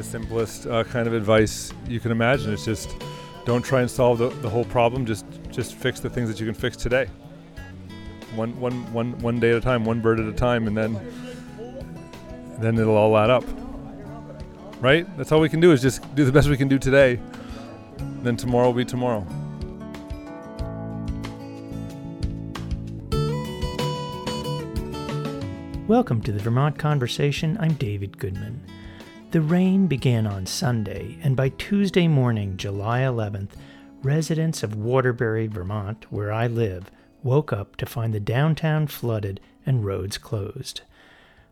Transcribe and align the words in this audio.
the 0.00 0.08
simplest 0.08 0.66
uh, 0.66 0.82
kind 0.84 1.06
of 1.06 1.12
advice 1.12 1.74
you 1.86 2.00
can 2.00 2.10
imagine. 2.10 2.54
It's 2.54 2.64
just 2.64 2.96
don't 3.44 3.62
try 3.62 3.82
and 3.82 3.90
solve 3.90 4.16
the, 4.16 4.30
the 4.40 4.48
whole 4.48 4.64
problem. 4.64 5.04
Just 5.04 5.26
just 5.50 5.74
fix 5.74 6.00
the 6.00 6.08
things 6.08 6.28
that 6.30 6.40
you 6.40 6.46
can 6.46 6.54
fix 6.54 6.74
today. 6.74 7.06
One 8.34 8.58
one 8.58 8.90
one 8.94 9.18
one 9.18 9.38
day 9.38 9.50
at 9.50 9.56
a 9.56 9.60
time, 9.60 9.84
one 9.84 10.00
bird 10.00 10.18
at 10.18 10.26
a 10.26 10.32
time, 10.32 10.66
and 10.66 10.74
then 10.74 10.98
then 12.58 12.78
it'll 12.78 12.96
all 12.96 13.16
add 13.18 13.28
up. 13.28 13.44
Right? 14.80 15.04
That's 15.18 15.32
all 15.32 15.40
we 15.40 15.50
can 15.50 15.60
do 15.60 15.72
is 15.72 15.82
just 15.82 16.14
do 16.14 16.24
the 16.24 16.32
best 16.32 16.48
we 16.48 16.56
can 16.56 16.68
do 16.68 16.78
today. 16.78 17.20
Then 18.22 18.38
tomorrow 18.38 18.68
will 18.68 18.72
be 18.72 18.86
tomorrow. 18.86 19.26
Welcome 25.86 26.22
to 26.22 26.32
the 26.32 26.38
Vermont 26.38 26.78
Conversation. 26.78 27.58
I'm 27.60 27.74
David 27.74 28.16
Goodman. 28.16 28.62
The 29.30 29.40
rain 29.40 29.86
began 29.86 30.26
on 30.26 30.46
Sunday, 30.46 31.16
and 31.22 31.36
by 31.36 31.50
Tuesday 31.50 32.08
morning, 32.08 32.56
July 32.56 33.02
11th, 33.02 33.50
residents 34.02 34.64
of 34.64 34.74
Waterbury, 34.74 35.46
Vermont, 35.46 36.10
where 36.10 36.32
I 36.32 36.48
live, 36.48 36.90
woke 37.22 37.52
up 37.52 37.76
to 37.76 37.86
find 37.86 38.12
the 38.12 38.18
downtown 38.18 38.88
flooded 38.88 39.38
and 39.64 39.84
roads 39.84 40.18
closed. 40.18 40.80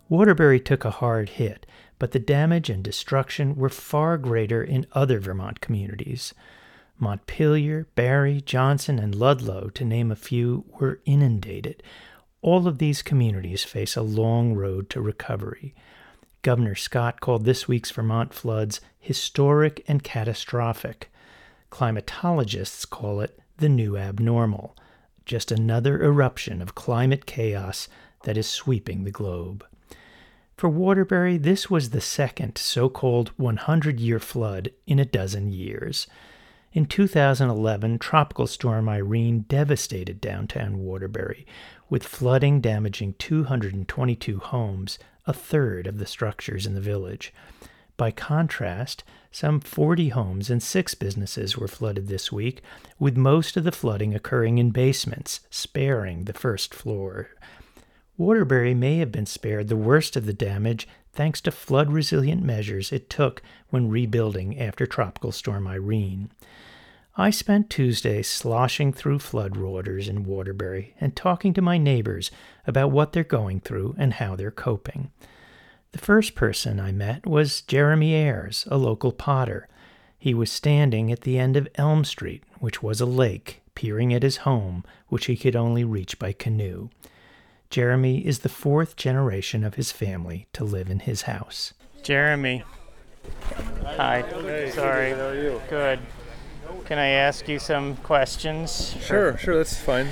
Waterbury 0.08 0.58
took 0.58 0.84
a 0.84 0.90
hard 0.90 1.28
hit, 1.28 1.66
but 2.00 2.10
the 2.10 2.18
damage 2.18 2.68
and 2.68 2.82
destruction 2.82 3.54
were 3.54 3.68
far 3.68 4.18
greater 4.18 4.60
in 4.60 4.84
other 4.94 5.20
Vermont 5.20 5.60
communities. 5.60 6.34
Montpelier, 6.98 7.86
Barre, 7.94 8.40
Johnson, 8.40 8.98
and 8.98 9.14
Ludlow, 9.14 9.68
to 9.74 9.84
name 9.84 10.10
a 10.10 10.16
few, 10.16 10.64
were 10.80 10.98
inundated, 11.04 11.84
all 12.42 12.66
of 12.66 12.78
these 12.78 13.02
communities 13.02 13.62
face 13.62 13.94
a 13.94 14.02
long 14.02 14.54
road 14.54 14.90
to 14.90 15.00
recovery. 15.00 15.76
Governor 16.42 16.74
Scott 16.74 17.20
called 17.20 17.44
this 17.44 17.66
week's 17.66 17.90
Vermont 17.90 18.32
floods 18.32 18.80
historic 18.98 19.84
and 19.88 20.02
catastrophic. 20.02 21.10
Climatologists 21.70 22.88
call 22.88 23.20
it 23.20 23.38
the 23.58 23.68
new 23.68 23.96
abnormal, 23.96 24.76
just 25.24 25.50
another 25.50 26.02
eruption 26.02 26.62
of 26.62 26.74
climate 26.74 27.26
chaos 27.26 27.88
that 28.22 28.36
is 28.36 28.46
sweeping 28.46 29.04
the 29.04 29.10
globe. 29.10 29.64
For 30.56 30.68
Waterbury, 30.68 31.36
this 31.36 31.70
was 31.70 31.90
the 31.90 32.00
second 32.00 32.58
so 32.58 32.88
called 32.88 33.28
100 33.36 34.00
year 34.00 34.18
flood 34.18 34.70
in 34.86 34.98
a 34.98 35.04
dozen 35.04 35.52
years. 35.52 36.06
In 36.72 36.86
2011, 36.86 37.98
Tropical 37.98 38.46
Storm 38.46 38.88
Irene 38.88 39.44
devastated 39.48 40.20
downtown 40.20 40.78
Waterbury, 40.78 41.46
with 41.88 42.04
flooding 42.04 42.60
damaging 42.60 43.14
222 43.18 44.38
homes, 44.38 44.98
a 45.28 45.32
third 45.32 45.86
of 45.86 45.98
the 45.98 46.06
structures 46.06 46.66
in 46.66 46.74
the 46.74 46.80
village. 46.80 47.32
By 47.98 48.10
contrast, 48.10 49.04
some 49.30 49.60
40 49.60 50.08
homes 50.08 50.50
and 50.50 50.62
six 50.62 50.94
businesses 50.94 51.56
were 51.56 51.68
flooded 51.68 52.08
this 52.08 52.32
week, 52.32 52.62
with 52.98 53.16
most 53.16 53.56
of 53.56 53.64
the 53.64 53.72
flooding 53.72 54.14
occurring 54.14 54.58
in 54.58 54.70
basements, 54.70 55.40
sparing 55.50 56.24
the 56.24 56.32
first 56.32 56.72
floor. 56.74 57.28
Waterbury 58.16 58.72
may 58.72 58.96
have 58.98 59.12
been 59.12 59.26
spared 59.26 59.68
the 59.68 59.76
worst 59.76 60.16
of 60.16 60.26
the 60.26 60.32
damage 60.32 60.88
thanks 61.12 61.40
to 61.42 61.50
flood 61.50 61.92
resilient 61.92 62.42
measures 62.42 62.90
it 62.90 63.10
took 63.10 63.42
when 63.68 63.90
rebuilding 63.90 64.58
after 64.58 64.86
Tropical 64.86 65.30
Storm 65.30 65.68
Irene. 65.68 66.30
I 67.20 67.30
spent 67.30 67.68
Tuesday 67.68 68.22
sloshing 68.22 68.92
through 68.92 69.18
flood 69.18 69.56
waters 69.56 70.06
in 70.06 70.22
Waterbury 70.22 70.94
and 71.00 71.16
talking 71.16 71.52
to 71.54 71.60
my 71.60 71.76
neighbors 71.76 72.30
about 72.64 72.92
what 72.92 73.12
they're 73.12 73.24
going 73.24 73.58
through 73.58 73.96
and 73.98 74.14
how 74.14 74.36
they're 74.36 74.52
coping. 74.52 75.10
The 75.90 75.98
first 75.98 76.36
person 76.36 76.78
I 76.78 76.92
met 76.92 77.26
was 77.26 77.62
Jeremy 77.62 78.14
Ayers, 78.14 78.68
a 78.70 78.76
local 78.76 79.10
potter. 79.10 79.66
He 80.16 80.32
was 80.32 80.52
standing 80.52 81.10
at 81.10 81.22
the 81.22 81.40
end 81.40 81.56
of 81.56 81.66
Elm 81.74 82.04
Street, 82.04 82.44
which 82.60 82.84
was 82.84 83.00
a 83.00 83.06
lake, 83.06 83.62
peering 83.74 84.14
at 84.14 84.22
his 84.22 84.38
home, 84.38 84.84
which 85.08 85.26
he 85.26 85.36
could 85.36 85.56
only 85.56 85.82
reach 85.82 86.20
by 86.20 86.32
canoe. 86.32 86.88
Jeremy 87.68 88.24
is 88.24 88.40
the 88.40 88.48
fourth 88.48 88.94
generation 88.94 89.64
of 89.64 89.74
his 89.74 89.90
family 89.90 90.46
to 90.52 90.62
live 90.62 90.88
in 90.88 91.00
his 91.00 91.22
house. 91.22 91.74
Jeremy. 92.00 92.62
Hi. 93.84 94.22
Hey, 94.22 94.70
Sorry. 94.70 95.10
How 95.10 95.26
are 95.26 95.34
you? 95.34 95.60
Good. 95.68 95.98
Can 96.88 96.98
I 96.98 97.08
ask 97.08 97.46
you 97.48 97.58
some 97.58 97.96
questions? 97.96 98.96
Sure, 99.02 99.36
sure, 99.36 99.58
that's 99.58 99.76
fine. 99.78 100.08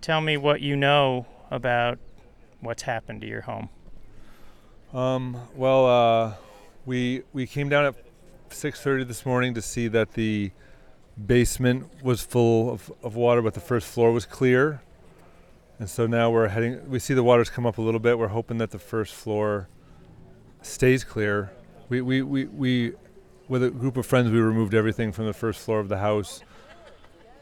Tell 0.00 0.20
me 0.20 0.36
what 0.36 0.60
you 0.60 0.74
know 0.74 1.24
about 1.52 2.00
what's 2.58 2.82
happened 2.82 3.20
to 3.20 3.28
your 3.28 3.42
home. 3.42 3.68
Um, 4.92 5.36
well, 5.54 5.86
uh, 5.86 6.34
we 6.84 7.22
we 7.32 7.46
came 7.46 7.68
down 7.68 7.84
at 7.84 7.94
6:30 8.50 9.06
this 9.06 9.24
morning 9.24 9.54
to 9.54 9.62
see 9.62 9.86
that 9.86 10.14
the 10.14 10.50
basement 11.28 12.02
was 12.02 12.22
full 12.22 12.72
of, 12.72 12.92
of 13.04 13.14
water, 13.14 13.40
but 13.40 13.54
the 13.54 13.60
first 13.60 13.86
floor 13.86 14.10
was 14.10 14.26
clear. 14.26 14.82
And 15.78 15.88
so 15.88 16.08
now 16.08 16.28
we're 16.32 16.48
heading. 16.48 16.90
We 16.90 16.98
see 16.98 17.14
the 17.14 17.22
waters 17.22 17.50
come 17.50 17.66
up 17.66 17.78
a 17.78 17.82
little 17.82 18.00
bit. 18.00 18.18
We're 18.18 18.26
hoping 18.26 18.58
that 18.58 18.72
the 18.72 18.80
first 18.80 19.14
floor 19.14 19.68
stays 20.60 21.04
clear. 21.04 21.52
We 21.88 22.00
we 22.00 22.22
we, 22.22 22.46
we 22.46 22.94
with 23.48 23.62
a 23.62 23.70
group 23.70 23.96
of 23.96 24.06
friends, 24.06 24.30
we 24.30 24.38
removed 24.38 24.74
everything 24.74 25.12
from 25.12 25.26
the 25.26 25.32
first 25.32 25.60
floor 25.60 25.80
of 25.80 25.88
the 25.88 25.98
house, 25.98 26.42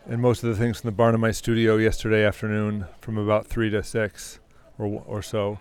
and 0.07 0.21
most 0.21 0.43
of 0.43 0.51
the 0.51 0.57
things 0.57 0.81
from 0.81 0.89
the 0.89 0.97
barn 0.97 1.15
in 1.15 1.21
my 1.21 1.31
studio 1.31 1.77
yesterday 1.77 2.25
afternoon, 2.25 2.87
from 3.01 3.17
about 3.17 3.47
three 3.47 3.71
to 3.71 3.83
six, 3.83 4.41
or 4.79 5.03
or 5.07 5.23
so. 5.23 5.59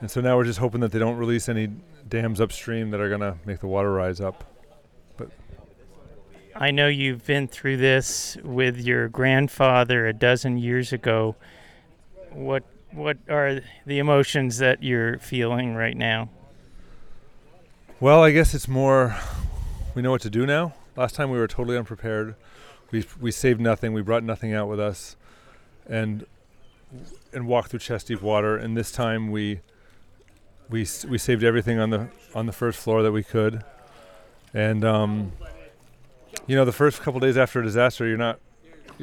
And 0.00 0.10
so 0.10 0.20
now 0.20 0.36
we're 0.36 0.44
just 0.44 0.58
hoping 0.58 0.80
that 0.80 0.92
they 0.92 0.98
don't 0.98 1.16
release 1.16 1.48
any 1.48 1.68
dams 2.08 2.40
upstream 2.40 2.90
that 2.90 3.00
are 3.00 3.08
going 3.08 3.20
to 3.20 3.36
make 3.44 3.60
the 3.60 3.66
water 3.66 3.92
rise 3.92 4.20
up. 4.20 4.44
But 5.16 5.30
I 6.56 6.70
know 6.70 6.88
you've 6.88 7.26
been 7.26 7.46
through 7.46 7.76
this 7.76 8.36
with 8.42 8.78
your 8.78 9.08
grandfather 9.08 10.06
a 10.06 10.12
dozen 10.12 10.58
years 10.58 10.92
ago. 10.92 11.36
What 12.32 12.64
what 12.92 13.18
are 13.28 13.60
the 13.86 13.98
emotions 13.98 14.58
that 14.58 14.82
you're 14.82 15.18
feeling 15.18 15.74
right 15.74 15.96
now? 15.96 16.28
Well, 18.00 18.24
I 18.24 18.30
guess 18.30 18.54
it's 18.54 18.66
more 18.66 19.16
we 19.94 20.02
know 20.02 20.10
what 20.10 20.22
to 20.22 20.30
do 20.30 20.46
now. 20.46 20.74
Last 20.96 21.14
time 21.14 21.30
we 21.30 21.38
were 21.38 21.48
totally 21.48 21.76
unprepared. 21.76 22.34
We 22.90 23.04
we 23.20 23.30
saved 23.30 23.60
nothing. 23.60 23.92
We 23.92 24.02
brought 24.02 24.24
nothing 24.24 24.52
out 24.52 24.68
with 24.68 24.80
us, 24.80 25.16
and 25.88 26.26
and 27.32 27.46
walked 27.46 27.70
through 27.70 27.80
chest 27.80 28.08
deep 28.08 28.22
water. 28.22 28.56
And 28.56 28.76
this 28.76 28.90
time 28.90 29.30
we 29.30 29.60
we 30.68 30.86
we 31.08 31.18
saved 31.18 31.44
everything 31.44 31.78
on 31.78 31.90
the 31.90 32.08
on 32.34 32.46
the 32.46 32.52
first 32.52 32.78
floor 32.78 33.02
that 33.02 33.12
we 33.12 33.22
could. 33.22 33.64
And 34.52 34.84
um, 34.84 35.32
you 36.46 36.56
know, 36.56 36.64
the 36.64 36.72
first 36.72 37.00
couple 37.02 37.20
days 37.20 37.36
after 37.36 37.60
a 37.60 37.62
disaster, 37.62 38.06
you're 38.06 38.16
not 38.16 38.40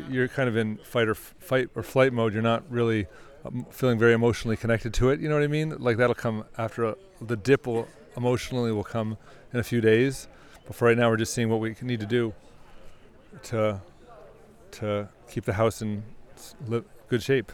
you're 0.09 0.27
kind 0.27 0.47
of 0.49 0.55
in 0.55 0.77
fight 0.77 1.07
or 1.07 1.11
f- 1.11 1.33
fight 1.39 1.69
or 1.75 1.83
flight 1.83 2.13
mode. 2.13 2.33
You're 2.33 2.41
not 2.41 2.69
really 2.69 3.07
um, 3.45 3.65
feeling 3.71 3.97
very 3.97 4.13
emotionally 4.13 4.57
connected 4.57 4.93
to 4.95 5.09
it. 5.09 5.19
You 5.19 5.29
know 5.29 5.35
what 5.35 5.43
I 5.43 5.47
mean? 5.47 5.75
Like 5.79 5.97
that'll 5.97 6.15
come 6.15 6.45
after 6.57 6.85
a, 6.85 6.95
the 7.21 7.37
dip 7.37 7.65
will 7.65 7.87
emotionally 8.15 8.71
will 8.71 8.83
come 8.83 9.17
in 9.53 9.59
a 9.59 9.63
few 9.63 9.81
days. 9.81 10.27
But 10.67 10.75
for 10.75 10.85
right 10.85 10.97
now, 10.97 11.09
we're 11.09 11.17
just 11.17 11.33
seeing 11.33 11.49
what 11.49 11.59
we 11.59 11.75
need 11.81 12.01
to 12.01 12.05
do 12.05 12.33
to 13.43 13.81
to 14.71 15.09
keep 15.29 15.45
the 15.45 15.53
house 15.53 15.81
in 15.81 16.03
good 17.09 17.23
shape. 17.23 17.51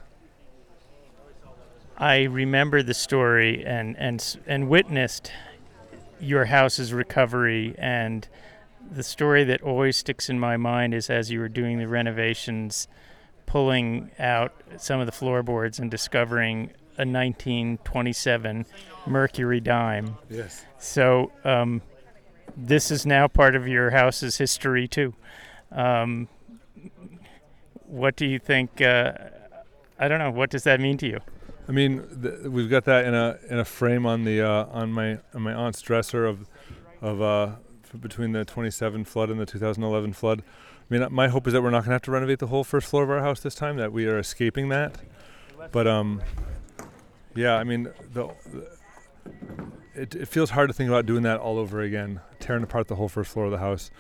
I 1.98 2.24
remember 2.24 2.82
the 2.82 2.94
story 2.96 3.64
and 3.66 3.96
and 3.98 4.38
and 4.48 4.68
witnessed 4.68 5.32
your 6.20 6.46
house's 6.46 6.92
recovery 6.92 7.76
and 7.78 8.28
the 8.92 9.04
story 9.04 9.44
that 9.44 9.62
always 9.62 9.98
sticks 9.98 10.30
in 10.30 10.40
my 10.40 10.58
mind 10.58 10.94
is 10.94 11.10
as 11.10 11.32
you 11.32 11.40
were 11.40 11.50
doing 11.50 11.80
the 11.80 11.88
renovations 11.88 12.88
pulling 13.46 14.10
out 14.20 14.54
some 14.78 15.00
of 15.00 15.06
the 15.06 15.12
floorboards 15.12 15.80
and 15.80 15.92
discovering 15.92 16.72
a 16.98 17.06
1927 17.06 18.66
Mercury 19.06 19.60
dime. 19.60 20.18
Yes. 20.30 20.66
So 20.80 21.32
um, 21.44 21.82
this 22.56 22.92
is 22.92 23.06
now 23.06 23.28
part 23.28 23.56
of 23.56 23.68
your 23.68 23.92
house's 23.92 24.38
history 24.38 24.88
too. 24.88 25.14
Um, 25.72 26.28
what 27.86 28.16
do 28.16 28.26
you 28.26 28.40
think? 28.40 28.82
Uh, 28.82 29.14
I 30.00 30.08
don't 30.08 30.20
know. 30.20 30.32
What 30.32 30.50
does 30.50 30.64
that 30.64 30.80
mean 30.80 30.98
to 30.98 31.08
you? 31.08 31.20
I 31.68 31.72
mean, 31.72 32.04
th- 32.22 32.42
we've 32.48 32.70
got 32.70 32.86
that 32.86 33.06
in 33.06 33.14
a 33.14 33.38
in 33.50 33.60
a 33.60 33.66
frame 33.66 34.06
on 34.06 34.26
the 34.26 34.42
uh, 34.42 34.66
on 34.66 34.92
my 34.92 35.20
on 35.34 35.42
my 35.42 35.54
aunt's 35.54 35.82
dresser 35.82 36.26
of 36.26 36.48
of 37.02 37.22
uh, 37.22 37.56
f- 37.84 38.02
between 38.02 38.32
the 38.32 38.46
27 38.46 39.06
flood 39.06 39.30
and 39.30 39.40
the 39.40 39.46
2011 39.46 40.14
flood. 40.14 40.42
I 40.42 40.94
mean, 40.98 41.08
my 41.12 41.30
hope 41.30 41.48
is 41.48 41.54
that 41.54 41.62
we're 41.62 41.70
not 41.70 41.80
going 41.80 41.90
to 41.90 41.94
have 41.94 42.02
to 42.04 42.12
renovate 42.12 42.40
the 42.40 42.48
whole 42.48 42.64
first 42.64 42.88
floor 42.88 43.04
of 43.04 43.10
our 43.10 43.22
house 43.22 43.40
this 43.40 43.56
time. 43.56 43.78
That 43.78 43.94
we 43.94 44.06
are 44.08 44.20
escaping 44.20 44.70
that. 44.70 44.98
But 45.72 45.88
um, 45.88 46.22
yeah, 47.36 47.56
I 47.56 47.64
mean, 47.64 47.84
the, 48.14 48.30
the 48.52 48.68
it 49.96 50.16
it 50.16 50.28
feels 50.28 50.52
hard 50.52 50.70
to 50.70 50.74
think 50.74 50.90
about 50.90 51.06
doing 51.06 51.24
that 51.24 51.40
all 51.40 51.58
over 51.58 51.82
again, 51.82 52.22
tearing 52.40 52.64
apart 52.64 52.88
the 52.88 52.96
whole 52.96 53.10
first 53.10 53.32
floor 53.32 53.46
of 53.46 53.52
the 53.52 53.60
house. 53.60 53.92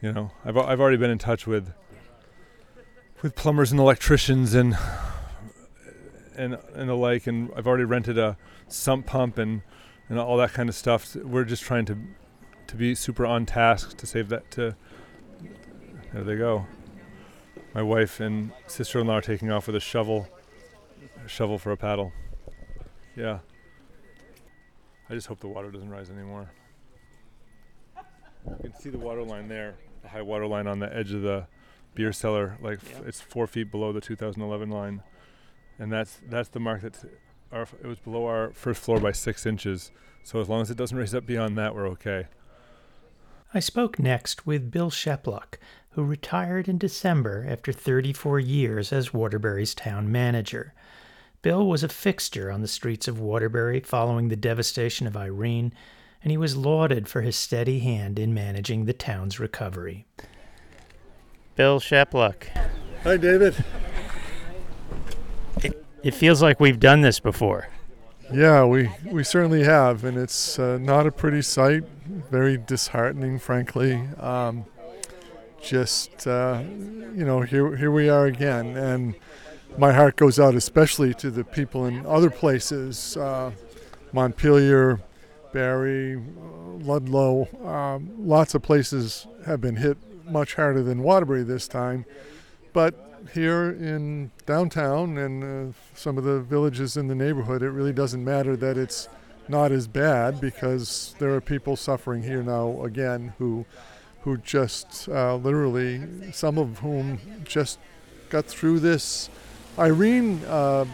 You 0.00 0.12
know, 0.12 0.30
I've 0.44 0.56
I've 0.56 0.80
already 0.80 0.96
been 0.96 1.10
in 1.10 1.18
touch 1.18 1.46
with 1.46 1.72
with 3.22 3.34
plumbers 3.34 3.70
and 3.70 3.80
electricians 3.80 4.54
and 4.54 4.76
and 6.36 6.58
and 6.74 6.88
the 6.88 6.94
like, 6.94 7.26
and 7.26 7.50
I've 7.56 7.66
already 7.66 7.84
rented 7.84 8.18
a 8.18 8.36
sump 8.68 9.06
pump 9.06 9.38
and 9.38 9.62
and 10.08 10.18
all 10.18 10.36
that 10.36 10.52
kind 10.52 10.68
of 10.68 10.74
stuff. 10.74 11.16
We're 11.16 11.44
just 11.44 11.62
trying 11.62 11.86
to 11.86 11.98
to 12.66 12.76
be 12.76 12.94
super 12.94 13.26
on 13.26 13.46
task 13.46 13.96
to 13.98 14.06
save 14.06 14.28
that. 14.28 14.50
To 14.52 14.76
there 16.12 16.24
they 16.24 16.36
go. 16.36 16.66
My 17.74 17.82
wife 17.82 18.20
and 18.20 18.52
sister-in-law 18.66 19.18
are 19.18 19.20
taking 19.20 19.50
off 19.50 19.66
with 19.66 19.76
a 19.76 19.80
shovel, 19.80 20.28
a 21.24 21.28
shovel 21.28 21.58
for 21.58 21.72
a 21.72 21.76
paddle. 21.76 22.12
Yeah. 23.14 23.40
I 25.08 25.14
just 25.14 25.26
hope 25.28 25.40
the 25.40 25.48
water 25.48 25.70
doesn't 25.70 25.88
rise 25.90 26.10
anymore. 26.10 26.50
You 28.46 28.70
can 28.70 28.80
see 28.80 28.90
the 28.90 28.98
water 28.98 29.22
line 29.22 29.48
there, 29.48 29.74
the 30.02 30.08
high 30.08 30.22
water 30.22 30.46
line 30.46 30.66
on 30.66 30.78
the 30.78 30.94
edge 30.94 31.12
of 31.12 31.22
the 31.22 31.46
beer 31.94 32.12
cellar. 32.12 32.56
Like 32.60 32.78
f- 32.78 33.02
it's 33.06 33.20
four 33.20 33.46
feet 33.46 33.70
below 33.70 33.92
the 33.92 34.00
2011 34.00 34.70
line, 34.70 35.02
and 35.78 35.92
that's 35.92 36.20
that's 36.28 36.48
the 36.48 36.60
mark 36.60 36.82
that's 36.82 37.04
our. 37.52 37.62
f- 37.62 37.74
It 37.82 37.86
was 37.86 37.98
below 37.98 38.26
our 38.26 38.50
first 38.52 38.80
floor 38.82 39.00
by 39.00 39.12
six 39.12 39.46
inches. 39.46 39.90
So 40.22 40.40
as 40.40 40.48
long 40.48 40.60
as 40.62 40.70
it 40.70 40.76
doesn't 40.76 40.96
raise 40.96 41.14
up 41.14 41.26
beyond 41.26 41.56
that, 41.58 41.74
we're 41.74 41.88
okay. 41.90 42.26
I 43.54 43.60
spoke 43.60 43.98
next 43.98 44.44
with 44.46 44.70
Bill 44.72 44.90
Shepeluk, 44.90 45.54
who 45.90 46.02
retired 46.04 46.68
in 46.68 46.78
December 46.78 47.46
after 47.48 47.72
34 47.72 48.40
years 48.40 48.92
as 48.92 49.14
Waterbury's 49.14 49.74
town 49.74 50.10
manager. 50.10 50.74
Bill 51.46 51.64
was 51.64 51.84
a 51.84 51.88
fixture 51.88 52.50
on 52.50 52.60
the 52.60 52.66
streets 52.66 53.06
of 53.06 53.20
Waterbury 53.20 53.78
following 53.78 54.26
the 54.26 54.34
devastation 54.34 55.06
of 55.06 55.16
Irene, 55.16 55.72
and 56.20 56.32
he 56.32 56.36
was 56.36 56.56
lauded 56.56 57.06
for 57.06 57.20
his 57.20 57.36
steady 57.36 57.78
hand 57.78 58.18
in 58.18 58.34
managing 58.34 58.84
the 58.84 58.92
town's 58.92 59.38
recovery. 59.38 60.06
Bill 61.54 61.78
Shepeluk. 61.78 62.48
Hi, 63.04 63.16
David. 63.16 63.64
It 66.02 66.14
feels 66.14 66.42
like 66.42 66.58
we've 66.58 66.80
done 66.80 67.02
this 67.02 67.20
before. 67.20 67.68
Yeah, 68.34 68.64
we, 68.64 68.90
we 69.04 69.22
certainly 69.22 69.62
have, 69.62 70.02
and 70.02 70.18
it's 70.18 70.58
uh, 70.58 70.78
not 70.78 71.06
a 71.06 71.12
pretty 71.12 71.42
sight. 71.42 71.84
Very 72.28 72.56
disheartening, 72.56 73.38
frankly. 73.38 74.02
Um, 74.18 74.64
just 75.62 76.26
uh, 76.26 76.64
you 76.66 77.24
know, 77.24 77.42
here 77.42 77.76
here 77.76 77.92
we 77.92 78.08
are 78.08 78.26
again, 78.26 78.76
and 78.76 79.14
my 79.78 79.92
heart 79.92 80.16
goes 80.16 80.38
out 80.40 80.54
especially 80.54 81.12
to 81.14 81.30
the 81.30 81.44
people 81.44 81.86
in 81.86 82.04
other 82.06 82.30
places, 82.30 83.16
uh, 83.16 83.50
Montpelier, 84.12 85.00
Barre, 85.52 86.16
uh, 86.16 86.20
Ludlow. 86.84 87.48
Um, 87.66 88.10
lots 88.18 88.54
of 88.54 88.62
places 88.62 89.26
have 89.44 89.60
been 89.60 89.76
hit 89.76 89.98
much 90.24 90.54
harder 90.54 90.82
than 90.82 91.02
Waterbury 91.02 91.42
this 91.42 91.68
time, 91.68 92.04
but 92.72 92.94
here 93.34 93.70
in 93.70 94.30
downtown 94.46 95.18
and 95.18 95.70
uh, 95.70 95.76
some 95.94 96.16
of 96.16 96.24
the 96.24 96.40
villages 96.40 96.96
in 96.96 97.08
the 97.08 97.14
neighborhood, 97.14 97.62
it 97.62 97.70
really 97.70 97.92
doesn't 97.92 98.24
matter 98.24 98.56
that 98.56 98.78
it's 98.78 99.08
not 99.48 99.72
as 99.72 99.86
bad 99.86 100.40
because 100.40 101.14
there 101.18 101.34
are 101.34 101.40
people 101.40 101.76
suffering 101.76 102.22
here 102.22 102.42
now 102.42 102.82
again 102.82 103.32
who 103.38 103.64
who 104.22 104.36
just 104.38 105.08
uh, 105.08 105.36
literally 105.36 106.32
some 106.32 106.58
of 106.58 106.78
whom 106.78 107.20
just 107.44 107.78
got 108.28 108.44
through 108.44 108.80
this 108.80 109.30
Irene 109.78 110.42
uh, 110.46 110.86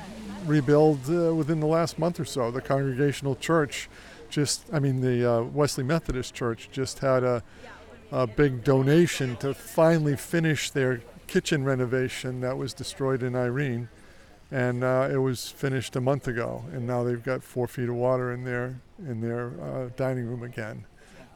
rebuild 0.46 1.08
uh, 1.08 1.34
within 1.34 1.60
the 1.60 1.66
last 1.66 1.98
month 1.98 2.18
or 2.18 2.24
so. 2.24 2.50
The 2.50 2.60
Congregational 2.60 3.36
Church 3.36 3.88
just, 4.28 4.64
I 4.72 4.80
mean, 4.80 5.00
the 5.00 5.30
uh, 5.30 5.42
Wesley 5.42 5.84
Methodist 5.84 6.34
Church 6.34 6.68
just 6.72 6.98
had 6.98 7.22
a, 7.22 7.42
a 8.10 8.26
big 8.26 8.64
donation 8.64 9.36
to 9.36 9.54
finally 9.54 10.16
finish 10.16 10.70
their 10.70 11.02
kitchen 11.26 11.64
renovation 11.64 12.40
that 12.40 12.56
was 12.56 12.74
destroyed 12.74 13.22
in 13.22 13.36
Irene. 13.36 13.88
And 14.50 14.82
uh, 14.82 15.08
it 15.10 15.16
was 15.16 15.48
finished 15.48 15.96
a 15.96 16.00
month 16.00 16.28
ago, 16.28 16.64
and 16.72 16.86
now 16.86 17.04
they've 17.04 17.22
got 17.22 17.42
four 17.42 17.66
feet 17.66 17.88
of 17.88 17.94
water 17.94 18.32
in 18.32 18.44
their 18.44 18.80
in 18.98 19.22
their 19.22 19.52
uh, 19.62 19.88
dining 19.96 20.26
room 20.26 20.42
again, 20.42 20.84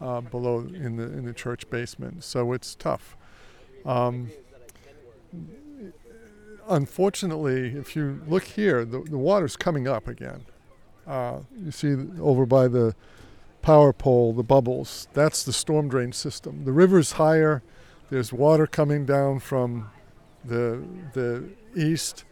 uh, 0.03 0.21
below 0.21 0.59
in 0.59 0.97
the 0.97 1.05
in 1.05 1.25
the 1.25 1.33
church 1.33 1.71
basement. 1.71 2.25
So 2.25 2.53
it's 2.53 2.75
tough. 2.75 3.17
Um, 3.87 4.31
unfortunately, 6.69 7.69
if 7.77 7.97
you 7.97 8.23
look 8.27 8.45
here, 8.45 8.85
the, 8.85 9.01
the 9.01 9.19
water's 9.19 9.57
coming 9.57 9.89
up 9.89 10.09
again. 10.09 10.45
Uh, 11.07 11.41
you 11.63 11.71
see 11.71 11.95
over 12.21 12.47
by 12.47 12.69
the 12.69 12.95
power 13.63 13.93
pole, 13.93 14.33
the 14.33 14.43
bubbles. 14.43 15.09
That's 15.13 15.45
the 15.45 15.53
storm 15.53 15.89
drain 15.89 16.13
system. 16.13 16.65
The 16.65 16.73
river's 16.73 17.13
higher. 17.13 17.63
There's 18.11 18.33
water 18.33 18.67
coming 18.67 19.05
down 19.05 19.41
from 19.41 19.91
the 20.45 20.85
the 21.13 21.49
east 21.75 22.25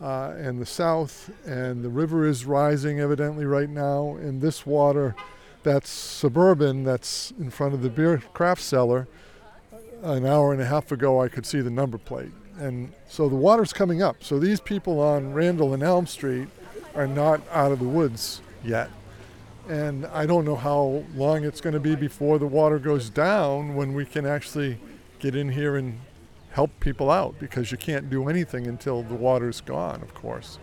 uh, 0.00 0.34
and 0.36 0.60
the 0.60 0.66
south, 0.66 1.30
and 1.46 1.82
the 1.82 1.88
river 1.88 2.26
is 2.26 2.44
rising 2.44 3.00
evidently 3.00 3.44
right 3.44 3.70
now. 3.70 4.16
And 4.16 4.42
this 4.42 4.66
water, 4.66 5.14
that's 5.62 5.88
suburban, 5.88 6.84
that's 6.84 7.32
in 7.38 7.50
front 7.50 7.72
of 7.74 7.82
the 7.82 7.88
beer 7.88 8.18
craft 8.34 8.62
cellar. 8.62 9.08
An 10.02 10.26
hour 10.26 10.52
and 10.52 10.60
a 10.60 10.66
half 10.66 10.90
ago, 10.90 11.22
I 11.22 11.28
could 11.28 11.46
see 11.46 11.60
the 11.60 11.70
number 11.70 11.96
plate, 11.96 12.32
and 12.62 12.92
so 13.08 13.28
the 13.28 13.34
water's 13.34 13.72
coming 13.72 14.02
up. 14.02 14.22
So 14.22 14.38
these 14.38 14.60
people 14.60 15.00
on 15.00 15.34
Randall 15.34 15.74
and 15.74 15.82
Elm 15.82 16.06
Street 16.06 16.48
are 16.94 17.08
not 17.08 17.40
out 17.50 17.72
of 17.72 17.80
the 17.80 17.88
woods 17.88 18.40
yet. 18.64 18.88
And 19.68 20.06
I 20.06 20.26
don't 20.26 20.44
know 20.44 20.56
how 20.56 21.04
long 21.14 21.44
it's 21.44 21.60
going 21.60 21.74
to 21.74 21.80
be 21.80 21.96
before 21.96 22.38
the 22.38 22.46
water 22.46 22.78
goes 22.78 23.10
down 23.10 23.74
when 23.74 23.94
we 23.94 24.04
can 24.04 24.26
actually 24.26 24.78
get 25.18 25.34
in 25.34 25.48
here 25.48 25.76
and 25.76 25.98
help 26.52 26.70
people 26.80 27.10
out 27.10 27.34
because 27.40 27.72
you 27.72 27.78
can't 27.78 28.08
do 28.08 28.28
anything 28.28 28.66
until 28.66 29.02
the 29.02 29.14
water's 29.14 29.60
gone, 29.60 30.00
of 30.02 30.14
course. 30.14 30.58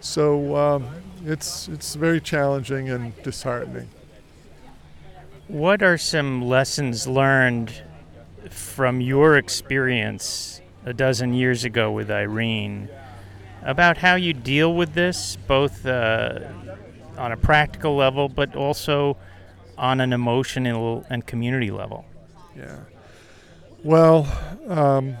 So 0.00 0.56
um, 0.56 0.88
it's 1.24 1.68
it's 1.68 1.94
very 1.94 2.20
challenging 2.20 2.90
and 2.90 3.14
disheartening. 3.22 3.88
What 5.48 5.82
are 5.82 5.98
some 5.98 6.42
lessons 6.42 7.06
learned 7.06 7.72
from 8.50 9.00
your 9.00 9.36
experience 9.36 10.60
a 10.86 10.94
dozen 10.94 11.34
years 11.34 11.64
ago 11.64 11.90
with 11.90 12.10
Irene 12.10 12.88
about 13.62 13.98
how 13.98 14.14
you 14.14 14.32
deal 14.32 14.74
with 14.74 14.94
this, 14.94 15.36
both 15.48 15.84
uh, 15.84 16.38
on 17.18 17.32
a 17.32 17.36
practical 17.36 17.96
level, 17.96 18.28
but 18.28 18.54
also 18.54 19.16
on 19.76 20.00
an 20.00 20.12
emotional 20.12 21.04
and 21.10 21.26
community 21.26 21.70
level? 21.70 22.04
Yeah. 22.56 22.78
Well, 23.82 24.26
um, 24.68 25.16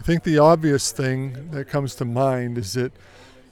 I 0.00 0.02
think 0.02 0.24
the 0.24 0.38
obvious 0.38 0.90
thing 0.90 1.50
that 1.50 1.68
comes 1.68 1.94
to 1.96 2.04
mind 2.04 2.58
is 2.58 2.72
that 2.72 2.92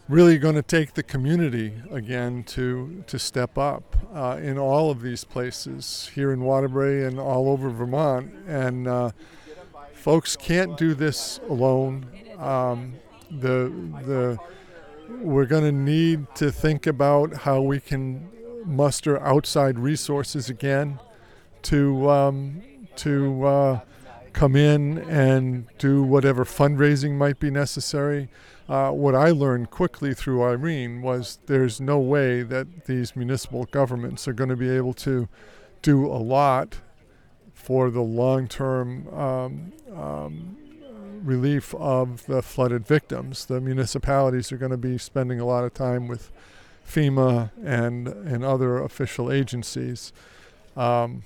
really 0.08 0.38
going 0.38 0.54
to 0.54 0.62
take 0.62 0.94
the 0.94 1.02
community 1.02 1.72
again 1.90 2.44
to 2.44 3.04
to 3.06 3.18
step 3.18 3.56
up 3.56 3.96
uh, 4.12 4.38
in 4.42 4.58
all 4.58 4.90
of 4.90 5.00
these 5.00 5.24
places 5.24 6.10
here 6.14 6.32
in 6.32 6.42
Waterbury 6.42 7.06
and 7.06 7.20
all 7.20 7.48
over 7.48 7.70
Vermont. 7.70 8.32
And 8.46 8.88
uh, 8.88 9.10
folks 10.02 10.36
can't 10.36 10.76
do 10.76 10.94
this 10.94 11.38
alone. 11.48 12.04
Um, 12.38 12.94
the 13.30 13.72
the 14.04 14.38
we're 15.20 15.46
going 15.46 15.62
to 15.62 15.72
need 15.72 16.26
to 16.34 16.50
think 16.50 16.88
about 16.88 17.32
how 17.32 17.60
we 17.60 17.78
can 17.78 18.28
muster 18.64 19.20
outside 19.20 19.78
resources 19.78 20.48
again 20.48 20.98
to 21.62 22.10
um, 22.10 22.62
to 22.96 23.46
uh, 23.46 23.80
come 24.32 24.56
in 24.56 24.98
and 24.98 25.66
do 25.78 26.02
whatever 26.02 26.44
fundraising 26.44 27.12
might 27.12 27.38
be 27.38 27.50
necessary. 27.50 28.28
Uh, 28.68 28.90
what 28.90 29.14
I 29.14 29.30
learned 29.30 29.70
quickly 29.70 30.14
through 30.14 30.42
Irene 30.42 31.02
was 31.02 31.38
there's 31.46 31.80
no 31.80 32.00
way 32.00 32.42
that 32.42 32.86
these 32.86 33.14
municipal 33.14 33.66
governments 33.66 34.26
are 34.26 34.32
going 34.32 34.50
to 34.50 34.56
be 34.56 34.70
able 34.70 34.94
to 34.94 35.28
do 35.80 36.06
a 36.06 36.18
lot 36.18 36.80
for 37.62 37.90
the 37.90 38.02
long-term 38.02 39.08
um, 39.14 39.72
um, 39.96 40.56
relief 41.22 41.74
of 41.76 42.26
the 42.26 42.42
flooded 42.42 42.86
victims. 42.86 43.46
The 43.46 43.60
municipalities 43.60 44.50
are 44.50 44.56
going 44.56 44.72
to 44.72 44.76
be 44.76 44.98
spending 44.98 45.38
a 45.38 45.46
lot 45.46 45.62
of 45.62 45.72
time 45.72 46.08
with 46.08 46.32
FEMA 46.86 47.50
and 47.64 48.08
and 48.08 48.44
other 48.44 48.78
official 48.78 49.30
agencies. 49.30 50.12
Um, 50.76 51.22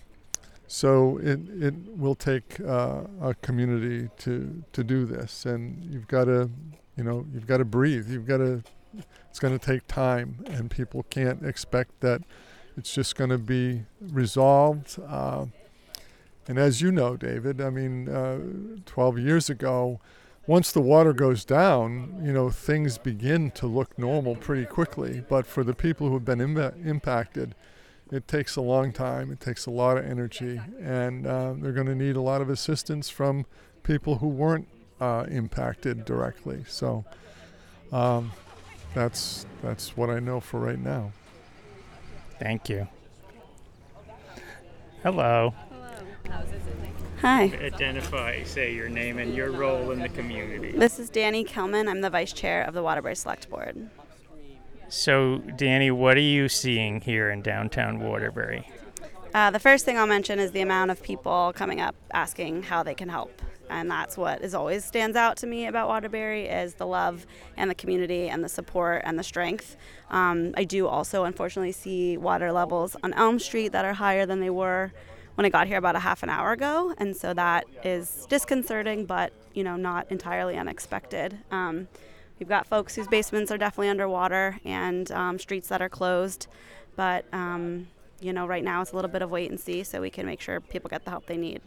so 0.66 1.18
it, 1.18 1.40
it 1.48 1.74
will 1.96 2.14
take 2.14 2.60
uh, 2.60 3.02
a 3.22 3.34
community 3.40 4.10
to, 4.18 4.64
to 4.72 4.82
do 4.82 5.04
this, 5.06 5.46
and 5.46 5.84
you've 5.84 6.08
got 6.08 6.24
to, 6.24 6.50
you 6.96 7.04
know, 7.04 7.24
you've 7.32 7.46
got 7.46 7.58
to 7.58 7.64
breathe. 7.64 8.10
You've 8.10 8.26
got 8.26 8.38
to. 8.38 8.62
It's 9.30 9.38
going 9.38 9.56
to 9.56 9.64
take 9.64 9.86
time, 9.86 10.44
and 10.46 10.70
people 10.70 11.04
can't 11.10 11.44
expect 11.44 12.00
that 12.00 12.22
it's 12.76 12.94
just 12.94 13.14
going 13.14 13.30
to 13.30 13.38
be 13.38 13.84
resolved. 14.00 14.98
Uh, 15.06 15.46
and 16.48 16.58
as 16.58 16.80
you 16.80 16.92
know, 16.92 17.16
David, 17.16 17.60
I 17.60 17.70
mean, 17.70 18.08
uh, 18.08 18.38
12 18.86 19.18
years 19.18 19.50
ago, 19.50 20.00
once 20.46 20.70
the 20.70 20.80
water 20.80 21.12
goes 21.12 21.44
down, 21.44 22.20
you 22.24 22.32
know, 22.32 22.50
things 22.50 22.98
begin 22.98 23.50
to 23.52 23.66
look 23.66 23.98
normal 23.98 24.36
pretty 24.36 24.64
quickly. 24.64 25.24
But 25.28 25.46
for 25.46 25.64
the 25.64 25.74
people 25.74 26.06
who 26.06 26.14
have 26.14 26.24
been 26.24 26.40
Im- 26.40 26.56
impacted, 26.84 27.54
it 28.12 28.28
takes 28.28 28.54
a 28.54 28.60
long 28.60 28.92
time. 28.92 29.32
It 29.32 29.40
takes 29.40 29.66
a 29.66 29.70
lot 29.70 29.98
of 29.98 30.06
energy, 30.06 30.60
and 30.80 31.26
uh, 31.26 31.54
they're 31.58 31.72
going 31.72 31.88
to 31.88 31.96
need 31.96 32.14
a 32.14 32.20
lot 32.20 32.40
of 32.40 32.48
assistance 32.48 33.10
from 33.10 33.46
people 33.82 34.18
who 34.18 34.28
weren't 34.28 34.68
uh, 35.00 35.26
impacted 35.28 36.04
directly. 36.04 36.64
So 36.68 37.04
um, 37.90 38.30
that's 38.94 39.46
that's 39.62 39.96
what 39.96 40.10
I 40.10 40.20
know 40.20 40.38
for 40.38 40.60
right 40.60 40.78
now. 40.78 41.12
Thank 42.38 42.68
you. 42.68 42.86
Hello. 45.02 45.52
Hi. 47.22 47.44
Identify, 47.44 48.42
say 48.44 48.74
your 48.74 48.88
name 48.88 49.18
and 49.18 49.34
your 49.34 49.50
role 49.50 49.90
in 49.90 50.00
the 50.00 50.08
community. 50.08 50.72
This 50.72 50.98
is 50.98 51.08
Danny 51.08 51.44
Kelman. 51.44 51.88
I'm 51.88 52.02
the 52.02 52.10
vice 52.10 52.32
chair 52.32 52.62
of 52.62 52.74
the 52.74 52.82
Waterbury 52.82 53.16
Select 53.16 53.48
Board. 53.48 53.88
So, 54.88 55.38
Danny, 55.56 55.90
what 55.90 56.16
are 56.16 56.20
you 56.20 56.48
seeing 56.48 57.00
here 57.00 57.30
in 57.30 57.42
downtown 57.42 58.00
Waterbury? 58.00 58.70
Uh, 59.34 59.50
the 59.50 59.58
first 59.58 59.84
thing 59.84 59.98
I'll 59.98 60.06
mention 60.06 60.38
is 60.38 60.52
the 60.52 60.60
amount 60.60 60.90
of 60.90 61.02
people 61.02 61.52
coming 61.56 61.80
up 61.80 61.96
asking 62.12 62.64
how 62.64 62.82
they 62.82 62.94
can 62.94 63.08
help. 63.08 63.42
And 63.68 63.90
that's 63.90 64.16
what 64.16 64.42
is 64.42 64.54
always 64.54 64.84
stands 64.84 65.16
out 65.16 65.36
to 65.38 65.46
me 65.46 65.66
about 65.66 65.88
Waterbury 65.88 66.46
is 66.46 66.74
the 66.74 66.86
love 66.86 67.26
and 67.56 67.68
the 67.68 67.74
community 67.74 68.28
and 68.28 68.44
the 68.44 68.48
support 68.48 69.02
and 69.04 69.18
the 69.18 69.24
strength. 69.24 69.76
Um, 70.10 70.54
I 70.56 70.64
do 70.64 70.86
also 70.86 71.24
unfortunately 71.24 71.72
see 71.72 72.16
water 72.16 72.52
levels 72.52 72.96
on 73.02 73.12
Elm 73.14 73.38
Street 73.38 73.72
that 73.72 73.84
are 73.84 73.94
higher 73.94 74.26
than 74.26 74.40
they 74.40 74.50
were 74.50 74.92
when 75.36 75.46
I 75.46 75.48
got 75.48 75.68
here 75.68 75.78
about 75.78 75.96
a 75.96 76.00
half 76.00 76.22
an 76.22 76.28
hour 76.28 76.52
ago, 76.52 76.94
and 76.98 77.16
so 77.16 77.32
that 77.34 77.64
is 77.84 78.26
disconcerting, 78.28 79.06
but 79.06 79.32
you 79.54 79.62
know 79.64 79.76
not 79.76 80.10
entirely 80.10 80.56
unexpected. 80.56 81.38
Um, 81.50 81.88
we've 82.38 82.48
got 82.48 82.66
folks 82.66 82.94
whose 82.94 83.06
basements 83.06 83.50
are 83.50 83.58
definitely 83.58 83.88
underwater 83.88 84.58
and 84.64 85.10
um, 85.12 85.38
streets 85.38 85.68
that 85.68 85.80
are 85.80 85.88
closed, 85.88 86.48
but 86.96 87.24
um, 87.32 87.86
you 88.20 88.32
know, 88.32 88.46
right 88.46 88.64
now 88.64 88.80
it's 88.80 88.92
a 88.92 88.96
little 88.96 89.10
bit 89.10 89.22
of 89.22 89.30
wait 89.30 89.50
and 89.50 89.60
see 89.60 89.84
so 89.84 90.00
we 90.00 90.10
can 90.10 90.26
make 90.26 90.40
sure 90.40 90.60
people 90.60 90.88
get 90.88 91.04
the 91.04 91.10
help 91.10 91.26
they 91.26 91.36
need. 91.36 91.60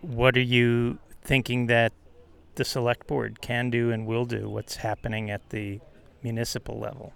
What 0.00 0.36
are 0.36 0.42
you 0.42 0.98
thinking 1.22 1.66
that 1.66 1.92
the 2.54 2.64
select 2.64 3.06
board 3.06 3.40
can 3.40 3.70
do 3.70 3.90
and 3.90 4.06
will 4.06 4.24
do? 4.24 4.48
What's 4.48 4.76
happening 4.76 5.30
at 5.30 5.50
the 5.50 5.80
municipal 6.22 6.78
level? 6.78 7.12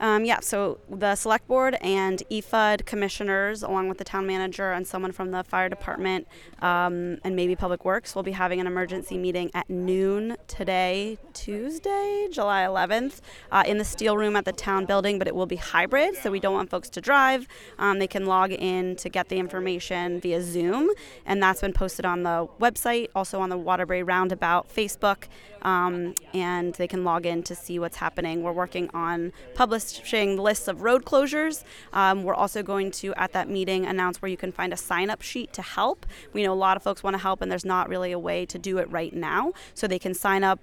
Um, 0.00 0.24
yeah, 0.24 0.40
so 0.40 0.78
the 0.90 1.14
select 1.14 1.46
board 1.48 1.76
and 1.80 2.22
EFUD 2.30 2.84
commissioners, 2.84 3.62
along 3.62 3.88
with 3.88 3.98
the 3.98 4.04
town 4.04 4.26
manager 4.26 4.72
and 4.72 4.86
someone 4.86 5.12
from 5.12 5.30
the 5.30 5.44
fire 5.44 5.68
department 5.68 6.26
um, 6.60 7.18
and 7.24 7.36
maybe 7.36 7.56
public 7.56 7.84
works, 7.84 8.14
will 8.14 8.22
be 8.22 8.32
having 8.32 8.60
an 8.60 8.66
emergency 8.66 9.16
meeting 9.16 9.50
at 9.54 9.68
noon 9.70 10.36
today, 10.48 11.18
Tuesday, 11.32 12.28
July 12.30 12.62
11th, 12.62 13.20
uh, 13.50 13.64
in 13.66 13.78
the 13.78 13.84
steel 13.84 14.16
room 14.16 14.36
at 14.36 14.44
the 14.44 14.52
town 14.52 14.84
building. 14.84 15.18
But 15.18 15.28
it 15.28 15.34
will 15.34 15.46
be 15.46 15.56
hybrid, 15.56 16.16
so 16.16 16.30
we 16.30 16.40
don't 16.40 16.54
want 16.54 16.70
folks 16.70 16.88
to 16.90 17.00
drive. 17.00 17.46
Um, 17.78 17.98
they 17.98 18.06
can 18.06 18.26
log 18.26 18.52
in 18.52 18.96
to 18.96 19.08
get 19.08 19.28
the 19.28 19.38
information 19.38 20.20
via 20.20 20.42
Zoom, 20.42 20.90
and 21.24 21.42
that's 21.42 21.60
been 21.60 21.72
posted 21.72 22.04
on 22.04 22.22
the 22.22 22.48
website, 22.60 23.08
also 23.14 23.40
on 23.40 23.48
the 23.48 23.56
Waterbury 23.56 24.02
Roundabout 24.02 24.68
Facebook, 24.68 25.24
um, 25.62 26.14
and 26.32 26.74
they 26.74 26.86
can 26.86 27.04
log 27.04 27.26
in 27.26 27.42
to 27.44 27.54
see 27.54 27.78
what's 27.78 27.96
happening. 27.96 28.42
We're 28.42 28.52
working 28.52 28.88
on 28.94 29.32
publishing 29.76 30.38
lists 30.38 30.68
of 30.68 30.82
road 30.82 31.04
closures. 31.04 31.64
Um, 31.92 32.24
we're 32.24 32.34
also 32.34 32.62
going 32.62 32.90
to, 32.92 33.14
at 33.14 33.32
that 33.32 33.48
meeting, 33.48 33.86
announce 33.86 34.22
where 34.22 34.30
you 34.30 34.36
can 34.36 34.52
find 34.52 34.72
a 34.72 34.76
sign 34.76 35.10
up 35.10 35.22
sheet 35.22 35.52
to 35.54 35.62
help. 35.62 36.06
We 36.32 36.42
know 36.42 36.52
a 36.52 36.54
lot 36.54 36.76
of 36.76 36.82
folks 36.82 37.02
want 37.02 37.14
to 37.14 37.18
help, 37.18 37.42
and 37.42 37.50
there's 37.50 37.64
not 37.64 37.88
really 37.88 38.12
a 38.12 38.18
way 38.18 38.46
to 38.46 38.58
do 38.58 38.78
it 38.78 38.90
right 38.90 39.12
now. 39.12 39.52
So 39.74 39.86
they 39.86 39.98
can 39.98 40.14
sign 40.14 40.44
up 40.44 40.60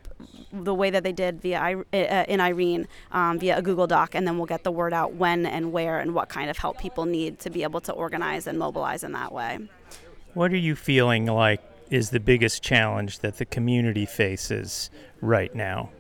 the 0.51 0.74
way 0.74 0.89
that 0.89 1.03
they 1.03 1.12
did 1.12 1.41
via 1.41 1.84
uh, 1.93 2.25
in 2.27 2.39
Irene 2.39 2.88
um, 3.12 3.39
via 3.39 3.58
a 3.58 3.62
Google 3.62 3.88
Doc, 3.88 4.15
and 4.15 4.27
then 4.27 4.38
we'll 4.38 4.48
get 4.48 4.63
the 4.63 4.72
word 4.72 4.93
out 4.93 5.13
when 5.13 5.46
and 5.46 5.72
where 5.72 6.00
and 6.00 6.13
what 6.13 6.29
kind 6.29 6.50
of 6.50 6.58
help 6.58 6.79
people 6.79 7.05
need 7.05 7.39
to 7.39 7.50
be 7.50 7.63
able 7.63 7.82
to 7.82 7.91
organize 7.91 8.48
and 8.48 8.58
mobilize 8.58 9.03
in 9.03 9.12
that 9.13 9.32
way. 9.32 9.60
What 10.34 10.51
are 10.51 10.58
you 10.58 10.75
feeling 10.75 11.25
like 11.27 11.62
is 11.91 12.10
the 12.10 12.20
biggest 12.20 12.63
challenge 12.63 13.20
that 13.20 13.38
the 13.38 13.46
community 13.46 14.05
faces 14.05 14.89
right 15.22 15.53
now? 15.53 15.91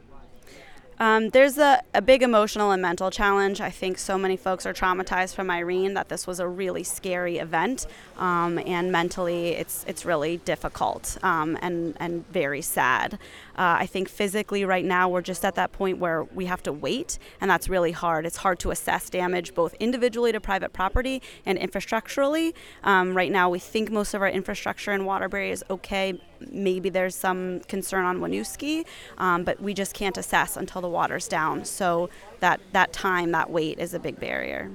Um, 1.03 1.31
there's 1.31 1.57
a, 1.57 1.81
a 1.93 2.01
big 2.01 2.23
emotional 2.23 2.71
and 2.71 2.81
mental 2.81 3.11
challenge. 3.11 3.59
I 3.59 3.69
think 3.69 3.97
so 3.97 4.17
many 4.17 4.37
folks 4.37 4.65
are 4.65 4.73
traumatized 4.73 5.35
from 5.35 5.51
Irene 5.51 5.95
that 5.95 6.07
this 6.07 6.25
was 6.25 6.39
a 6.39 6.47
really 6.47 6.85
scary 6.85 7.39
event, 7.39 7.85
um, 8.17 8.57
and 8.65 8.89
mentally 8.89 9.49
it's 9.49 9.83
it's 9.85 10.05
really 10.05 10.37
difficult 10.37 11.17
um, 11.21 11.57
and 11.61 11.97
and 11.99 12.25
very 12.29 12.61
sad. 12.61 13.19
Uh, 13.55 13.77
I 13.79 13.85
think 13.85 14.09
physically 14.09 14.65
right 14.65 14.85
now 14.85 15.09
we're 15.09 15.21
just 15.21 15.45
at 15.45 15.55
that 15.55 15.71
point 15.71 15.99
where 15.99 16.23
we 16.23 16.45
have 16.45 16.63
to 16.63 16.73
wait, 16.73 17.19
and 17.39 17.49
that's 17.49 17.69
really 17.69 17.91
hard. 17.91 18.25
It's 18.25 18.37
hard 18.37 18.59
to 18.59 18.71
assess 18.71 19.09
damage 19.09 19.53
both 19.53 19.73
individually 19.75 20.31
to 20.31 20.39
private 20.39 20.73
property 20.73 21.21
and 21.45 21.57
infrastructurally. 21.57 22.53
Um, 22.83 23.15
right 23.15 23.31
now 23.31 23.49
we 23.49 23.59
think 23.59 23.91
most 23.91 24.13
of 24.13 24.21
our 24.21 24.29
infrastructure 24.29 24.91
in 24.91 25.05
Waterbury 25.05 25.51
is 25.51 25.63
okay. 25.69 26.19
Maybe 26.51 26.89
there's 26.89 27.15
some 27.15 27.59
concern 27.61 28.05
on 28.05 28.19
Winooski, 28.19 28.85
um, 29.17 29.43
but 29.43 29.61
we 29.61 29.73
just 29.73 29.93
can't 29.93 30.17
assess 30.17 30.57
until 30.57 30.81
the 30.81 30.89
water's 30.89 31.27
down. 31.27 31.65
So 31.65 32.09
that 32.39 32.59
that 32.73 32.91
time, 32.91 33.31
that 33.31 33.49
wait, 33.49 33.79
is 33.79 33.93
a 33.93 33.99
big 33.99 34.19
barrier. 34.19 34.71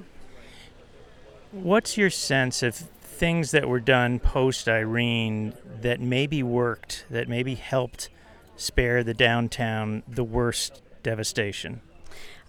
What's 1.51 1.97
your 1.97 2.09
sense 2.09 2.63
of 2.63 2.75
things 2.75 3.51
that 3.51 3.67
were 3.67 3.79
done 3.79 4.19
post 4.19 4.69
Irene 4.69 5.53
that 5.81 5.99
maybe 5.99 6.41
worked, 6.41 7.05
that 7.09 7.27
maybe 7.27 7.55
helped 7.55 8.09
spare 8.59 9.03
the 9.03 9.13
downtown 9.13 10.03
the 10.07 10.23
worst 10.23 10.81
devastation? 11.01 11.81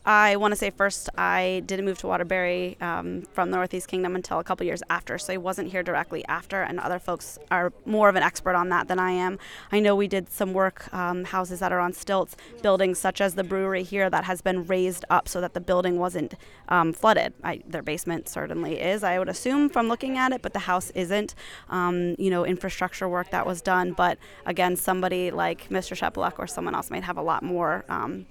I 0.05 0.37
want 0.37 0.53
to 0.53 0.57
say 0.57 0.71
first, 0.71 1.11
I 1.19 1.63
didn't 1.67 1.85
move 1.85 1.99
to 1.99 2.07
Waterbury 2.07 2.79
um, 2.81 3.23
from 3.33 3.51
the 3.51 3.59
Northeast 3.59 3.87
Kingdom 3.87 4.17
until 4.17 4.39
a 4.39 4.45
couple 4.45 4.65
years 4.65 4.83
after, 4.89 5.19
so 5.19 5.35
I 5.35 5.37
wasn't 5.37 5.71
here 5.71 5.83
directly 5.83 6.25
after, 6.25 6.63
and 6.63 6.81
other 6.81 6.99
folks 6.99 7.39
are 7.51 7.71
more 7.85 8.09
of 8.09 8.17
an 8.17 8.23
expert 8.23 8.55
on 8.55 8.71
that 8.71 8.89
than 8.89 8.99
I 8.99 9.11
am. 9.11 9.39
I 9.71 9.79
know 9.79 9.95
we 9.95 10.09
did 10.09 10.31
some 10.31 10.55
work, 10.55 10.93
um, 10.95 11.25
houses 11.25 11.61
that 11.61 11.71
are 11.71 11.81
on 11.81 11.93
stilts, 11.93 12.35
buildings 12.63 12.99
such 12.99 13.21
as 13.21 13.35
the 13.35 13.45
brewery 13.45 13.83
here 13.83 14.09
that 14.09 14.25
has 14.25 14.41
been 14.41 14.67
raised 14.67 15.05
up 15.11 15.29
so 15.29 15.39
that 15.43 15.53
the 15.53 15.61
building 15.61 15.99
wasn't 15.99 16.35
um, 16.71 16.95
flooded. 16.95 17.35
I, 17.45 17.63
their 17.67 17.83
basement 17.83 18.27
certainly 18.27 18.81
is, 18.81 19.05
I 19.05 19.19
would 19.19 19.29
assume, 19.29 19.69
from 19.69 19.89
looking 19.89 20.17
at 20.17 20.33
it, 20.33 20.41
but 20.41 20.55
the 20.55 20.61
house 20.61 20.89
isn't. 20.91 21.35
Um, 21.69 22.17
you 22.19 22.31
know, 22.31 22.47
infrastructure 22.47 23.09
work 23.09 23.31
that 23.33 23.45
was 23.45 23.61
done, 23.61 23.93
but 23.93 24.17
again, 24.47 24.77
somebody 24.77 25.31
like 25.31 25.69
Mr. 25.69 25.95
Shepeluk 25.95 26.39
or 26.39 26.47
someone 26.47 26.75
else 26.75 26.91
might 26.91 27.05
have 27.05 27.19
a 27.19 27.23
lot 27.23 27.43
more 27.43 27.85
um, 27.91 28.25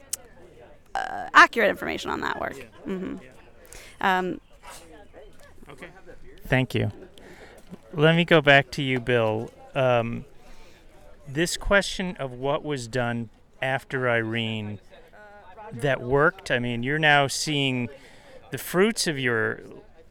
uh, 1.00 1.30
accurate 1.34 1.70
information 1.70 2.12
on 2.12 2.22
that 2.22 2.40
work. 2.40 2.56
Mm-hmm. 2.88 3.18
Um, 4.02 4.42
okay. 5.70 5.88
Thank 6.46 6.76
you. 6.76 6.92
Let 7.94 8.16
me 8.16 8.26
go 8.26 8.42
back 8.42 8.72
to 8.72 8.84
you, 8.84 9.00
Bill. 9.00 9.52
Um, 9.76 10.26
this 11.28 11.58
question 11.58 12.16
of 12.18 12.32
what 12.32 12.64
was 12.64 12.88
done 12.88 13.30
after 13.62 14.10
Irene 14.10 14.80
that 15.72 16.02
worked. 16.02 16.50
I 16.50 16.60
mean, 16.60 16.84
you're 16.84 17.00
now 17.00 17.28
seeing 17.28 17.90
the 18.52 18.58
fruits 18.58 19.06
of 19.08 19.20
your 19.20 19.62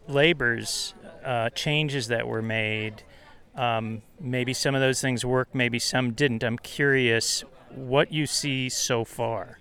labors, 0.07 0.95
uh, 1.25 1.50
changes 1.50 2.09
that 2.09 2.26
were 2.26 2.42
made. 2.42 3.02
Um, 3.57 4.02
maybe 4.21 4.52
some 4.52 4.75
of 4.75 4.80
those 4.80 5.00
things 5.00 5.25
worked, 5.25 5.54
maybe 5.54 5.80
some 5.80 6.12
didn't. 6.12 6.45
I'm 6.45 6.59
curious 6.59 7.42
what 7.71 8.12
you 8.12 8.26
see 8.26 8.68
so 8.68 9.04
far 9.04 9.58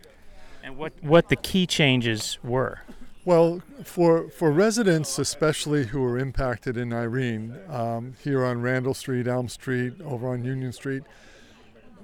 and 0.67 0.77
what, 0.77 0.91
what 1.01 1.29
the 1.29 1.35
key 1.37 1.65
changes 1.65 2.37
were. 2.43 2.81
Well, 3.23 3.61
for 3.83 4.29
for 4.29 4.51
residents, 4.51 5.17
especially 5.17 5.85
who 5.87 6.01
were 6.01 6.17
impacted 6.17 6.77
in 6.77 6.93
Irene, 6.93 7.57
um, 7.69 8.15
here 8.23 8.45
on 8.45 8.61
Randall 8.61 8.93
Street, 8.93 9.27
Elm 9.27 9.49
Street, 9.49 9.93
over 10.01 10.27
on 10.29 10.43
Union 10.43 10.71
Street, 10.71 11.03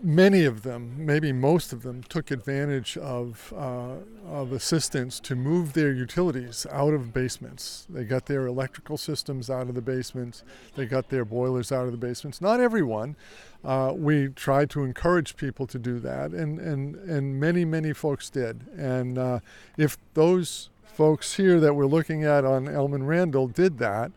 many 0.04 0.44
of 0.44 0.64
them, 0.64 0.94
maybe 0.98 1.32
most 1.32 1.72
of 1.72 1.82
them, 1.82 2.04
took 2.04 2.30
advantage 2.30 2.98
of 2.98 3.54
uh, 3.56 3.96
of 4.28 4.52
assistance 4.52 5.20
to 5.22 5.36
move 5.36 5.74
their 5.74 5.92
utilities 5.92 6.68
out 6.72 6.94
of 6.94 7.14
basements. 7.14 7.88
They 7.90 8.04
got 8.04 8.26
their 8.26 8.46
electrical 8.46 8.98
systems 8.98 9.50
out 9.50 9.70
of 9.70 9.76
the 9.76 9.82
basements. 9.82 10.44
They 10.76 10.86
got 10.86 11.10
their 11.10 11.26
boilers 11.26 11.72
out 11.72 11.86
of 11.86 11.92
the 11.92 11.98
basements. 11.98 12.42
Not 12.42 12.60
everyone. 12.60 13.16
Uh, 13.64 13.94
we 13.96 14.28
tried 14.28 14.70
to 14.72 14.84
encourage 14.84 15.38
people 15.38 15.66
to 15.68 15.80
do 15.80 16.00
that, 16.00 16.32
and 16.32 16.60
and 16.60 16.96
and 16.96 17.40
many 17.40 17.64
many 17.64 17.94
folks 17.94 18.30
did. 18.30 18.68
And 18.78 19.18
uh, 19.18 19.40
if 19.78 19.98
those 20.14 20.70
folks 20.84 21.36
here 21.36 21.60
that 21.60 21.74
we're 21.74 21.88
looking 21.88 22.24
at 22.24 22.46
on 22.46 22.68
Elm 22.68 22.94
and 22.94 23.08
Randall 23.08 23.48
did 23.48 23.80
that, 23.80 24.12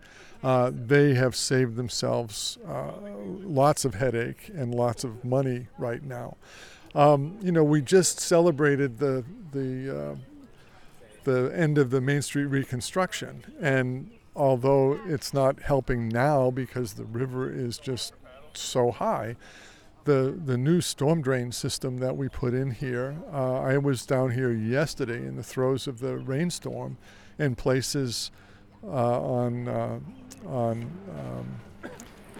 uh, 0.47 0.71
they 0.73 1.13
have 1.15 1.35
saved 1.35 1.75
themselves 1.75 2.57
uh, 2.69 2.93
lots 3.43 3.85
of 3.85 3.97
headache 3.97 4.49
and 4.55 4.73
lots 4.73 5.03
of 5.03 5.25
money 5.25 5.67
right 5.77 6.05
now. 6.05 6.37
Um, 6.95 7.37
you 7.43 7.51
know, 7.51 7.65
we 7.65 7.83
just 7.83 8.21
celebrated 8.21 9.01
the 9.01 9.25
the 9.51 10.13
uh, 10.13 10.17
the 11.25 11.53
end 11.53 11.79
of 11.79 11.91
the 11.91 12.01
Main 12.01 12.23
Street 12.23 12.45
reconstruction, 12.45 13.43
and 13.61 14.09
although 14.37 15.01
it's 15.07 15.35
not 15.35 15.63
helping 15.63 16.09
now 16.09 16.53
because 16.53 16.93
the 16.93 17.07
river 17.07 17.51
is 17.51 17.77
just 17.77 18.13
so 18.55 18.93
high, 18.93 19.35
the 20.05 20.39
the 20.45 20.57
new 20.57 20.81
storm 20.81 21.23
drain 21.23 21.51
system 21.51 21.99
that 21.99 22.17
we 22.17 22.29
put 22.29 22.55
in 22.55 22.71
here. 22.71 23.17
Uh, 23.33 23.63
I 23.63 23.79
was 23.79 24.07
down 24.07 24.31
here 24.31 24.53
yesterday 24.53 25.27
in 25.27 25.35
the 25.35 25.43
throes 25.43 25.89
of 25.89 25.99
the 25.99 26.17
rainstorm, 26.17 26.99
in 27.37 27.57
places 27.57 28.31
uh, 28.85 29.21
on 29.21 29.67
uh, 29.67 29.99
on 30.47 30.91
um, 31.11 31.91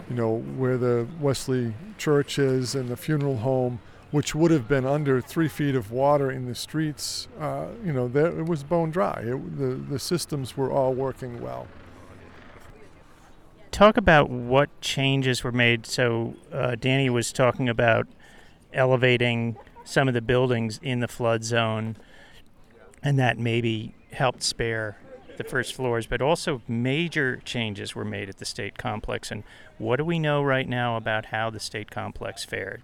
you 0.09 0.15
know 0.15 0.37
where 0.57 0.77
the 0.77 1.07
Wesley 1.19 1.73
Church 1.97 2.39
is 2.39 2.75
and 2.75 2.89
the 2.89 2.97
funeral 2.97 3.37
home, 3.37 3.79
which 4.11 4.33
would 4.33 4.51
have 4.51 4.67
been 4.67 4.85
under 4.85 5.19
three 5.19 5.47
feet 5.49 5.75
of 5.75 5.91
water 5.91 6.31
in 6.31 6.45
the 6.45 6.55
streets. 6.55 7.27
Uh, 7.39 7.67
you 7.83 7.91
know, 7.91 8.07
there, 8.07 8.27
it 8.39 8.45
was 8.45 8.63
bone 8.63 8.91
dry. 8.91 9.21
It, 9.25 9.57
the 9.57 9.75
the 9.75 9.99
systems 9.99 10.55
were 10.55 10.71
all 10.71 10.93
working 10.93 11.41
well. 11.41 11.67
talk 13.71 13.97
about 13.97 14.29
what 14.29 14.69
changes 14.81 15.43
were 15.43 15.51
made? 15.51 15.85
So, 15.85 16.35
uh, 16.51 16.75
Danny 16.75 17.09
was 17.09 17.31
talking 17.33 17.67
about 17.69 18.07
elevating 18.73 19.57
some 19.83 20.07
of 20.07 20.13
the 20.13 20.21
buildings 20.21 20.79
in 20.83 20.99
the 20.99 21.07
flood 21.07 21.43
zone, 21.43 21.97
and 23.03 23.19
that 23.19 23.37
maybe 23.37 23.93
helped 24.11 24.43
spare 24.43 24.97
the 25.37 25.43
first 25.43 25.73
floors, 25.73 26.05
but 26.05 26.21
also 26.21 26.61
major 26.67 27.37
changes 27.45 27.95
were 27.95 28.05
made 28.05 28.29
at 28.29 28.37
the 28.37 28.45
state 28.45 28.77
complex. 28.77 29.31
And 29.31 29.43
what 29.77 29.97
do 29.97 30.05
we 30.05 30.19
know 30.19 30.43
right 30.43 30.67
now 30.67 30.97
about 30.97 31.27
how 31.27 31.49
the 31.49 31.59
state 31.59 31.91
complex 31.91 32.43
fared? 32.43 32.81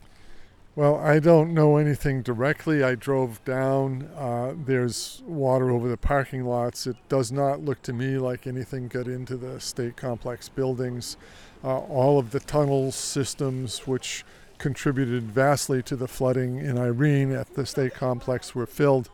Well, 0.76 0.96
I 0.96 1.20
don't 1.20 1.54
know 1.54 1.78
anything 1.78 2.24
directly. 2.24 2.84
I 2.84 2.96
drove 2.96 3.44
down. 3.46 4.10
Uh, 4.18 4.56
there's 4.56 5.22
water 5.28 5.70
over 5.70 5.88
the 5.88 5.98
parking 5.98 6.46
lots. 6.46 6.88
It 6.88 6.96
does 7.10 7.32
not 7.32 7.64
look 7.64 7.84
to 7.84 7.94
me 7.94 8.18
like 8.18 8.48
anything 8.48 8.88
got 8.88 9.08
into 9.08 9.38
the 9.38 9.60
state 9.60 9.96
complex 9.96 10.50
buildings. 10.50 11.16
Uh, 11.64 11.78
all 11.78 12.18
of 12.18 12.32
the 12.32 12.40
tunnel 12.40 12.92
systems, 12.92 13.86
which 13.86 14.26
contributed 14.58 15.24
vastly 15.24 15.84
to 15.84 15.96
the 15.96 16.08
flooding 16.08 16.58
in 16.58 16.80
Irene 16.80 17.32
at 17.32 17.54
the 17.54 17.68
state 17.68 17.94
complex, 17.94 18.56
were 18.56 18.66
filled. 18.66 19.12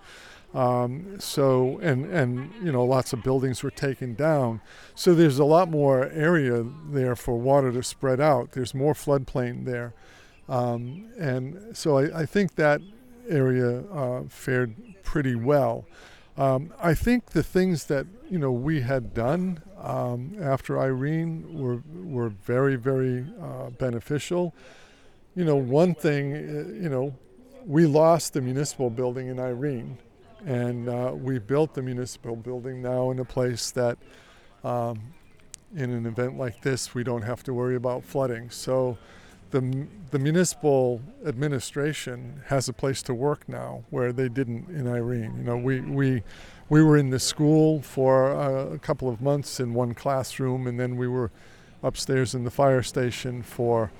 Um, 0.54 1.20
so 1.20 1.78
and 1.80 2.06
and 2.06 2.52
you 2.64 2.72
know 2.72 2.84
lots 2.84 3.14
of 3.14 3.22
buildings 3.22 3.62
were 3.62 3.72
taken 3.72 4.16
down. 4.16 4.62
So 4.96 5.14
there's 5.14 5.38
a 5.38 5.46
lot 5.46 5.70
more 5.70 6.10
area 6.10 6.66
there 6.90 7.16
for 7.16 7.38
water 7.38 7.72
to 7.72 7.84
spread 7.84 8.20
out. 8.20 8.54
There's 8.54 8.74
more 8.74 8.94
floodplain 8.94 9.66
there. 9.66 9.94
Um, 10.48 11.10
and 11.20 11.78
so 11.78 12.00
I, 12.00 12.22
I, 12.22 12.26
think 12.26 12.56
that 12.56 12.82
area 13.30 13.82
uh, 13.92 14.24
fared 14.28 14.74
pretty 15.04 15.36
well. 15.36 15.86
Um, 16.38 16.74
I 16.82 16.96
think 16.96 17.28
the 17.28 17.44
things 17.44 17.86
that 17.86 18.08
you 18.32 18.40
know 18.40 18.52
we 18.52 18.82
had 18.82 19.14
done 19.14 19.62
um, 19.78 20.36
after 20.42 20.80
Irene 20.80 21.46
were 21.54 21.84
were 21.94 22.30
very 22.30 22.78
very 22.78 23.28
uh, 23.40 23.70
beneficial. 23.70 24.56
You 25.36 25.46
know, 25.46 25.56
one 25.56 25.94
thing, 25.94 26.34
uh, 26.34 26.82
you 26.82 26.90
know, 26.90 27.16
we 27.66 27.86
lost 27.86 28.34
the 28.34 28.42
municipal 28.42 28.90
building 28.90 29.28
in 29.28 29.40
Irene, 29.40 30.00
and 30.46 30.90
uh, 30.90 31.14
we 31.14 31.40
built 31.40 31.74
the 31.74 31.82
municipal 31.82 32.36
building 32.36 32.82
now 32.82 33.12
in 33.12 33.20
a 33.20 33.26
place 33.26 33.72
that, 33.72 33.98
um, 34.64 35.00
in 35.76 35.92
an 35.92 36.06
event 36.06 36.38
like 36.38 36.62
this, 36.62 36.94
we 36.94 37.04
don't 37.04 37.22
have 37.22 37.44
to 37.44 37.54
worry 37.54 37.76
about 37.76 38.04
flooding. 38.04 38.50
So 38.50 38.98
the, 39.52 39.88
the 40.12 40.20
municipal 40.20 41.02
administration 41.26 42.42
has 42.48 42.70
a 42.70 42.74
place 42.74 43.02
to 43.04 43.14
work 43.14 43.48
now 43.48 43.84
where 43.90 44.12
they 44.12 44.30
didn't 44.30 44.70
in 44.70 44.88
Irene. 44.88 45.36
You 45.38 45.44
know, 45.44 45.58
we, 45.58 45.82
we, 45.82 46.24
we 46.70 46.84
were 46.84 46.98
in 46.98 47.10
the 47.10 47.20
school 47.20 47.82
for 47.82 48.32
a, 48.32 48.74
a 48.74 48.80
couple 48.80 49.10
of 49.10 49.22
months 49.22 49.60
in 49.60 49.74
one 49.74 49.94
classroom, 49.94 50.68
and 50.68 50.80
then 50.80 50.98
we 50.98 51.08
were 51.08 51.32
upstairs 51.82 52.36
in 52.36 52.44
the 52.44 52.52
fire 52.52 52.84
station 52.84 53.42
for 53.42 53.92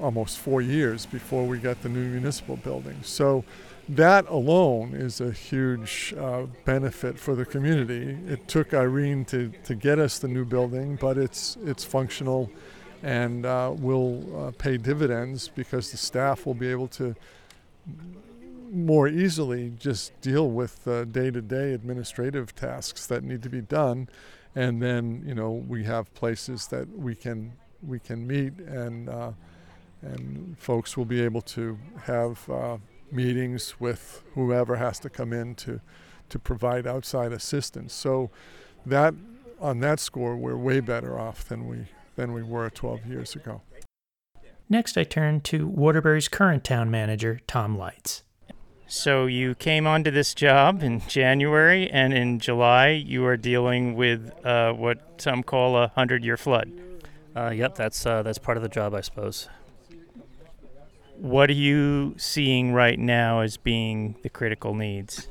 almost 0.00 0.38
four 0.38 0.60
years 0.62 1.06
before 1.06 1.46
we 1.46 1.58
got 1.58 1.82
the 1.82 1.88
new 1.88 2.04
municipal 2.08 2.56
building. 2.56 2.96
So 3.02 3.44
that 3.96 4.28
alone 4.28 4.94
is 4.94 5.20
a 5.20 5.32
huge 5.32 6.14
uh, 6.18 6.46
benefit 6.64 7.18
for 7.18 7.34
the 7.34 7.44
community. 7.44 8.16
It 8.26 8.46
took 8.46 8.72
Irene 8.72 9.24
to, 9.26 9.52
to 9.64 9.74
get 9.74 9.98
us 9.98 10.18
the 10.18 10.28
new 10.28 10.44
building, 10.44 10.96
but 10.96 11.18
it's 11.18 11.56
it's 11.64 11.84
functional 11.84 12.50
and 13.02 13.46
uh, 13.46 13.72
will 13.76 14.24
uh, 14.36 14.50
pay 14.58 14.76
dividends 14.76 15.48
because 15.48 15.90
the 15.90 15.96
staff 15.96 16.46
will 16.46 16.54
be 16.54 16.68
able 16.68 16.88
to 16.88 17.16
more 18.70 19.08
easily 19.08 19.72
just 19.78 20.18
deal 20.20 20.50
with 20.50 20.84
day 21.10 21.30
to 21.30 21.40
day 21.40 21.72
administrative 21.72 22.54
tasks 22.54 23.06
that 23.06 23.24
need 23.24 23.42
to 23.42 23.48
be 23.48 23.60
done. 23.60 24.08
And 24.54 24.82
then, 24.82 25.22
you 25.26 25.34
know, 25.34 25.50
we 25.50 25.84
have 25.84 26.12
places 26.14 26.66
that 26.68 26.88
we 26.96 27.14
can 27.14 27.52
we 27.82 27.98
can 27.98 28.26
meet 28.26 28.58
and 28.58 29.08
uh, 29.08 29.32
and 30.02 30.56
folks 30.58 30.96
will 30.96 31.04
be 31.04 31.22
able 31.22 31.42
to 31.42 31.78
have 32.04 32.48
uh, 32.48 32.78
meetings 33.12 33.80
with 33.80 34.22
whoever 34.34 34.76
has 34.76 34.98
to 35.00 35.10
come 35.10 35.32
in 35.32 35.54
to 35.56 35.80
to 36.28 36.38
provide 36.38 36.86
outside 36.86 37.32
assistance. 37.32 37.92
So 37.92 38.30
that 38.86 39.14
on 39.60 39.80
that 39.80 40.00
score, 40.00 40.36
we're 40.36 40.56
way 40.56 40.80
better 40.80 41.18
off 41.18 41.44
than 41.44 41.68
we 41.68 41.86
than 42.16 42.32
we 42.32 42.42
were 42.42 42.70
12 42.70 43.06
years 43.06 43.34
ago. 43.34 43.62
Next, 44.68 44.96
I 44.96 45.04
turn 45.04 45.40
to 45.42 45.66
Waterbury's 45.66 46.28
current 46.28 46.64
town 46.64 46.90
manager, 46.90 47.40
Tom 47.46 47.76
Leitz. 47.76 48.22
So 48.86 49.26
you 49.26 49.54
came 49.54 49.86
onto 49.86 50.10
this 50.10 50.34
job 50.34 50.82
in 50.82 51.00
January, 51.06 51.88
and 51.90 52.12
in 52.12 52.40
July 52.40 52.88
you 52.88 53.24
are 53.24 53.36
dealing 53.36 53.94
with 53.94 54.32
uh, 54.44 54.72
what 54.72 55.20
some 55.20 55.42
call 55.42 55.76
a 55.76 55.88
hundred-year 55.88 56.36
flood. 56.36 56.72
Uh, 57.34 57.50
yep, 57.50 57.76
that's 57.76 58.04
uh, 58.04 58.22
that's 58.22 58.38
part 58.38 58.56
of 58.56 58.62
the 58.62 58.68
job, 58.68 58.94
I 58.94 59.00
suppose. 59.00 59.48
What 61.20 61.50
are 61.50 61.52
you 61.52 62.14
seeing 62.16 62.72
right 62.72 62.98
now 62.98 63.40
as 63.40 63.58
being 63.58 64.16
the 64.22 64.30
critical 64.30 64.74
needs? 64.74 65.28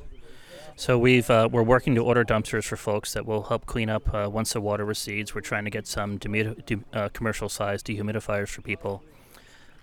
So 0.75 0.99
we've 0.99 1.27
uh, 1.31 1.49
we're 1.51 1.63
working 1.63 1.95
to 1.95 2.03
order 2.03 2.23
dumpsters 2.23 2.65
for 2.65 2.77
folks 2.77 3.13
that 3.13 3.25
will 3.25 3.41
help 3.41 3.65
clean 3.65 3.89
up 3.89 4.13
uh, 4.13 4.29
once 4.31 4.53
the 4.53 4.61
water 4.61 4.85
recedes. 4.85 5.33
We're 5.33 5.41
trying 5.41 5.63
to 5.63 5.71
get 5.71 5.87
some 5.87 6.17
de- 6.17 6.83
uh, 6.93 7.09
commercial 7.09 7.49
sized 7.49 7.87
dehumidifiers 7.87 8.49
for 8.49 8.61
people. 8.61 9.03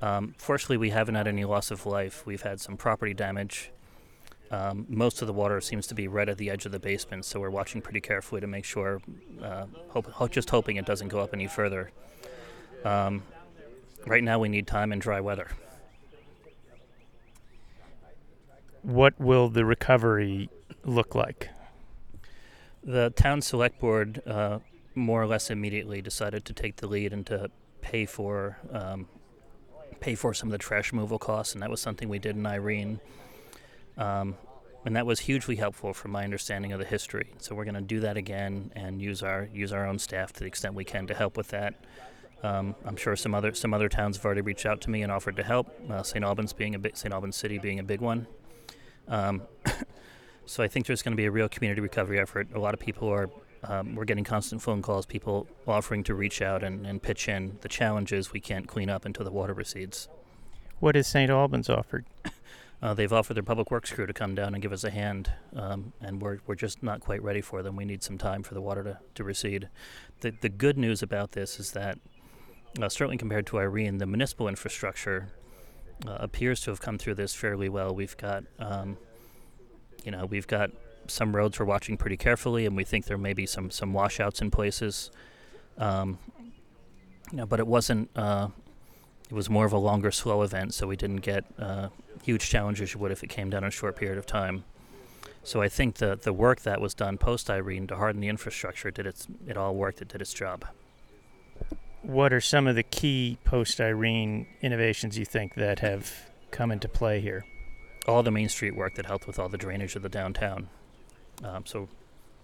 Um, 0.01 0.37
fortunately, 0.39 0.77
we 0.77 0.91
haven't 0.91 1.17
had 1.17 1.27
any 1.27 1.45
loss 1.45 1.73
of 1.73 1.87
life. 1.87 2.25
We've 2.25 2.43
had 2.43 2.61
some 2.61 2.77
property 2.77 3.13
damage. 3.13 3.73
Um, 4.53 4.87
most 4.89 5.23
of 5.23 5.27
the 5.27 5.35
water 5.35 5.61
seems 5.61 5.89
to 5.89 5.95
be 5.97 6.07
right 6.07 6.29
at 6.29 6.39
the 6.39 6.51
edge 6.51 6.67
of 6.67 6.71
the 6.71 6.79
basement, 6.79 7.25
so 7.25 7.41
we're 7.41 7.51
watching 7.51 7.83
pretty 7.83 8.01
carefully 8.01 8.41
to 8.41 8.47
make 8.47 8.65
sure, 8.65 9.01
uh, 9.43 9.67
hope, 9.89 10.31
just 10.31 10.51
hoping 10.51 10.77
it 10.77 10.87
doesn't 10.87 11.09
go 11.09 11.19
up 11.19 11.35
any 11.35 11.49
further. 11.49 11.91
Um, 12.85 13.25
right 14.07 14.23
now, 14.23 14.39
we 14.39 14.49
need 14.49 14.69
time 14.69 14.93
and 14.93 15.03
dry 15.03 15.21
weather. 15.21 15.49
What 18.87 19.21
will 19.21 19.49
the 19.49 19.65
recovery 19.65 20.49
look 20.85 21.17
like? 21.17 21.49
The 22.85 23.11
town 23.11 23.43
select 23.43 23.81
board 23.81 24.23
uh, 24.25 24.61
more 24.95 25.21
or 25.21 25.27
less 25.27 25.51
immediately 25.51 26.01
decided 26.01 26.45
to 26.45 26.53
take 26.53 26.77
the 26.77 26.87
lead 26.87 27.13
and 27.13 27.27
to 27.27 27.51
pay 27.81 28.07
for 28.07 28.59
um, 28.71 29.09
pay 29.99 30.15
for 30.15 30.33
some 30.33 30.51
of 30.51 30.53
the 30.53 30.59
trash 30.59 30.93
removal 30.93 31.19
costs, 31.19 31.53
and 31.53 31.63
that 31.65 31.69
was 31.69 31.81
something 31.81 32.09
we 32.09 32.21
did 32.21 32.37
in 32.37 32.47
Irene. 32.47 33.01
Um, 33.99 34.37
and 34.85 34.95
that 34.95 35.05
was 35.05 35.19
hugely 35.19 35.57
helpful 35.57 35.93
from 35.93 36.13
my 36.13 36.23
understanding 36.23 36.71
of 36.71 36.79
the 36.79 36.85
history. 36.85 37.33
So 37.39 37.57
we're 37.57 37.65
going 37.65 37.75
to 37.75 37.81
do 37.81 37.99
that 38.01 38.17
again 38.17 38.71
and 38.77 39.03
use 39.03 39.21
our 39.21 39.49
use 39.53 39.73
our 39.73 39.85
own 39.85 39.99
staff 39.99 40.33
to 40.35 40.41
the 40.41 40.47
extent 40.47 40.75
we 40.75 40.85
can 40.85 41.09
to 41.09 41.15
help 41.15 41.37
with 41.37 41.49
that. 41.49 41.75
Um, 42.45 42.77
I'm 42.85 42.97
sure 42.97 43.17
some 43.17 43.35
other 43.35 43.53
some 43.53 43.75
other 43.75 43.89
towns 43.89 44.17
have 44.17 44.25
already 44.25 44.43
reached 44.43 44.65
out 44.65 44.81
to 44.83 44.91
me 44.91 45.03
and 45.03 45.11
offered 45.11 45.35
to 45.39 45.43
help. 45.43 45.75
Uh, 45.91 46.05
St. 46.05 46.25
Albans 46.25 46.53
being 46.53 46.77
a 46.77 46.79
big 46.79 46.97
St. 46.97 47.13
Albans 47.13 47.35
City 47.35 47.59
being 47.59 47.81
a 47.81 47.83
big 47.83 48.01
one. 48.01 48.29
Um, 49.09 49.43
So 50.47 50.63
I 50.63 50.69
think 50.69 50.87
there's 50.87 51.03
going 51.03 51.13
to 51.13 51.17
be 51.17 51.27
a 51.27 51.31
real 51.31 51.49
community 51.49 51.81
recovery 51.81 52.21
effort. 52.21 52.49
A 52.55 52.61
lot 52.61 52.73
of 52.73 52.79
people 52.79 53.09
are, 53.09 53.29
um, 53.65 53.97
we're 53.97 54.05
getting 54.05 54.23
constant 54.23 54.63
phone 54.63 54.81
calls, 54.81 55.05
people 55.05 55.49
offering 55.67 56.05
to 56.05 56.15
reach 56.15 56.41
out 56.41 56.63
and, 56.63 56.87
and 56.87 57.03
pitch 57.03 57.29
in. 57.29 57.59
The 57.63 57.69
challenge 57.69 58.13
is 58.13 58.33
we 58.33 58.41
can't 58.41 58.69
clean 58.69 58.89
up 58.89 59.05
until 59.05 59.25
the 59.25 59.33
water 59.33 59.53
recedes. 59.53 60.09
What 60.79 60.95
has 60.95 61.09
St. 61.09 61.31
Albans 61.31 61.69
offered? 61.69 62.07
Uh, 62.83 62.93
they've 62.93 63.13
offered 63.15 63.33
their 63.33 63.43
public 63.43 63.71
works 63.71 63.91
crew 63.91 64.05
to 64.05 64.13
come 64.13 64.35
down 64.35 64.53
and 64.53 64.61
give 64.61 64.71
us 64.71 64.85
a 64.85 64.91
hand, 64.91 65.33
um, 65.57 65.95
and 66.03 66.21
we're, 66.21 66.41
we're 66.47 66.55
just 66.55 66.83
not 66.83 67.01
quite 67.01 67.23
ready 67.23 67.41
for 67.41 67.63
them. 67.63 67.75
We 67.75 67.87
need 67.87 68.03
some 68.03 68.19
time 68.19 68.43
for 68.43 68.53
the 68.53 68.61
water 68.61 68.85
to, 68.85 68.99
to 69.15 69.25
recede. 69.25 69.71
The, 70.21 70.35
the 70.43 70.51
good 70.51 70.77
news 70.77 71.03
about 71.03 71.33
this 71.33 71.59
is 71.59 71.73
that, 71.73 71.99
uh, 72.81 72.91
certainly 72.91 73.17
compared 73.17 73.47
to 73.47 73.59
Irene, 73.59 73.97
the 73.97 74.05
municipal 74.05 74.47
infrastructure 74.47 75.31
uh, 76.07 76.17
appears 76.21 76.61
to 76.63 76.71
have 76.71 76.81
come 76.81 76.99
through 76.99 77.15
this 77.15 77.35
fairly 77.35 77.69
well. 77.69 77.95
We've 77.95 78.17
got 78.17 78.45
um, 78.59 78.97
you 80.07 80.13
know, 80.13 80.25
we've 80.25 80.47
got 80.47 80.71
some 81.09 81.35
roads 81.35 81.59
we're 81.59 81.67
watching 81.67 81.97
pretty 81.97 82.17
carefully, 82.17 82.65
and 82.65 82.77
we 82.77 82.85
think 82.85 83.07
there 83.07 83.19
may 83.19 83.33
be 83.35 83.45
some 83.45 83.71
some 83.71 83.93
washouts 83.93 84.41
in 84.41 84.51
places. 84.51 85.11
Um, 85.79 86.19
you 87.31 87.39
know, 87.39 87.47
but 87.47 87.59
it 87.59 87.67
wasn't. 87.67 88.09
Uh, 88.17 88.49
it 89.29 89.35
was 89.35 89.51
more 89.51 89.67
of 89.67 89.73
a 89.73 89.79
longer, 89.79 90.13
slow 90.13 90.43
event, 90.43 90.73
so 90.73 90.87
we 90.87 90.97
didn't 90.97 91.17
get 91.17 91.45
uh, 91.59 91.89
huge 92.23 92.49
challenges 92.49 92.95
you 92.95 93.01
would 93.01 93.11
if 93.11 93.25
it 93.25 93.27
came 93.27 93.51
down 93.51 93.65
in 93.65 93.69
a 93.69 93.73
short 93.73 93.97
period 93.97 94.19
of 94.19 94.27
time. 94.27 94.63
So 95.43 95.61
I 95.61 95.69
think 95.69 95.97
the 95.97 96.17
the 96.17 96.33
work 96.33 96.61
that 96.61 96.81
was 96.81 96.95
done 96.95 97.19
post 97.19 97.51
Irene 97.51 97.89
to 97.89 97.97
harden 97.97 98.21
the 98.21 98.29
infrastructure 98.29 98.93
did 98.93 99.07
its 99.07 99.27
it 99.47 99.57
all 99.57 99.75
worked. 99.75 100.01
It 100.01 100.09
did 100.09 100.21
its 100.21 100.33
job. 100.33 100.65
What 102.07 102.33
are 102.33 102.41
some 102.41 102.69
of 102.69 102.77
the 102.77 102.85
key 102.85 103.37
post 103.45 103.81
Irene 103.81 104.47
innovations 104.63 105.19
you 105.19 105.25
think 105.25 105.55
that 105.55 105.81
have 105.81 106.31
come 106.51 106.71
into 106.71 106.89
play 106.89 107.21
here? 107.21 107.45
all 108.07 108.23
the 108.23 108.31
Main 108.31 108.49
Street 108.49 108.77
work 108.77 108.95
that 108.95 109.07
helped 109.07 109.27
with 109.27 109.37
all 109.37 109.49
the 109.49 109.59
drainage 109.59 109.97
of 109.97 110.03
the 110.03 110.09
downtown. 110.09 110.69
Um, 111.43 111.67
so 111.67 111.89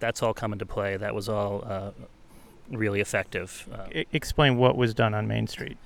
that's 0.00 0.20
all 0.20 0.34
come 0.34 0.52
into 0.52 0.66
play. 0.66 0.96
That 0.96 1.14
was 1.14 1.28
all 1.28 1.62
uh, 1.64 1.92
really 2.68 3.00
effective. 3.00 3.68
Uh, 3.72 3.86
I- 3.94 4.06
explain 4.12 4.56
what 4.56 4.76
was 4.76 4.92
done 4.92 5.14
on 5.14 5.28
Main 5.28 5.46
Street. 5.46 5.78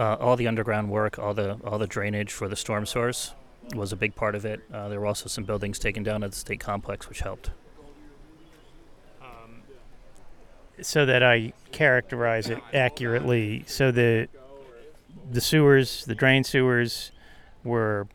Uh, 0.00 0.14
all 0.14 0.36
the 0.36 0.46
underground 0.48 0.88
work, 0.88 1.18
all 1.18 1.34
the 1.34 1.58
all 1.62 1.76
the 1.78 1.86
drainage 1.86 2.32
for 2.32 2.48
the 2.48 2.56
storm 2.56 2.86
sewers 2.86 3.34
was 3.74 3.92
a 3.92 3.96
big 3.96 4.14
part 4.14 4.34
of 4.34 4.46
it. 4.46 4.60
Uh, 4.72 4.88
there 4.88 4.98
were 4.98 5.06
also 5.06 5.28
some 5.28 5.44
buildings 5.44 5.78
taken 5.78 6.02
down 6.02 6.24
at 6.24 6.30
the 6.30 6.38
state 6.38 6.60
complex, 6.60 7.06
which 7.10 7.20
helped. 7.20 7.50
Um, 9.20 9.62
so 10.80 11.06
that 11.06 11.22
I 11.22 11.52
characterize 11.70 12.48
it 12.48 12.58
accurately. 12.72 13.64
So 13.66 13.90
the 13.90 14.28
the 15.30 15.40
sewers, 15.40 16.04
the 16.04 16.14
drain 16.14 16.44
sewers, 16.44 17.12
were 17.64 18.06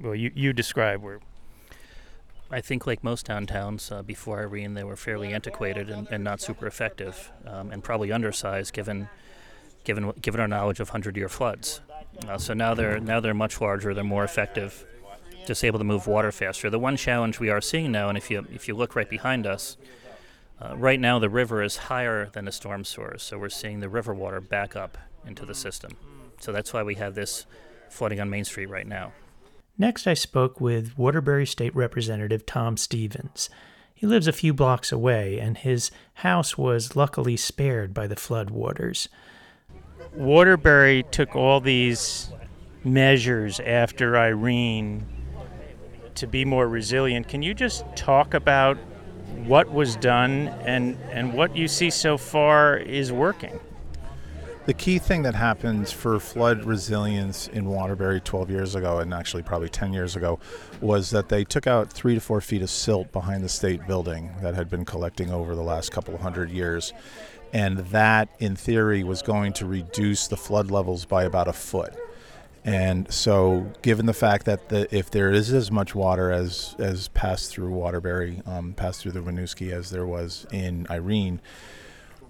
well, 0.00 0.14
you 0.14 0.30
you 0.34 0.52
describe 0.52 1.02
were 1.02 1.20
I 2.52 2.60
think, 2.60 2.86
like 2.86 3.04
most 3.04 3.28
downtowns 3.28 3.92
uh, 3.92 4.02
before 4.02 4.40
Irene, 4.40 4.74
they 4.74 4.82
were 4.82 4.96
fairly 4.96 5.32
antiquated 5.32 5.88
and, 5.88 6.08
and 6.08 6.24
not 6.24 6.40
super 6.40 6.66
effective, 6.66 7.30
um, 7.46 7.70
and 7.70 7.82
probably 7.82 8.10
undersized 8.10 8.72
given 8.72 9.08
given 9.84 10.12
given 10.20 10.40
our 10.40 10.48
knowledge 10.48 10.80
of 10.80 10.88
hundred-year 10.88 11.28
floods. 11.28 11.80
Uh, 12.26 12.36
so 12.38 12.52
now 12.52 12.74
they're 12.74 12.98
now 12.98 13.20
they're 13.20 13.34
much 13.34 13.60
larger. 13.60 13.94
They're 13.94 14.02
more 14.02 14.24
effective, 14.24 14.84
just 15.46 15.62
able 15.64 15.78
to 15.78 15.84
move 15.84 16.08
water 16.08 16.32
faster. 16.32 16.68
The 16.70 16.78
one 16.78 16.96
challenge 16.96 17.38
we 17.38 17.50
are 17.50 17.60
seeing 17.60 17.92
now, 17.92 18.08
and 18.08 18.18
if 18.18 18.30
you 18.30 18.44
if 18.52 18.66
you 18.66 18.74
look 18.74 18.96
right 18.96 19.08
behind 19.08 19.46
us, 19.46 19.76
uh, 20.60 20.76
right 20.76 21.00
now 21.00 21.18
the 21.18 21.30
river 21.30 21.62
is 21.62 21.76
higher 21.76 22.26
than 22.32 22.44
the 22.44 22.52
storm 22.52 22.84
sewers, 22.84 23.22
so 23.22 23.38
we're 23.38 23.48
seeing 23.48 23.80
the 23.80 23.88
river 23.88 24.14
water 24.14 24.40
back 24.40 24.76
up 24.76 24.98
into 25.26 25.46
the 25.46 25.54
system. 25.54 25.96
So 26.40 26.52
that's 26.52 26.72
why 26.72 26.82
we 26.82 26.94
have 26.96 27.14
this 27.14 27.46
flooding 27.88 28.20
on 28.20 28.30
Main 28.30 28.44
Street 28.44 28.68
right 28.68 28.86
now. 28.86 29.12
Next, 29.78 30.06
I 30.06 30.14
spoke 30.14 30.60
with 30.60 30.98
Waterbury 30.98 31.46
State 31.46 31.74
Representative 31.74 32.44
Tom 32.44 32.76
Stevens. 32.76 33.48
He 33.94 34.06
lives 34.06 34.26
a 34.26 34.32
few 34.32 34.52
blocks 34.52 34.92
away, 34.92 35.38
and 35.38 35.56
his 35.56 35.90
house 36.14 36.56
was 36.56 36.96
luckily 36.96 37.36
spared 37.36 37.92
by 37.94 38.06
the 38.06 38.16
flood 38.16 38.50
waters. 38.50 39.08
Waterbury 40.14 41.04
took 41.10 41.36
all 41.36 41.60
these 41.60 42.30
measures 42.84 43.60
after 43.60 44.16
Irene 44.16 45.06
to 46.14 46.26
be 46.26 46.44
more 46.44 46.68
resilient. 46.68 47.28
Can 47.28 47.42
you 47.42 47.54
just 47.54 47.84
talk 47.96 48.34
about 48.34 48.78
what 49.46 49.70
was 49.70 49.96
done 49.96 50.48
and, 50.64 50.96
and 51.10 51.32
what 51.34 51.56
you 51.56 51.68
see 51.68 51.90
so 51.90 52.16
far 52.16 52.76
is 52.76 53.12
working? 53.12 53.58
The 54.66 54.74
key 54.74 54.98
thing 54.98 55.22
that 55.22 55.34
happens 55.34 55.90
for 55.90 56.20
flood 56.20 56.64
resilience 56.64 57.48
in 57.48 57.64
Waterbury 57.64 58.20
12 58.20 58.50
years 58.50 58.74
ago, 58.74 58.98
and 58.98 59.12
actually 59.12 59.42
probably 59.42 59.70
10 59.70 59.92
years 59.92 60.16
ago, 60.16 60.38
was 60.80 61.10
that 61.10 61.28
they 61.28 61.44
took 61.44 61.66
out 61.66 61.90
three 61.90 62.14
to 62.14 62.20
four 62.20 62.40
feet 62.40 62.62
of 62.62 62.70
silt 62.70 63.10
behind 63.10 63.42
the 63.42 63.48
state 63.48 63.86
building 63.86 64.30
that 64.42 64.54
had 64.54 64.68
been 64.68 64.84
collecting 64.84 65.32
over 65.32 65.54
the 65.54 65.62
last 65.62 65.90
couple 65.90 66.14
of 66.14 66.20
hundred 66.20 66.50
years. 66.50 66.92
And 67.52 67.78
that, 67.78 68.28
in 68.38 68.54
theory, 68.54 69.02
was 69.02 69.22
going 69.22 69.54
to 69.54 69.66
reduce 69.66 70.28
the 70.28 70.36
flood 70.36 70.70
levels 70.70 71.04
by 71.04 71.24
about 71.24 71.48
a 71.48 71.52
foot. 71.52 71.94
And 72.64 73.10
so, 73.10 73.72
given 73.80 74.06
the 74.06 74.12
fact 74.12 74.44
that 74.44 74.68
the, 74.68 74.94
if 74.94 75.10
there 75.10 75.30
is 75.30 75.52
as 75.52 75.70
much 75.70 75.94
water 75.94 76.30
as, 76.30 76.76
as 76.78 77.08
passed 77.08 77.50
through 77.50 77.70
Waterbury, 77.70 78.42
um, 78.44 78.74
passed 78.74 79.00
through 79.00 79.12
the 79.12 79.20
Winooski 79.20 79.72
as 79.72 79.90
there 79.90 80.06
was 80.06 80.46
in 80.52 80.86
Irene, 80.90 81.40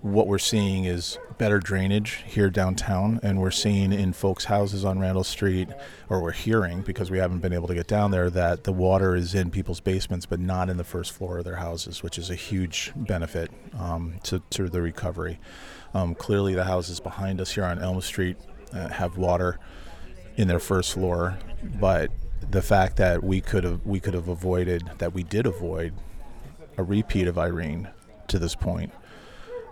what 0.03 0.27
we're 0.27 0.38
seeing 0.38 0.85
is 0.85 1.19
better 1.37 1.59
drainage 1.59 2.25
here 2.27 2.49
downtown, 2.49 3.21
and 3.23 3.38
we're 3.40 3.51
seeing 3.51 3.93
in 3.93 4.12
folks' 4.12 4.47
houses 4.47 4.85
on 4.85 4.99
Randall 4.99 5.25
Street, 5.25 5.69
or 6.09 6.23
we're 6.23 6.31
hearing 6.31 6.81
because 6.81 7.11
we 7.11 7.19
haven't 7.19 7.40
been 7.40 7.53
able 7.53 7.69
to 7.69 7.75
get 7.75 7.87
down 7.87 8.11
there, 8.11 8.31
that 8.31 8.64
the 8.64 8.73
water 8.73 9.14
is 9.14 9.35
in 9.35 9.51
people's 9.51 9.81
basements 9.81 10.25
but 10.25 10.40
not 10.40 10.71
in 10.71 10.79
the 10.79 10.85
first 10.85 11.12
floor 11.12 11.38
of 11.38 11.45
their 11.45 11.57
houses, 11.57 12.03
which 12.03 12.16
is 12.16 12.31
a 12.31 12.35
huge 12.35 12.93
benefit 12.97 13.51
um, 13.79 14.14
to, 14.23 14.40
to 14.51 14.69
the 14.71 14.81
recovery. 14.81 15.38
Um, 15.93 16.14
clearly, 16.14 16.55
the 16.55 16.64
houses 16.64 16.99
behind 16.99 17.40
us 17.40 17.51
here 17.51 17.64
on 17.64 17.79
Elm 17.79 18.01
Street 18.01 18.38
uh, 18.73 18.88
have 18.88 19.19
water 19.19 19.59
in 20.40 20.48
their 20.48 20.59
first 20.59 20.94
floor, 20.94 21.38
but 21.79 22.11
the 22.50 22.62
fact 22.62 22.96
that 22.96 23.22
we 23.22 23.42
could 23.42 23.62
have 23.62 23.85
we 23.85 24.00
could 24.00 24.14
have 24.14 24.26
avoided 24.26 24.90
that 24.96 25.12
we 25.12 25.22
did 25.22 25.44
avoid 25.44 25.92
a 26.79 26.83
repeat 26.83 27.29
of 27.29 27.37
Irene 27.37 27.90
to 28.29 28.38
this 28.38 28.55
point 28.55 28.90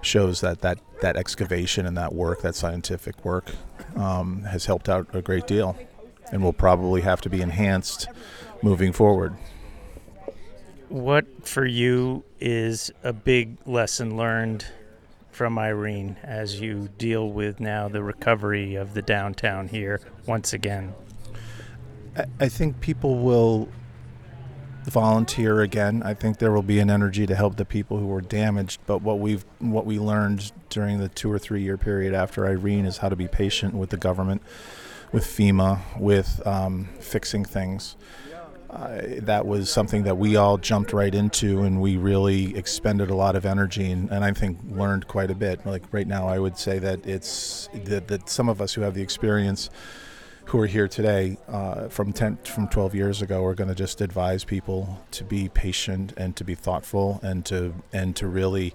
shows 0.02 0.42
that 0.42 0.60
that, 0.60 0.78
that 1.00 1.16
excavation 1.16 1.86
and 1.86 1.96
that 1.96 2.12
work, 2.12 2.42
that 2.42 2.54
scientific 2.54 3.24
work, 3.24 3.52
um, 3.96 4.42
has 4.42 4.66
helped 4.66 4.90
out 4.90 5.08
a 5.14 5.22
great 5.22 5.46
deal 5.46 5.74
and 6.30 6.42
will 6.44 6.52
probably 6.52 7.00
have 7.00 7.22
to 7.22 7.30
be 7.30 7.40
enhanced 7.40 8.06
moving 8.62 8.92
forward. 8.92 9.34
What 10.90 11.46
for 11.48 11.64
you 11.64 12.24
is 12.40 12.90
a 13.02 13.14
big 13.14 13.56
lesson 13.66 14.18
learned 14.18 14.66
from 15.38 15.56
Irene 15.56 16.16
as 16.24 16.60
you 16.60 16.88
deal 16.98 17.30
with 17.30 17.60
now 17.60 17.86
the 17.86 18.02
recovery 18.02 18.74
of 18.74 18.94
the 18.94 19.02
downtown 19.02 19.68
here 19.68 20.00
once 20.26 20.52
again? 20.52 20.92
I, 22.40 22.48
think 22.48 22.80
people 22.80 23.20
will 23.20 23.68
volunteer 24.86 25.60
again. 25.60 26.02
I 26.02 26.14
think 26.14 26.38
there 26.38 26.50
will 26.50 26.64
be 26.64 26.80
an 26.80 26.90
energy 26.90 27.24
to 27.24 27.36
help 27.36 27.54
the 27.54 27.64
people 27.64 27.98
who 27.98 28.06
were 28.06 28.20
damaged. 28.20 28.80
But 28.84 29.00
what 29.02 29.20
we've 29.20 29.44
what 29.60 29.86
we 29.86 30.00
learned 30.00 30.50
during 30.70 30.98
the 30.98 31.08
two 31.08 31.30
or 31.30 31.38
three 31.38 31.62
year 31.62 31.76
period 31.76 32.14
after 32.14 32.44
Irene 32.44 32.84
is 32.84 32.96
how 32.96 33.08
to 33.08 33.14
be 33.14 33.28
patient 33.28 33.74
with 33.74 33.90
the 33.90 33.96
government, 33.96 34.42
with 35.12 35.24
FEMA, 35.24 36.00
with 36.00 36.44
um, 36.48 36.88
fixing 36.98 37.44
things. 37.44 37.94
That 38.70 39.46
was 39.46 39.70
something 39.70 40.02
that 40.04 40.18
we 40.18 40.36
all 40.36 40.58
jumped 40.58 40.92
right 40.92 41.14
into, 41.14 41.62
and 41.62 41.80
we 41.80 41.96
really 41.96 42.56
expended 42.56 43.10
a 43.10 43.14
lot 43.14 43.34
of 43.36 43.46
energy, 43.46 43.90
and, 43.90 44.10
and 44.10 44.24
I 44.24 44.32
think 44.32 44.58
learned 44.70 45.08
quite 45.08 45.30
a 45.30 45.34
bit. 45.34 45.64
Like 45.64 45.84
right 45.92 46.06
now, 46.06 46.28
I 46.28 46.38
would 46.38 46.58
say 46.58 46.78
that 46.78 47.06
it's 47.06 47.68
that, 47.72 48.08
that 48.08 48.28
some 48.28 48.48
of 48.48 48.60
us 48.60 48.74
who 48.74 48.82
have 48.82 48.94
the 48.94 49.02
experience 49.02 49.70
who 50.48 50.58
are 50.58 50.66
here 50.66 50.88
today 50.88 51.36
uh, 51.46 51.88
from 51.88 52.10
10 52.10 52.38
from 52.38 52.68
12 52.68 52.94
years 52.94 53.20
ago 53.20 53.44
are 53.44 53.54
going 53.54 53.68
to 53.68 53.74
just 53.74 54.00
advise 54.00 54.44
people 54.44 54.98
to 55.10 55.22
be 55.22 55.48
patient 55.50 56.14
and 56.16 56.36
to 56.36 56.44
be 56.44 56.54
thoughtful 56.54 57.20
and 57.22 57.44
to 57.44 57.74
and 57.92 58.16
to 58.16 58.26
really 58.26 58.72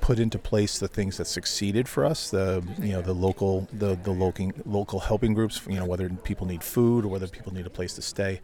put 0.00 0.18
into 0.18 0.38
place 0.38 0.78
the 0.78 0.88
things 0.88 1.18
that 1.18 1.26
succeeded 1.26 1.88
for 1.88 2.06
us 2.06 2.30
the 2.30 2.62
you 2.80 2.92
know 2.92 3.02
the 3.02 3.12
local 3.12 3.68
the 3.70 3.96
the 4.02 4.10
local 4.10 4.50
local 4.64 5.00
helping 5.00 5.34
groups 5.34 5.60
you 5.68 5.78
know 5.78 5.84
whether 5.84 6.08
people 6.08 6.46
need 6.46 6.62
food 6.62 7.04
or 7.04 7.08
whether 7.08 7.26
people 7.26 7.52
need 7.52 7.66
a 7.66 7.70
place 7.70 7.94
to 7.94 8.02
stay 8.02 8.40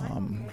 um, 0.00 0.44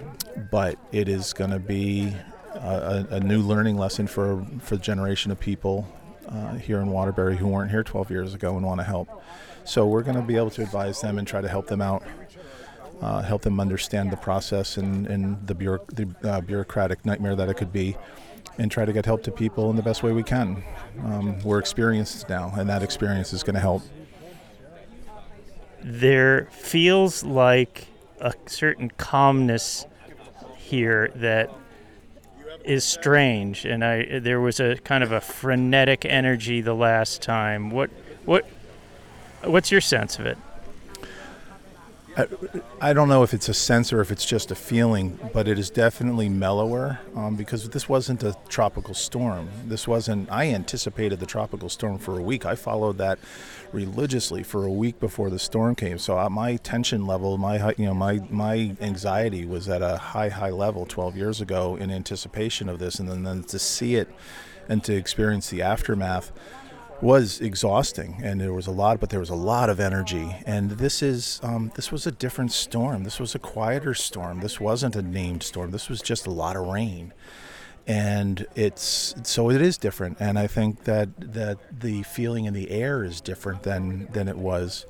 but 0.52 0.78
it 0.92 1.08
is 1.08 1.34
going 1.34 1.52
to 1.52 1.60
be 1.60 2.14
a, 2.54 3.06
a, 3.12 3.20
new 3.20 3.42
learning 3.42 3.78
lesson 3.78 4.08
for 4.08 4.46
for 4.60 4.78
the 4.78 4.82
generation 4.82 5.32
of 5.32 5.40
people 5.40 5.88
uh, 6.30 6.56
here 6.56 6.80
in 6.80 6.90
Waterbury 6.90 7.38
who 7.38 7.48
weren't 7.48 7.70
here 7.70 7.84
12 7.84 8.10
years 8.10 8.34
ago 8.34 8.56
and 8.56 8.66
want 8.66 8.80
to 8.80 8.86
help 8.86 9.22
so 9.66 9.88
we're 9.88 10.04
going 10.04 10.16
to 10.16 10.22
be 10.22 10.36
able 10.38 10.52
to 10.52 10.62
advise 10.62 11.02
them 11.02 11.18
and 11.18 11.28
try 11.28 11.42
to 11.42 11.50
help 11.50 11.68
them 11.68 11.82
out, 11.82 12.04
uh, 13.02 13.24
help 13.24 13.42
them 13.42 13.60
understand 13.60 14.12
the 14.12 14.18
process 14.18 14.78
and, 14.78 15.08
and 15.08 15.46
the, 15.48 15.56
the 15.56 16.30
uh, 16.30 16.42
bureaucratic 16.42 17.04
nightmare 17.04 17.36
that 17.36 17.50
it 17.50 17.56
could 17.56 17.74
be, 17.74 17.98
and 18.60 18.70
try 18.70 18.86
to 18.86 18.94
get 18.94 19.06
help 19.06 19.24
to 19.24 19.32
people 19.32 19.72
in 19.72 19.76
the 19.76 19.82
best 19.82 20.04
way 20.04 20.12
we 20.12 20.22
can. 20.22 20.64
Um, 21.04 21.42
we're 21.42 21.58
experienced 21.58 22.30
now, 22.30 22.54
and 22.56 22.70
that 22.70 22.84
experience 22.84 23.34
is 23.34 23.42
going 23.42 23.56
to 23.56 23.60
help. 23.60 23.82
There 25.82 26.48
feels 26.52 27.24
like 27.24 27.88
a 28.20 28.34
certain 28.46 28.90
calmness 28.90 29.86
here 30.58 31.12
that 31.16 31.52
is 32.64 32.84
strange, 32.84 33.66
and 33.66 33.84
I 33.84 34.20
there 34.20 34.42
was 34.42 34.60
a 34.60 34.78
kind 34.78 35.04
of 35.04 35.12
a 35.12 35.22
frenetic 35.22 36.06
energy 36.06 36.62
the 36.62 36.74
last 36.74 37.22
time. 37.22 37.70
What 37.70 37.90
what 38.26 38.48
What's 39.46 39.72
your 39.72 39.82
sense 39.82 40.18
of 40.18 40.26
it? 40.26 40.38
I, 42.18 42.28
I, 42.80 42.94
don't 42.94 43.10
know 43.10 43.24
if 43.24 43.34
it's 43.34 43.50
a 43.50 43.54
sense 43.54 43.92
or 43.92 44.00
if 44.00 44.12
it's 44.12 44.26
just 44.26 44.50
a 44.50 44.56
feeling, 44.56 45.20
but 45.34 45.48
it 45.48 45.60
is 45.60 45.70
definitely 45.70 46.30
mellower 46.30 47.00
um, 47.16 47.36
because 47.36 47.68
this 47.70 47.90
wasn't 47.90 48.24
a 48.24 48.38
tropical 48.48 48.94
storm. 48.94 49.50
This 49.66 49.88
wasn't. 49.88 50.32
I 50.32 50.48
anticipated 50.48 51.20
the 51.20 51.26
tropical 51.26 51.68
storm 51.68 51.98
for 51.98 52.18
a 52.18 52.22
week. 52.22 52.46
I 52.46 52.56
followed 52.56 52.98
that 53.00 53.20
religiously 53.74 54.44
for 54.44 54.66
a 54.66 54.72
week 54.72 55.00
before 55.00 55.30
the 55.30 55.40
storm 55.40 55.76
came. 55.76 55.98
So 55.98 56.18
uh, 56.18 56.30
my 56.30 56.56
tension 56.58 57.06
level, 57.06 57.38
my 57.38 57.74
you 57.78 57.86
know 57.86 57.94
my 57.94 58.22
my 58.30 58.76
anxiety 58.80 59.46
was 59.46 59.68
at 59.68 59.82
a 59.82 59.98
high 59.98 60.30
high 60.30 60.52
level 60.52 60.86
12 60.86 61.18
years 61.18 61.42
ago 61.42 61.76
in 61.76 61.92
anticipation 61.92 62.70
of 62.70 62.80
this, 62.80 63.00
and 63.00 63.10
then, 63.10 63.24
then 63.24 63.44
to 63.44 63.60
see 63.60 63.96
it 63.96 64.10
and 64.70 64.84
to 64.84 64.96
experience 64.96 65.50
the 65.50 65.62
aftermath 65.62 66.32
was 67.02 67.42
exhausting 67.42 68.20
and 68.24 68.40
there 68.40 68.54
was 68.54 68.68
a 68.68 68.72
lot 68.72 69.00
but 69.00 69.10
there 69.10 69.20
was 69.20 69.30
a 69.30 69.36
lot 69.36 69.70
of 69.70 69.80
energy. 69.80 70.36
And 70.46 70.72
this 70.72 71.02
is 71.02 71.40
um, 71.44 71.72
this 71.76 71.92
was 71.92 72.08
a 72.08 72.12
different 72.12 72.52
storm. 72.52 73.04
This 73.04 73.20
was 73.20 73.36
a 73.36 73.40
quieter 73.40 73.94
storm. 73.94 74.40
This 74.40 74.60
wasn't 74.60 74.96
a 74.96 75.02
named 75.02 75.44
storm. 75.44 75.72
This 75.72 75.90
was 75.90 76.02
just 76.02 76.26
a 76.26 76.32
lot 76.32 76.56
of 76.56 76.68
rain. 76.68 77.14
And 77.88 78.48
it's 78.56 79.14
so 79.24 79.50
it 79.52 79.62
is 79.62 79.78
different. 79.78 80.18
And 80.20 80.40
i 80.40 80.48
think 80.48 80.86
that 80.86 81.10
that 81.34 81.58
the 81.80 82.04
feeling 82.04 82.46
in 82.46 82.54
the 82.54 82.72
air 82.72 83.04
is 83.04 83.22
different 83.22 83.64
than 83.64 84.08
than 84.12 84.28
it 84.28 84.38
was 84.38 84.86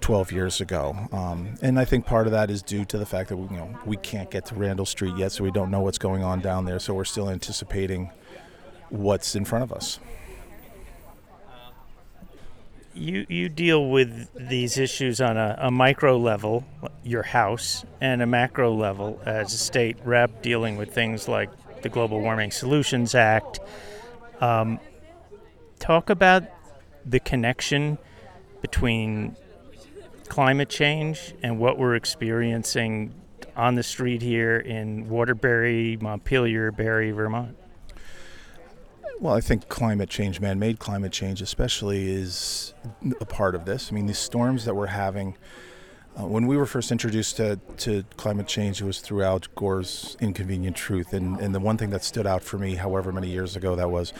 12 0.00 0.32
years 0.32 0.60
ago. 0.60 0.96
Um, 1.12 1.54
and 1.62 1.78
i 1.78 1.84
think 1.84 2.04
part 2.04 2.26
of 2.26 2.32
that 2.32 2.50
is 2.50 2.62
due 2.62 2.84
to 2.86 2.98
the 2.98 3.06
fact 3.06 3.28
that 3.28 3.36
we, 3.36 3.54
you 3.54 3.60
know 3.60 3.78
we 3.86 3.96
can't 3.96 4.30
get 4.30 4.46
to 4.46 4.54
randall 4.54 4.86
street 4.86 5.16
yet 5.16 5.32
so 5.32 5.44
we 5.44 5.50
don't 5.50 5.70
know 5.70 5.80
what's 5.80 5.98
going 5.98 6.22
on 6.24 6.40
down 6.40 6.64
there 6.64 6.78
so 6.78 6.94
we're 6.94 7.04
still 7.04 7.30
anticipating 7.30 8.10
what's 8.88 9.36
in 9.36 9.44
front 9.44 9.62
of 9.62 9.72
us 9.72 10.00
you 13.00 13.24
you 13.28 13.48
deal 13.48 13.88
with 13.88 14.28
these 14.34 14.76
issues 14.76 15.20
on 15.20 15.36
a, 15.36 15.56
a, 15.58 15.70
micro 15.70 16.18
level, 16.18 16.64
your 17.02 17.22
house, 17.22 17.84
and 18.00 18.20
a 18.20 18.26
macro 18.26 18.74
level 18.74 19.20
as 19.24 19.54
a 19.54 19.58
state 19.58 19.96
rep 20.04 20.42
dealing 20.42 20.76
with 20.76 20.92
things 20.92 21.26
like 21.26 21.50
the 21.82 21.88
Global 21.88 22.20
Warming 22.20 22.50
Solutions 22.50 23.14
Act. 23.14 23.60
Um, 24.40 24.78
talk 25.78 26.10
about 26.10 26.44
the 27.06 27.20
connection 27.20 27.96
between 28.60 29.34
climate 30.28 30.68
change 30.68 31.34
and 31.42 31.58
what 31.58 31.78
we're 31.78 31.94
experiencing 31.94 33.14
on 33.56 33.74
the 33.74 33.82
street 33.82 34.20
here 34.20 34.58
in 34.58 35.08
Waterbury, 35.08 35.96
Montpelier, 36.00 36.70
Barre, 36.70 37.12
Vermont. 37.12 37.56
Well, 39.20 39.34
I 39.34 39.42
think 39.42 39.68
climate 39.68 40.08
change, 40.08 40.40
man 40.40 40.58
made 40.58 40.78
climate 40.78 41.12
change, 41.12 41.42
especially, 41.42 42.10
is 42.10 42.72
a 43.20 43.26
part 43.26 43.54
of 43.54 43.66
this. 43.66 43.92
I 43.92 43.94
mean, 43.94 44.06
these 44.06 44.18
storms 44.18 44.64
that 44.64 44.74
we're 44.74 44.86
having. 44.86 45.36
Uh, 46.18 46.26
when 46.26 46.46
we 46.46 46.56
were 46.56 46.64
first 46.64 46.90
introduced 46.90 47.36
to, 47.36 47.60
to 47.76 48.02
climate 48.16 48.46
change, 48.46 48.80
it 48.80 48.86
was 48.86 49.00
through 49.00 49.22
Al 49.22 49.40
Gore's 49.54 50.16
Inconvenient 50.20 50.74
Truth. 50.74 51.12
And, 51.12 51.38
and 51.38 51.54
the 51.54 51.60
one 51.60 51.76
thing 51.76 51.90
that 51.90 52.02
stood 52.02 52.26
out 52.26 52.42
for 52.42 52.56
me, 52.56 52.76
however 52.76 53.12
many 53.12 53.28
years 53.28 53.56
ago 53.56 53.76
that 53.76 53.90
was, 53.90 54.14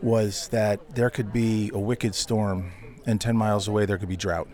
was 0.00 0.46
that 0.48 0.94
there 0.94 1.10
could 1.10 1.32
be 1.32 1.72
a 1.74 1.80
wicked 1.80 2.14
storm, 2.14 2.70
and 3.06 3.20
10 3.20 3.36
miles 3.36 3.66
away, 3.66 3.86
there 3.86 3.98
could 3.98 4.08
be 4.08 4.16
drought. 4.16 4.46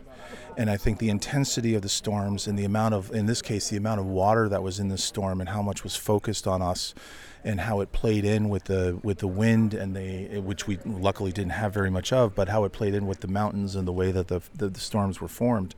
And 0.56 0.70
I 0.70 0.78
think 0.78 0.98
the 0.98 1.10
intensity 1.10 1.74
of 1.74 1.82
the 1.82 1.90
storms 1.90 2.46
and 2.46 2.58
the 2.58 2.64
amount 2.64 2.94
of, 2.94 3.10
in 3.12 3.26
this 3.26 3.42
case, 3.42 3.68
the 3.68 3.76
amount 3.76 4.00
of 4.00 4.06
water 4.06 4.48
that 4.48 4.62
was 4.62 4.80
in 4.80 4.88
the 4.88 4.98
storm 4.98 5.40
and 5.40 5.50
how 5.50 5.60
much 5.60 5.84
was 5.84 5.94
focused 5.94 6.46
on 6.46 6.62
us 6.62 6.94
and 7.44 7.60
how 7.60 7.80
it 7.80 7.92
played 7.92 8.24
in 8.24 8.48
with 8.48 8.64
the 8.64 8.98
with 9.02 9.18
the 9.18 9.28
wind 9.28 9.74
and 9.74 9.96
the 9.96 10.40
which 10.40 10.66
we 10.66 10.78
luckily 10.84 11.32
didn't 11.32 11.52
have 11.52 11.72
very 11.72 11.90
much 11.90 12.12
of, 12.12 12.34
but 12.34 12.48
how 12.48 12.64
it 12.64 12.72
played 12.72 12.94
in 12.94 13.06
with 13.06 13.20
the 13.20 13.28
mountains 13.28 13.74
and 13.74 13.86
the 13.86 13.92
way 13.92 14.10
that 14.10 14.28
the 14.28 14.40
the, 14.54 14.68
the 14.68 14.80
storms 14.80 15.20
were 15.20 15.28
formed. 15.28 15.74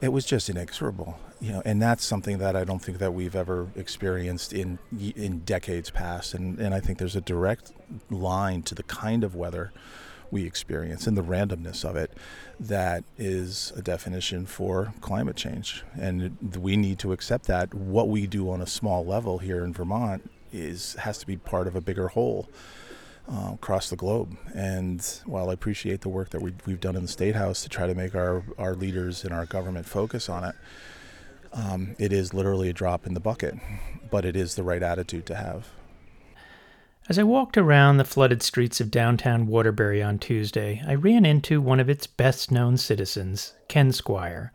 It 0.00 0.08
was 0.08 0.26
just 0.26 0.50
inexorable, 0.50 1.18
you 1.40 1.52
know, 1.52 1.62
and 1.64 1.80
that's 1.80 2.04
something 2.04 2.36
that 2.38 2.54
I 2.54 2.64
don't 2.64 2.80
think 2.80 2.98
that 2.98 3.14
we've 3.14 3.34
ever 3.34 3.68
experienced 3.76 4.52
in 4.52 4.78
in 4.98 5.40
decades 5.40 5.90
past, 5.90 6.34
and 6.34 6.58
and 6.58 6.74
I 6.74 6.80
think 6.80 6.98
there's 6.98 7.16
a 7.16 7.20
direct 7.20 7.72
line 8.10 8.62
to 8.62 8.74
the 8.74 8.82
kind 8.82 9.24
of 9.24 9.34
weather 9.34 9.72
we 10.30 10.44
experience 10.44 11.06
and 11.06 11.16
the 11.16 11.22
randomness 11.22 11.84
of 11.88 11.94
it 11.94 12.10
that 12.58 13.04
is 13.16 13.72
a 13.76 13.82
definition 13.82 14.44
for 14.44 14.92
climate 15.00 15.36
change. 15.36 15.84
And 15.98 16.36
we 16.58 16.76
need 16.76 16.98
to 17.00 17.12
accept 17.12 17.46
that. 17.46 17.72
What 17.72 18.08
we 18.08 18.26
do 18.26 18.50
on 18.50 18.60
a 18.60 18.66
small 18.66 19.06
level 19.06 19.38
here 19.38 19.64
in 19.64 19.72
Vermont 19.72 20.28
is 20.52 20.94
has 20.94 21.18
to 21.18 21.26
be 21.26 21.36
part 21.36 21.66
of 21.66 21.76
a 21.76 21.80
bigger 21.80 22.08
whole 22.08 22.48
uh, 23.30 23.52
across 23.54 23.90
the 23.90 23.96
globe. 23.96 24.36
And 24.54 25.04
while 25.24 25.50
I 25.50 25.52
appreciate 25.52 26.00
the 26.02 26.08
work 26.08 26.30
that 26.30 26.40
we, 26.42 26.52
we've 26.66 26.80
done 26.80 26.96
in 26.96 27.02
the 27.02 27.08
State 27.08 27.34
House 27.34 27.62
to 27.62 27.68
try 27.68 27.86
to 27.86 27.94
make 27.94 28.14
our, 28.14 28.44
our 28.58 28.74
leaders 28.74 29.24
and 29.24 29.32
our 29.32 29.46
government 29.46 29.86
focus 29.86 30.28
on 30.28 30.44
it, 30.44 30.54
um, 31.52 31.96
it 31.98 32.12
is 32.12 32.34
literally 32.34 32.68
a 32.68 32.72
drop 32.72 33.06
in 33.06 33.14
the 33.14 33.20
bucket, 33.20 33.54
but 34.10 34.24
it 34.24 34.36
is 34.36 34.54
the 34.54 34.62
right 34.62 34.82
attitude 34.82 35.26
to 35.26 35.34
have. 35.34 35.68
As 37.08 37.18
I 37.18 37.22
walked 37.22 37.56
around 37.56 37.96
the 37.96 38.04
flooded 38.04 38.42
streets 38.42 38.80
of 38.80 38.90
downtown 38.90 39.46
Waterbury 39.46 40.02
on 40.02 40.18
Tuesday, 40.18 40.82
I 40.86 40.94
ran 40.96 41.24
into 41.24 41.60
one 41.60 41.78
of 41.78 41.88
its 41.88 42.06
best 42.06 42.50
known 42.50 42.76
citizens, 42.76 43.54
Ken 43.68 43.92
Squire. 43.92 44.52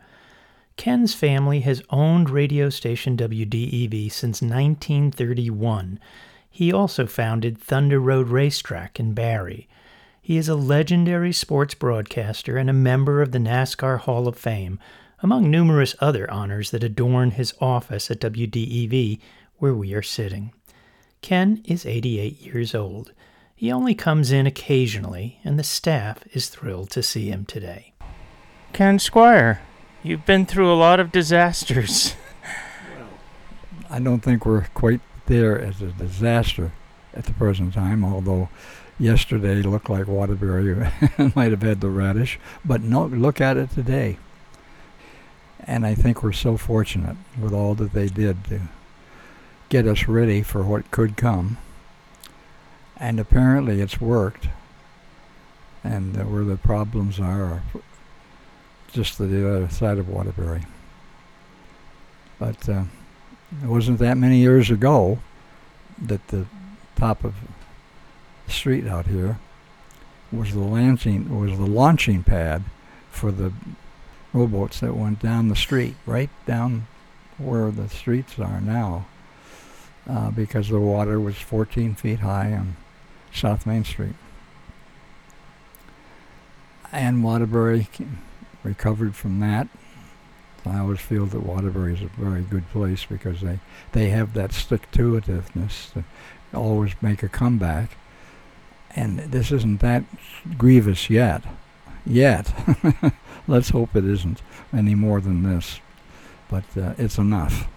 Ken's 0.78 1.14
family 1.14 1.60
has 1.62 1.84
owned 1.90 2.30
radio 2.30 2.70
station 2.70 3.16
WDEV 3.16 4.12
since 4.12 4.42
1931. 4.42 6.00
He 6.50 6.74
also 6.74 7.06
founded 7.06 7.58
Thunder 7.58 8.00
Road 8.00 8.30
Racetrack 8.30 9.00
in 9.00 9.14
Barre. 9.14 9.68
He 10.22 10.38
is 10.38 10.50
a 10.50 10.56
legendary 10.56 11.34
sports 11.34 11.74
broadcaster 11.74 12.58
and 12.58 12.70
a 12.70 12.74
member 12.74 13.22
of 13.22 13.32
the 13.32 13.40
NASCAR 13.40 14.00
Hall 14.00 14.28
of 14.28 14.38
Fame, 14.38 14.80
among 15.24 15.50
numerous 15.50 15.96
other 16.00 16.30
honors 16.30 16.72
that 16.72 16.84
adorn 16.84 17.32
his 17.32 17.54
office 17.62 18.10
at 18.12 18.20
WDEV, 18.20 19.20
where 19.58 19.74
we 19.74 19.94
are 19.94 20.02
sitting. 20.02 20.52
Ken 21.22 21.62
is 21.66 21.86
88 21.86 22.42
years 22.42 22.74
old. 22.74 23.14
He 23.56 23.72
only 23.72 23.94
comes 23.94 24.32
in 24.32 24.48
occasionally, 24.48 25.40
and 25.44 25.60
the 25.60 25.64
staff 25.64 26.24
is 26.34 26.50
thrilled 26.50 26.90
to 26.92 27.04
see 27.04 27.30
him 27.30 27.46
today. 27.46 27.94
Ken 28.74 28.98
Squire, 28.98 29.62
You've 30.04 30.26
been 30.26 30.48
through 30.48 30.74
a 30.74 30.76
lot 30.76 31.00
of 31.00 31.12
disasters. 31.12 32.16
I 33.90 34.00
don't 34.00 34.22
think 34.22 34.48
we're 34.48 34.66
quite 34.74 35.02
there 35.28 35.60
as 35.62 35.80
a 35.80 35.88
disaster 35.88 36.72
at 37.14 37.26
the 37.26 37.34
present 37.34 37.76
time, 37.76 38.04
although 38.04 38.50
yesterday 38.98 39.62
looked 39.62 39.92
like 39.92 40.08
Waterbury 40.08 40.74
might 41.36 41.52
have 41.52 41.62
had 41.62 41.82
the 41.82 41.90
radish. 41.90 42.40
But 42.66 42.82
no, 42.82 43.06
look 43.06 43.40
at 43.40 43.58
it 43.58 43.70
today. 43.72 44.18
And 45.60 45.86
I 45.86 45.94
think 45.94 46.24
we're 46.24 46.32
so 46.32 46.58
fortunate 46.58 47.18
with 47.40 47.54
all 47.54 47.76
that 47.76 47.94
they 47.94 48.08
did 48.08 48.44
to 48.46 48.62
get 49.70 49.86
us 49.86 50.08
ready 50.08 50.42
for 50.42 50.64
what 50.64 50.90
could 50.90 51.16
come. 51.16 51.58
And 52.98 53.20
apparently 53.20 53.82
it's 53.82 54.02
worked. 54.02 54.48
And 55.84 56.20
uh, 56.20 56.24
where 56.24 56.44
the 56.44 56.58
problems 56.58 57.20
are, 57.20 57.62
just 58.92 59.18
to 59.18 59.28
the 59.28 59.50
other 59.50 59.70
side 59.70 59.98
of 59.98 60.10
Waterbury. 60.10 60.64
But 62.40 62.68
uh, 62.68 62.84
it 63.64 63.68
wasn't 63.68 64.00
that 64.00 64.18
many 64.18 64.38
years 64.38 64.70
ago 64.70 65.20
that 66.02 66.28
the 66.30 66.46
top 66.96 67.24
of 67.24 67.36
the 68.46 68.52
street 68.52 68.88
out 68.88 69.08
here 69.08 69.40
was 70.32 70.54
the 70.54 70.60
launching 70.60 71.40
was 71.40 71.58
the 71.58 71.66
launching 71.66 72.24
pad 72.24 72.64
for 73.10 73.32
the 73.32 73.52
rowboats 74.34 74.80
that 74.80 74.96
went 74.96 75.20
down 75.20 75.50
the 75.50 75.56
street, 75.56 75.96
right 76.06 76.30
down 76.46 76.88
where 77.38 77.72
the 77.72 77.90
streets 77.90 78.40
are 78.40 78.62
now, 78.62 79.06
uh, 80.10 80.32
because 80.32 80.70
the 80.70 80.80
water 80.80 81.20
was 81.20 81.36
14 81.36 81.96
feet 81.96 82.20
high 82.20 82.54
on 82.54 82.78
South 83.34 83.66
Main 83.66 83.84
Street. 83.84 84.16
And 86.92 87.24
Waterbury 87.24 87.88
recovered 88.64 89.16
from 89.16 89.40
that. 89.40 89.68
I 90.66 90.80
always 90.80 91.00
feel 91.00 91.26
that 91.26 91.40
Waterbury 91.42 91.94
is 91.94 92.02
a 92.02 92.08
very 92.08 92.44
good 92.44 92.70
place 92.70 93.06
because 93.06 93.42
they, 93.42 93.60
they 93.94 94.10
have 94.10 94.34
that 94.34 94.54
stick-to-itiveness 94.54 95.94
to 95.94 96.04
always 96.54 96.94
make 97.02 97.24
a 97.24 97.30
comeback. 97.30 97.98
And 98.96 99.20
this 99.20 99.52
isn't 99.52 99.80
that 99.80 100.04
grievous 100.58 101.10
yet. 101.10 101.44
Yet. 102.06 102.54
Let's 103.48 103.70
hope 103.70 103.96
it 103.96 104.06
isn't 104.06 104.42
any 104.72 104.96
more 104.96 105.20
than 105.20 105.44
this. 105.44 105.80
But 106.50 106.66
uh, 106.78 106.94
it's 106.98 107.18
enough. 107.18 107.68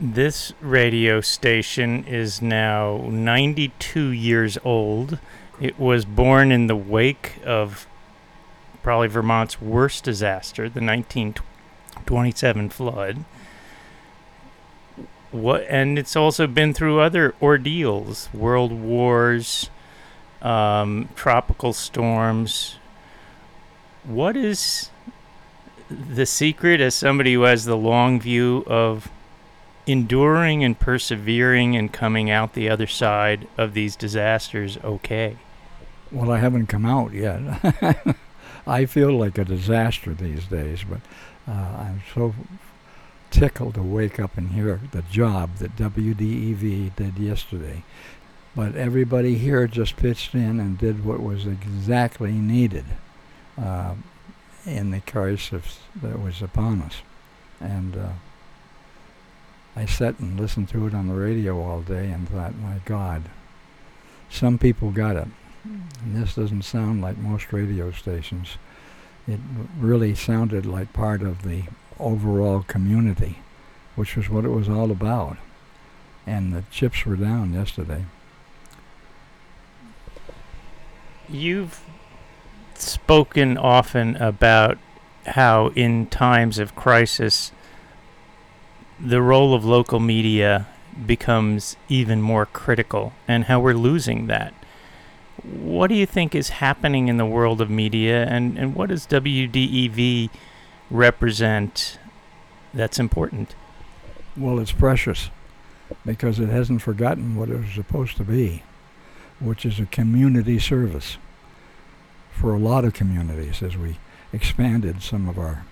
This 0.00 0.52
radio 0.60 1.20
station 1.20 2.04
is 2.04 2.42
now 2.42 3.08
92 3.10 4.08
years 4.08 4.58
old. 4.62 5.18
It 5.60 5.78
was 5.78 6.04
born 6.04 6.52
in 6.52 6.66
the 6.66 6.76
wake 6.76 7.38
of 7.44 7.86
probably 8.86 9.08
Vermont's 9.08 9.60
worst 9.60 10.04
disaster, 10.04 10.68
the 10.68 10.80
1927 10.80 12.70
flood. 12.70 13.24
What 15.32 15.66
and 15.68 15.98
it's 15.98 16.14
also 16.14 16.46
been 16.46 16.72
through 16.72 17.00
other 17.00 17.34
ordeals, 17.42 18.28
world 18.32 18.70
wars, 18.70 19.70
um, 20.40 21.08
tropical 21.16 21.72
storms. 21.72 22.76
What 24.04 24.36
is 24.36 24.90
the 25.90 26.24
secret, 26.24 26.80
as 26.80 26.94
somebody 26.94 27.34
who 27.34 27.42
has 27.42 27.64
the 27.64 27.76
long 27.76 28.20
view 28.20 28.62
of 28.68 29.10
enduring 29.88 30.62
and 30.62 30.78
persevering 30.78 31.74
and 31.74 31.92
coming 31.92 32.30
out 32.30 32.52
the 32.52 32.70
other 32.70 32.86
side 32.86 33.48
of 33.58 33.74
these 33.74 33.96
disasters 33.96 34.78
okay? 34.84 35.38
Well, 36.12 36.30
I 36.30 36.38
haven't 36.38 36.68
come 36.68 36.86
out 36.86 37.12
yet. 37.12 37.40
I 38.66 38.86
feel 38.86 39.12
like 39.12 39.38
a 39.38 39.44
disaster 39.44 40.12
these 40.12 40.44
days, 40.46 40.84
but 40.88 41.00
uh, 41.48 41.52
I'm 41.52 42.02
so 42.14 42.34
tickled 43.30 43.74
to 43.74 43.82
wake 43.82 44.18
up 44.18 44.36
and 44.36 44.50
hear 44.50 44.80
the 44.92 45.02
job 45.02 45.56
that 45.56 45.76
WDEV 45.76 46.96
did 46.96 47.18
yesterday. 47.18 47.84
But 48.56 48.74
everybody 48.74 49.36
here 49.36 49.66
just 49.66 49.96
pitched 49.96 50.34
in 50.34 50.58
and 50.58 50.78
did 50.78 51.04
what 51.04 51.22
was 51.22 51.46
exactly 51.46 52.32
needed 52.32 52.86
uh, 53.60 53.94
in 54.64 54.90
the 54.90 55.00
crisis 55.00 55.80
that 56.00 56.20
was 56.20 56.42
upon 56.42 56.82
us. 56.82 57.02
And 57.60 57.96
uh, 57.96 58.08
I 59.76 59.84
sat 59.84 60.18
and 60.18 60.40
listened 60.40 60.70
to 60.70 60.86
it 60.86 60.94
on 60.94 61.06
the 61.06 61.14
radio 61.14 61.60
all 61.60 61.82
day 61.82 62.10
and 62.10 62.28
thought, 62.28 62.56
my 62.56 62.80
God, 62.86 63.24
some 64.30 64.58
people 64.58 64.90
got 64.90 65.16
it. 65.16 65.28
And 66.04 66.22
this 66.22 66.34
doesn't 66.34 66.62
sound 66.62 67.02
like 67.02 67.16
most 67.18 67.52
radio 67.52 67.90
stations. 67.90 68.58
It 69.26 69.40
really 69.78 70.14
sounded 70.14 70.66
like 70.66 70.92
part 70.92 71.22
of 71.22 71.42
the 71.42 71.64
overall 71.98 72.62
community, 72.62 73.38
which 73.96 74.16
was 74.16 74.28
what 74.28 74.44
it 74.44 74.50
was 74.50 74.68
all 74.68 74.90
about. 74.90 75.36
And 76.26 76.52
the 76.52 76.64
chips 76.70 77.04
were 77.04 77.16
down 77.16 77.52
yesterday. 77.52 78.04
You've 81.28 81.80
spoken 82.74 83.58
often 83.58 84.16
about 84.16 84.78
how, 85.26 85.68
in 85.74 86.06
times 86.06 86.58
of 86.58 86.76
crisis, 86.76 87.50
the 89.00 89.20
role 89.20 89.54
of 89.54 89.64
local 89.64 89.98
media 89.98 90.68
becomes 91.04 91.76
even 91.88 92.22
more 92.22 92.46
critical 92.46 93.12
and 93.26 93.44
how 93.44 93.60
we're 93.60 93.74
losing 93.74 94.28
that. 94.28 94.54
What 95.46 95.88
do 95.88 95.94
you 95.94 96.06
think 96.06 96.34
is 96.34 96.48
happening 96.48 97.08
in 97.08 97.18
the 97.18 97.26
world 97.26 97.60
of 97.60 97.70
media 97.70 98.24
and, 98.24 98.58
and 98.58 98.74
what 98.74 98.88
does 98.88 99.06
WDEV 99.06 100.30
represent 100.90 101.98
that's 102.74 102.98
important? 102.98 103.54
Well, 104.36 104.58
it's 104.58 104.72
precious 104.72 105.30
because 106.04 106.40
it 106.40 106.48
hasn't 106.48 106.82
forgotten 106.82 107.36
what 107.36 107.48
it 107.48 107.58
was 107.58 107.70
supposed 107.74 108.16
to 108.16 108.24
be, 108.24 108.62
which 109.40 109.64
is 109.64 109.78
a 109.78 109.86
community 109.86 110.58
service 110.58 111.16
for 112.32 112.52
a 112.52 112.58
lot 112.58 112.84
of 112.84 112.92
communities 112.92 113.62
as 113.62 113.76
we 113.76 113.98
expanded 114.32 115.02
some 115.02 115.28
of 115.28 115.38
our 115.38 115.64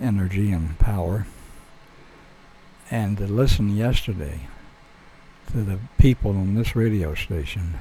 energy 0.00 0.52
and 0.52 0.78
power. 0.78 1.26
And 2.90 3.18
to 3.18 3.26
listen 3.26 3.76
yesterday 3.76 4.48
to 5.50 5.62
the 5.62 5.78
people 5.98 6.32
on 6.32 6.54
this 6.54 6.76
radio 6.76 7.14
station 7.14 7.80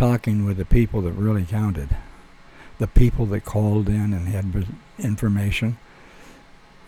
talking 0.00 0.46
with 0.46 0.56
the 0.56 0.64
people 0.64 1.02
that 1.02 1.12
really 1.12 1.44
counted, 1.44 1.90
the 2.78 2.86
people 2.86 3.26
that 3.26 3.44
called 3.44 3.86
in 3.86 4.14
and 4.14 4.28
had 4.28 4.66
information, 4.98 5.76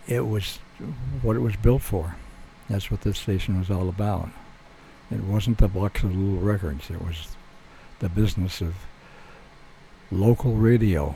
it 0.07 0.25
was 0.25 0.57
what 1.21 1.35
it 1.35 1.39
was 1.39 1.55
built 1.55 1.83
for. 1.83 2.15
That's 2.67 2.89
what 2.89 3.01
this 3.01 3.19
station 3.19 3.59
was 3.59 3.69
all 3.69 3.87
about. 3.87 4.29
It 5.11 5.21
wasn't 5.21 5.59
the 5.59 5.67
box 5.67 6.01
of 6.01 6.15
little 6.15 6.43
records. 6.43 6.89
It 6.89 7.03
was 7.03 7.35
the 7.99 8.09
business 8.09 8.61
of 8.61 8.73
local 10.11 10.55
radio 10.55 11.13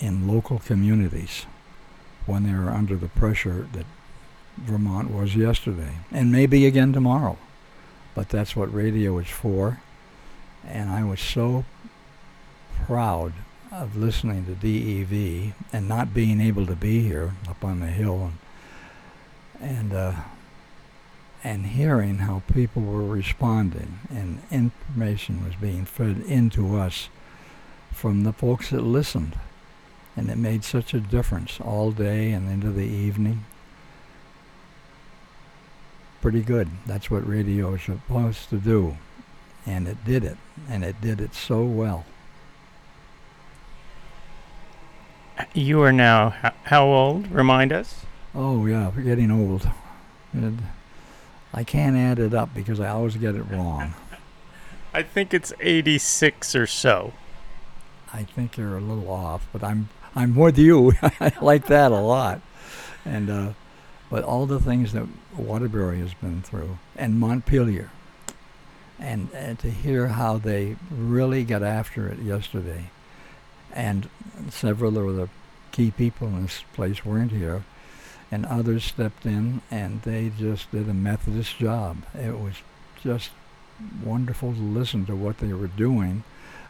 in 0.00 0.26
local 0.26 0.58
communities 0.58 1.46
when 2.26 2.42
they 2.42 2.58
were 2.58 2.70
under 2.70 2.96
the 2.96 3.06
pressure 3.06 3.68
that 3.72 3.86
Vermont 4.56 5.12
was 5.12 5.36
yesterday, 5.36 5.98
and 6.10 6.32
maybe 6.32 6.66
again 6.66 6.92
tomorrow. 6.92 7.38
But 8.16 8.30
that's 8.30 8.56
what 8.56 8.74
radio 8.74 9.16
is 9.18 9.28
for. 9.28 9.80
And 10.66 10.90
I 10.90 11.04
was 11.04 11.20
so 11.20 11.64
proud 12.86 13.32
of 13.72 13.96
listening 13.96 14.46
to 14.46 14.54
DEV 14.54 15.54
and 15.72 15.88
not 15.88 16.14
being 16.14 16.40
able 16.40 16.66
to 16.66 16.76
be 16.76 17.00
here 17.00 17.34
up 17.48 17.64
on 17.64 17.80
the 17.80 17.86
hill 17.86 18.30
and 18.30 18.38
and 19.60 19.92
uh, 19.92 20.12
and 21.42 21.66
hearing 21.66 22.18
how 22.18 22.42
people 22.52 22.82
were 22.82 23.04
responding 23.04 23.98
and 24.10 24.42
information 24.50 25.44
was 25.44 25.54
being 25.56 25.84
fed 25.84 26.18
into 26.26 26.76
us 26.76 27.08
from 27.92 28.24
the 28.24 28.32
folks 28.32 28.70
that 28.70 28.82
listened. 28.82 29.38
And 30.16 30.30
it 30.30 30.38
made 30.38 30.64
such 30.64 30.94
a 30.94 31.00
difference 31.00 31.60
all 31.60 31.90
day 31.90 32.30
and 32.30 32.50
into 32.50 32.70
the 32.70 32.86
evening. 32.86 33.44
Pretty 36.20 36.42
good. 36.42 36.70
That's 36.86 37.10
what 37.10 37.28
radio 37.28 37.74
is 37.74 37.82
supposed 37.82 38.48
to 38.50 38.56
do 38.56 38.96
and 39.66 39.88
it 39.88 40.04
did 40.04 40.24
it 40.24 40.36
and 40.68 40.84
it 40.84 41.00
did 41.00 41.20
it 41.20 41.34
so 41.34 41.64
well 41.64 42.04
You 45.52 45.82
are 45.82 45.92
now 45.92 46.30
how 46.64 46.86
old? 46.86 47.30
Remind 47.30 47.72
us. 47.72 48.04
Oh 48.34 48.66
yeah, 48.66 48.90
we're 48.94 49.02
getting 49.02 49.30
old. 49.30 49.68
I 51.52 51.64
can't 51.64 51.96
add 51.96 52.18
it 52.18 52.34
up 52.34 52.54
because 52.54 52.80
I 52.80 52.88
always 52.88 53.16
get 53.16 53.34
it 53.34 53.42
wrong. 53.42 53.94
I 54.94 55.02
think 55.02 55.34
it's 55.34 55.52
86 55.60 56.54
or 56.54 56.66
so. 56.66 57.12
I 58.12 58.22
think 58.22 58.56
you're 58.56 58.76
a 58.76 58.80
little 58.80 59.10
off, 59.10 59.46
but 59.52 59.64
I'm 59.64 59.88
I'm 60.14 60.36
with 60.36 60.56
you. 60.56 60.92
I 61.02 61.32
like 61.40 61.66
that 61.66 61.90
a 61.90 62.00
lot. 62.00 62.40
And 63.04 63.28
uh, 63.28 63.52
but 64.10 64.22
all 64.22 64.46
the 64.46 64.60
things 64.60 64.92
that 64.92 65.06
Waterbury 65.36 65.98
has 65.98 66.14
been 66.14 66.42
through 66.42 66.78
and 66.94 67.18
Montpelier, 67.18 67.90
and, 69.04 69.28
and 69.34 69.58
to 69.58 69.70
hear 69.70 70.08
how 70.08 70.38
they 70.38 70.76
really 70.90 71.44
got 71.44 71.62
after 71.62 72.08
it 72.08 72.18
yesterday, 72.18 72.90
and 73.72 74.08
several 74.50 74.96
of 74.98 75.16
the 75.16 75.28
key 75.72 75.90
people 75.90 76.28
in 76.28 76.42
this 76.42 76.64
place 76.72 77.04
weren't 77.04 77.32
here, 77.32 77.64
and 78.30 78.46
others 78.46 78.84
stepped 78.84 79.26
in, 79.26 79.60
and 79.70 80.02
they 80.02 80.32
just 80.38 80.70
did 80.70 80.88
a 80.88 80.94
Methodist 80.94 81.58
job. 81.58 81.98
It 82.14 82.38
was 82.38 82.54
just 83.02 83.30
wonderful 84.02 84.54
to 84.54 84.60
listen 84.60 85.04
to 85.06 85.14
what 85.14 85.38
they 85.38 85.52
were 85.52 85.68
doing, 85.68 86.24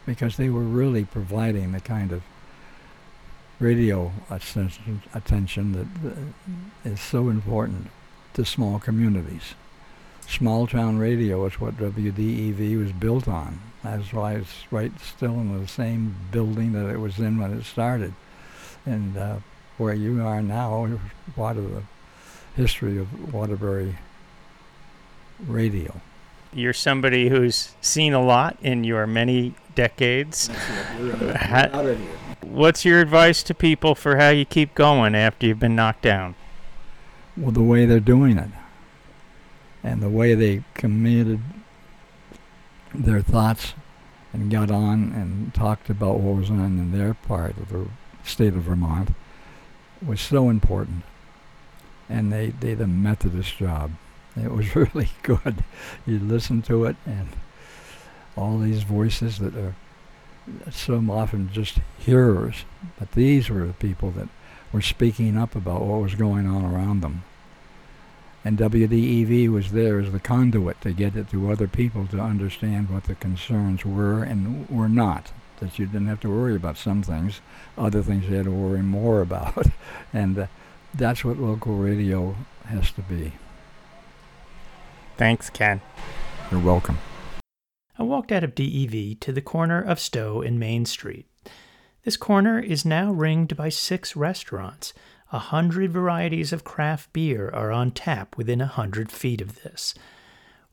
because 0.05 0.37
they 0.37 0.49
were 0.49 0.61
really 0.61 1.05
providing 1.05 1.71
the 1.71 1.79
kind 1.79 2.11
of 2.11 2.21
radio 3.59 4.11
attention, 4.29 5.01
attention 5.13 5.71
that 5.71 6.91
is 6.91 6.99
so 6.99 7.29
important 7.29 7.87
to 8.33 8.43
small 8.43 8.79
communities. 8.79 9.55
Small 10.27 10.67
town 10.67 10.97
radio 10.97 11.45
is 11.45 11.59
what 11.61 11.77
WDEV 11.77 12.77
was 12.79 12.91
built 12.91 13.27
on. 13.27 13.59
That's 13.83 14.11
why 14.11 14.33
it's 14.33 14.65
right 14.71 14.91
still 14.99 15.33
in 15.39 15.59
the 15.61 15.67
same 15.67 16.15
building 16.31 16.73
that 16.73 16.89
it 16.89 16.99
was 16.99 17.19
in 17.19 17.37
when 17.39 17.53
it 17.53 17.63
started. 17.63 18.13
And 18.85 19.15
uh, 19.15 19.37
where 19.77 19.93
you 19.93 20.21
are 20.25 20.41
now 20.41 20.85
is 20.85 20.99
part 21.35 21.57
of 21.57 21.71
the 21.71 21.83
history 22.55 22.97
of 22.97 23.33
Waterbury 23.33 23.97
radio. 25.47 26.01
You're 26.53 26.73
somebody 26.73 27.29
who's 27.29 27.73
seen 27.81 28.13
a 28.13 28.21
lot 28.23 28.57
in 28.61 28.83
your 28.83 29.05
many 29.05 29.53
decades. 29.75 30.47
Ha- 30.47 31.95
What's 32.41 32.85
your 32.85 33.01
advice 33.01 33.43
to 33.43 33.53
people 33.53 33.95
for 33.95 34.17
how 34.17 34.29
you 34.29 34.45
keep 34.45 34.73
going 34.75 35.13
after 35.15 35.47
you've 35.47 35.59
been 35.59 35.75
knocked 35.75 36.01
down? 36.01 36.35
Well, 37.37 37.51
the 37.51 37.61
way 37.63 37.85
they're 37.85 37.99
doing 37.99 38.37
it 38.37 38.49
and 39.85 40.01
the 40.01 40.09
way 40.09 40.33
they 40.33 40.63
committed 40.73 41.39
their 42.91 43.21
thoughts 43.21 43.75
and 44.33 44.51
got 44.51 44.71
on 44.71 45.13
and 45.13 45.53
talked 45.53 45.91
about 45.91 46.19
what 46.19 46.37
was 46.37 46.49
on 46.49 46.79
in 46.79 46.91
their 46.91 47.13
part 47.13 47.55
of 47.57 47.69
the 47.69 47.87
state 48.23 48.55
of 48.55 48.63
Vermont 48.63 49.09
was 50.03 50.19
so 50.19 50.49
important. 50.49 51.03
And 52.09 52.33
they 52.33 52.47
did 52.47 52.81
a 52.81 52.87
Methodist 52.87 53.57
job. 53.57 53.91
It 54.35 54.51
was 54.51 54.75
really 54.75 55.11
good. 55.21 55.63
You 56.07 56.17
listen 56.17 56.63
to 56.63 56.85
it 56.85 56.95
and 57.05 57.29
all 58.35 58.57
these 58.57 58.81
voices 58.81 59.37
that 59.37 59.55
are 59.55 59.75
so 60.71 60.95
often 61.11 61.51
just 61.53 61.77
hearers, 61.99 62.65
but 62.97 63.11
these 63.11 63.49
were 63.49 63.67
the 63.67 63.73
people 63.73 64.09
that 64.11 64.29
were 64.73 64.81
speaking 64.81 65.37
up 65.37 65.55
about 65.55 65.81
what 65.81 66.01
was 66.01 66.15
going 66.15 66.47
on 66.47 66.65
around 66.65 67.01
them 67.01 67.23
and 68.45 68.59
WDEV 68.59 69.49
was 69.49 69.71
there 69.71 69.99
as 69.99 70.11
the 70.11 70.19
conduit 70.19 70.79
to 70.81 70.93
get 70.93 71.15
it 71.15 71.31
to 71.31 71.51
other 71.51 71.67
people 71.67 72.05
to 72.07 72.19
understand 72.19 72.91
what 72.91 73.05
the 73.05 73.15
concerns 73.15 73.83
were 73.83 74.21
and 74.21 74.69
were 74.69 74.87
not. 74.87 75.31
That 75.59 75.79
you 75.79 75.87
didn't 75.87 76.07
have 76.07 76.19
to 76.19 76.29
worry 76.29 76.55
about 76.55 76.77
some 76.77 77.01
things, 77.01 77.41
other 77.75 78.03
things 78.03 78.29
you 78.29 78.35
had 78.35 78.45
to 78.45 78.51
worry 78.51 78.83
more 78.83 79.21
about, 79.23 79.65
and 80.13 80.37
uh, 80.37 80.47
that's 80.93 81.25
what 81.25 81.39
local 81.39 81.75
radio 81.75 82.35
has 82.65 82.91
to 82.91 83.01
be. 83.01 83.33
Thanks, 85.17 85.49
Ken. 85.49 85.81
You're 86.51 86.61
welcome. 86.61 86.99
I 87.97 88.03
walked 88.03 88.31
out 88.31 88.43
of 88.43 88.53
DEV 88.53 89.19
to 89.21 89.31
the 89.31 89.41
corner 89.41 89.81
of 89.81 89.99
Stowe 89.99 90.41
and 90.41 90.59
Main 90.59 90.85
Street. 90.85 91.25
This 92.03 92.17
corner 92.17 92.59
is 92.59 92.85
now 92.85 93.11
ringed 93.11 93.57
by 93.57 93.69
six 93.69 94.15
restaurants 94.15 94.93
a 95.31 95.39
hundred 95.39 95.91
varieties 95.91 96.53
of 96.53 96.63
craft 96.63 97.11
beer 97.11 97.49
are 97.49 97.71
on 97.71 97.91
tap 97.91 98.37
within 98.37 98.61
a 98.61 98.67
hundred 98.67 99.11
feet 99.11 99.41
of 99.41 99.63
this. 99.63 99.93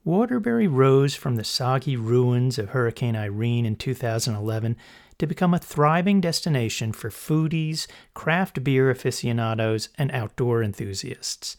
Waterbury 0.04 0.66
rose 0.66 1.14
from 1.14 1.36
the 1.36 1.44
soggy 1.44 1.96
ruins 1.96 2.58
of 2.58 2.70
Hurricane 2.70 3.16
Irene 3.16 3.64
in 3.64 3.76
2011 3.76 4.76
to 5.18 5.26
become 5.26 5.54
a 5.54 5.58
thriving 5.58 6.20
destination 6.20 6.92
for 6.92 7.08
foodies, 7.08 7.86
craft 8.12 8.64
beer 8.64 8.90
aficionados, 8.90 9.88
and 9.96 10.10
outdoor 10.10 10.62
enthusiasts. 10.62 11.56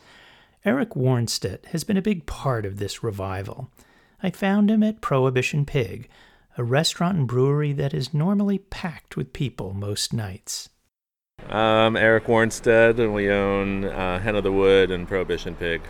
Eric 0.65 0.91
Warnstedt 0.91 1.67
has 1.67 1.83
been 1.83 1.97
a 1.97 2.01
big 2.01 2.25
part 2.25 2.65
of 2.65 2.77
this 2.77 3.03
revival. 3.03 3.69
I 4.21 4.29
found 4.29 4.69
him 4.69 4.83
at 4.83 5.01
Prohibition 5.01 5.65
Pig, 5.65 6.09
a 6.57 6.63
restaurant 6.63 7.17
and 7.17 7.27
brewery 7.27 7.73
that 7.73 7.93
is 7.93 8.13
normally 8.13 8.59
packed 8.59 9.17
with 9.17 9.33
people 9.33 9.73
most 9.73 10.13
nights. 10.13 10.69
I'm 11.49 11.95
Eric 11.95 12.25
Warnstedt, 12.25 12.99
and 12.99 13.13
we 13.13 13.29
own 13.29 13.85
uh, 13.85 14.19
Hen 14.19 14.35
of 14.35 14.43
the 14.43 14.51
Wood 14.51 14.91
and 14.91 15.07
Prohibition 15.07 15.55
Pig. 15.55 15.81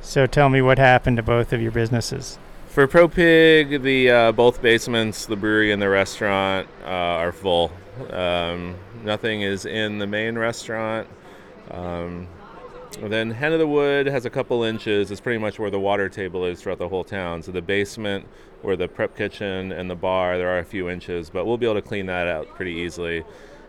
So 0.00 0.26
tell 0.26 0.48
me 0.48 0.62
what 0.62 0.78
happened 0.78 1.16
to 1.16 1.22
both 1.22 1.52
of 1.52 1.60
your 1.60 1.72
businesses. 1.72 2.38
For 2.68 2.86
Pro 2.86 3.08
Pig, 3.08 3.82
the 3.82 4.10
uh, 4.10 4.32
both 4.32 4.62
basements, 4.62 5.26
the 5.26 5.36
brewery 5.36 5.72
and 5.72 5.80
the 5.80 5.88
restaurant, 5.88 6.68
uh, 6.84 6.88
are 6.88 7.32
full. 7.32 7.72
Um, 8.10 8.76
nothing 9.04 9.42
is 9.42 9.66
in 9.66 9.98
the 9.98 10.06
main 10.06 10.36
restaurant. 10.36 11.08
Um, 11.70 12.28
then 13.02 13.30
Hen 13.30 13.52
of 13.52 13.58
the 13.58 13.66
Wood 13.66 14.06
has 14.06 14.24
a 14.24 14.30
couple 14.30 14.62
inches. 14.62 15.10
It's 15.10 15.20
pretty 15.20 15.38
much 15.38 15.58
where 15.58 15.70
the 15.70 15.80
water 15.80 16.08
table 16.08 16.44
is 16.44 16.60
throughout 16.60 16.78
the 16.78 16.88
whole 16.88 17.04
town. 17.04 17.42
So 17.42 17.50
the 17.52 17.62
basement, 17.62 18.26
where 18.62 18.76
the 18.76 18.88
prep 18.88 19.16
kitchen 19.16 19.72
and 19.72 19.90
the 19.90 19.96
bar, 19.96 20.38
there 20.38 20.48
are 20.48 20.60
a 20.60 20.64
few 20.64 20.88
inches, 20.88 21.28
but 21.28 21.44
we'll 21.44 21.58
be 21.58 21.66
able 21.66 21.74
to 21.74 21.82
clean 21.82 22.06
that 22.06 22.28
out 22.28 22.48
pretty 22.54 22.72
easily. 22.72 23.24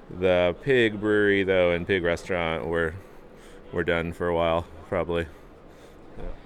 The 0.09 0.55
pig 0.61 0.99
brewery 0.99 1.43
though 1.43 1.71
and 1.71 1.85
pig 1.85 2.03
restaurant 2.03 2.67
we're 2.67 2.93
we're 3.73 3.83
done 3.83 4.13
for 4.13 4.27
a 4.27 4.35
while 4.35 4.65
probably. 4.87 5.27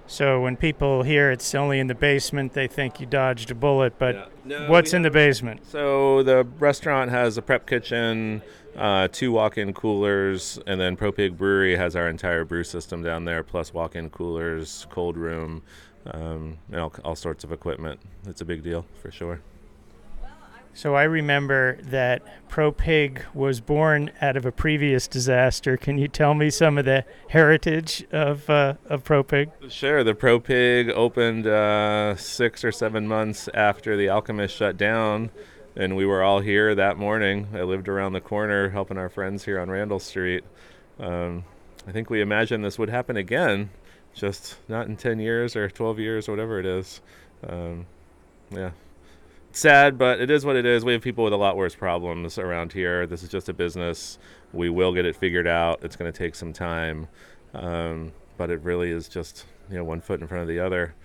So 0.08 0.42
when 0.42 0.58
people 0.58 1.04
hear 1.04 1.30
it's 1.30 1.54
only 1.54 1.80
in 1.80 1.86
the 1.86 1.94
basement, 1.94 2.54
they 2.54 2.66
think 2.66 3.00
you 3.00 3.06
dodged 3.06 3.52
a 3.52 3.56
bullet. 3.56 4.00
But 4.00 4.16
Yeah. 4.16 4.26
No, 4.44 4.68
what's 4.68 4.92
in 4.92 5.04
the 5.04 5.12
basement? 5.12 5.64
So 5.68 6.24
the 6.24 6.46
restaurant 6.58 7.12
has 7.12 7.38
a 7.38 7.44
prep 7.44 7.68
kitchen, 7.68 8.42
uh, 8.76 9.10
two 9.12 9.32
walk-in 9.32 9.72
coolers, 9.72 10.58
and 10.66 10.82
then 10.82 10.98
ProPig 10.98 11.38
Brewery 11.38 11.76
has 11.76 11.96
our 11.96 12.10
entire 12.10 12.44
brew 12.44 12.64
system 12.64 13.04
down 13.04 13.26
there, 13.26 13.44
plus 13.44 13.72
walk-in 13.72 14.10
coolers, 14.10 14.88
cold 14.90 15.16
room, 15.16 15.62
um, 16.08 16.58
and 16.72 16.80
all, 16.80 16.94
all 17.04 17.16
sorts 17.16 17.44
of 17.44 17.52
equipment. 17.52 18.00
It's 18.26 18.42
a 18.42 18.46
big 18.46 18.64
deal 18.64 18.88
for 19.00 19.12
sure. 19.12 19.42
So 20.74 20.96
I 20.96 21.04
remember 21.04 21.78
that 21.82 22.22
ProPig 22.50 23.34
was 23.34 23.60
born 23.60 24.12
out 24.22 24.38
of 24.38 24.46
a 24.46 24.52
previous 24.52 25.08
disaster. 25.08 25.76
Can 25.78 25.98
you 25.98 26.08
tell 26.08 26.34
me 26.34 26.50
some 26.50 26.78
of 26.78 26.86
the 26.86 27.06
heritage 27.30 28.06
of 28.12 28.50
uh, 28.50 28.76
of 28.86 29.04
ProPig? 29.04 29.52
Sure. 29.70 30.04
The 30.04 30.14
ProPig 30.14 30.92
opened 30.92 31.48
uh, 31.48 32.16
six 32.16 32.64
or 32.64 32.72
seven 32.72 33.08
months 33.08 33.50
after 33.54 33.98
the 33.98 34.10
Alchemist 34.10 34.56
shut 34.56 34.78
down, 34.78 35.32
and 35.76 35.96
we 35.96 36.06
were 36.06 36.24
all 36.24 36.40
here 36.40 36.74
that 36.76 36.98
morning. 36.98 37.48
I 37.54 37.64
lived 37.64 37.90
around 37.90 38.14
the 38.14 38.22
corner 38.22 38.70
helping 38.70 38.98
our 38.98 39.10
friends 39.10 39.46
here 39.46 39.60
on 39.60 39.70
Randall 39.70 40.00
Street. 40.00 40.44
Um, 41.00 41.44
I 41.88 41.92
think 41.92 42.10
we 42.10 42.22
imagined 42.22 42.64
this 42.64 42.78
would 42.78 42.90
happen 42.90 43.18
again, 43.18 43.70
just 44.14 44.58
not 44.68 44.88
in 44.88 44.96
10 44.96 45.20
years 45.20 45.56
or 45.56 45.70
12 45.70 46.00
years 46.00 46.28
whatever 46.28 46.60
it 46.60 46.66
is. 46.66 47.02
Um, 47.48 47.86
yeah. 48.52 48.72
Sad, 49.60 49.98
but 49.98 50.22
it 50.22 50.30
is 50.30 50.46
what 50.46 50.56
it 50.56 50.66
is. 50.66 50.86
We 50.86 50.94
have 50.94 51.02
people 51.02 51.26
with 51.26 51.34
a 51.34 51.38
lot 51.38 51.58
worse 51.58 51.76
problems 51.76 52.38
around 52.38 52.72
here. 52.72 53.06
This 53.06 53.24
is 53.24 53.30
just 53.30 53.50
a 53.50 53.54
business. 53.54 54.18
We 54.54 54.70
will 54.70 54.94
get 54.94 55.04
it 55.04 55.18
figured 55.18 55.48
out. 55.48 55.84
It's 55.84 55.98
going 55.98 56.10
to 56.10 56.18
take 56.18 56.34
some 56.34 56.54
time. 56.54 57.10
Um, 57.54 58.14
but 58.38 58.50
it 58.50 58.62
really 58.64 58.90
is 58.90 59.10
just 59.10 59.46
you 59.70 59.76
know 59.76 59.84
one 59.84 60.00
foot 60.00 60.22
in 60.22 60.28
front 60.28 60.44
of 60.44 60.48
the 60.48 60.62
other. 60.62 60.96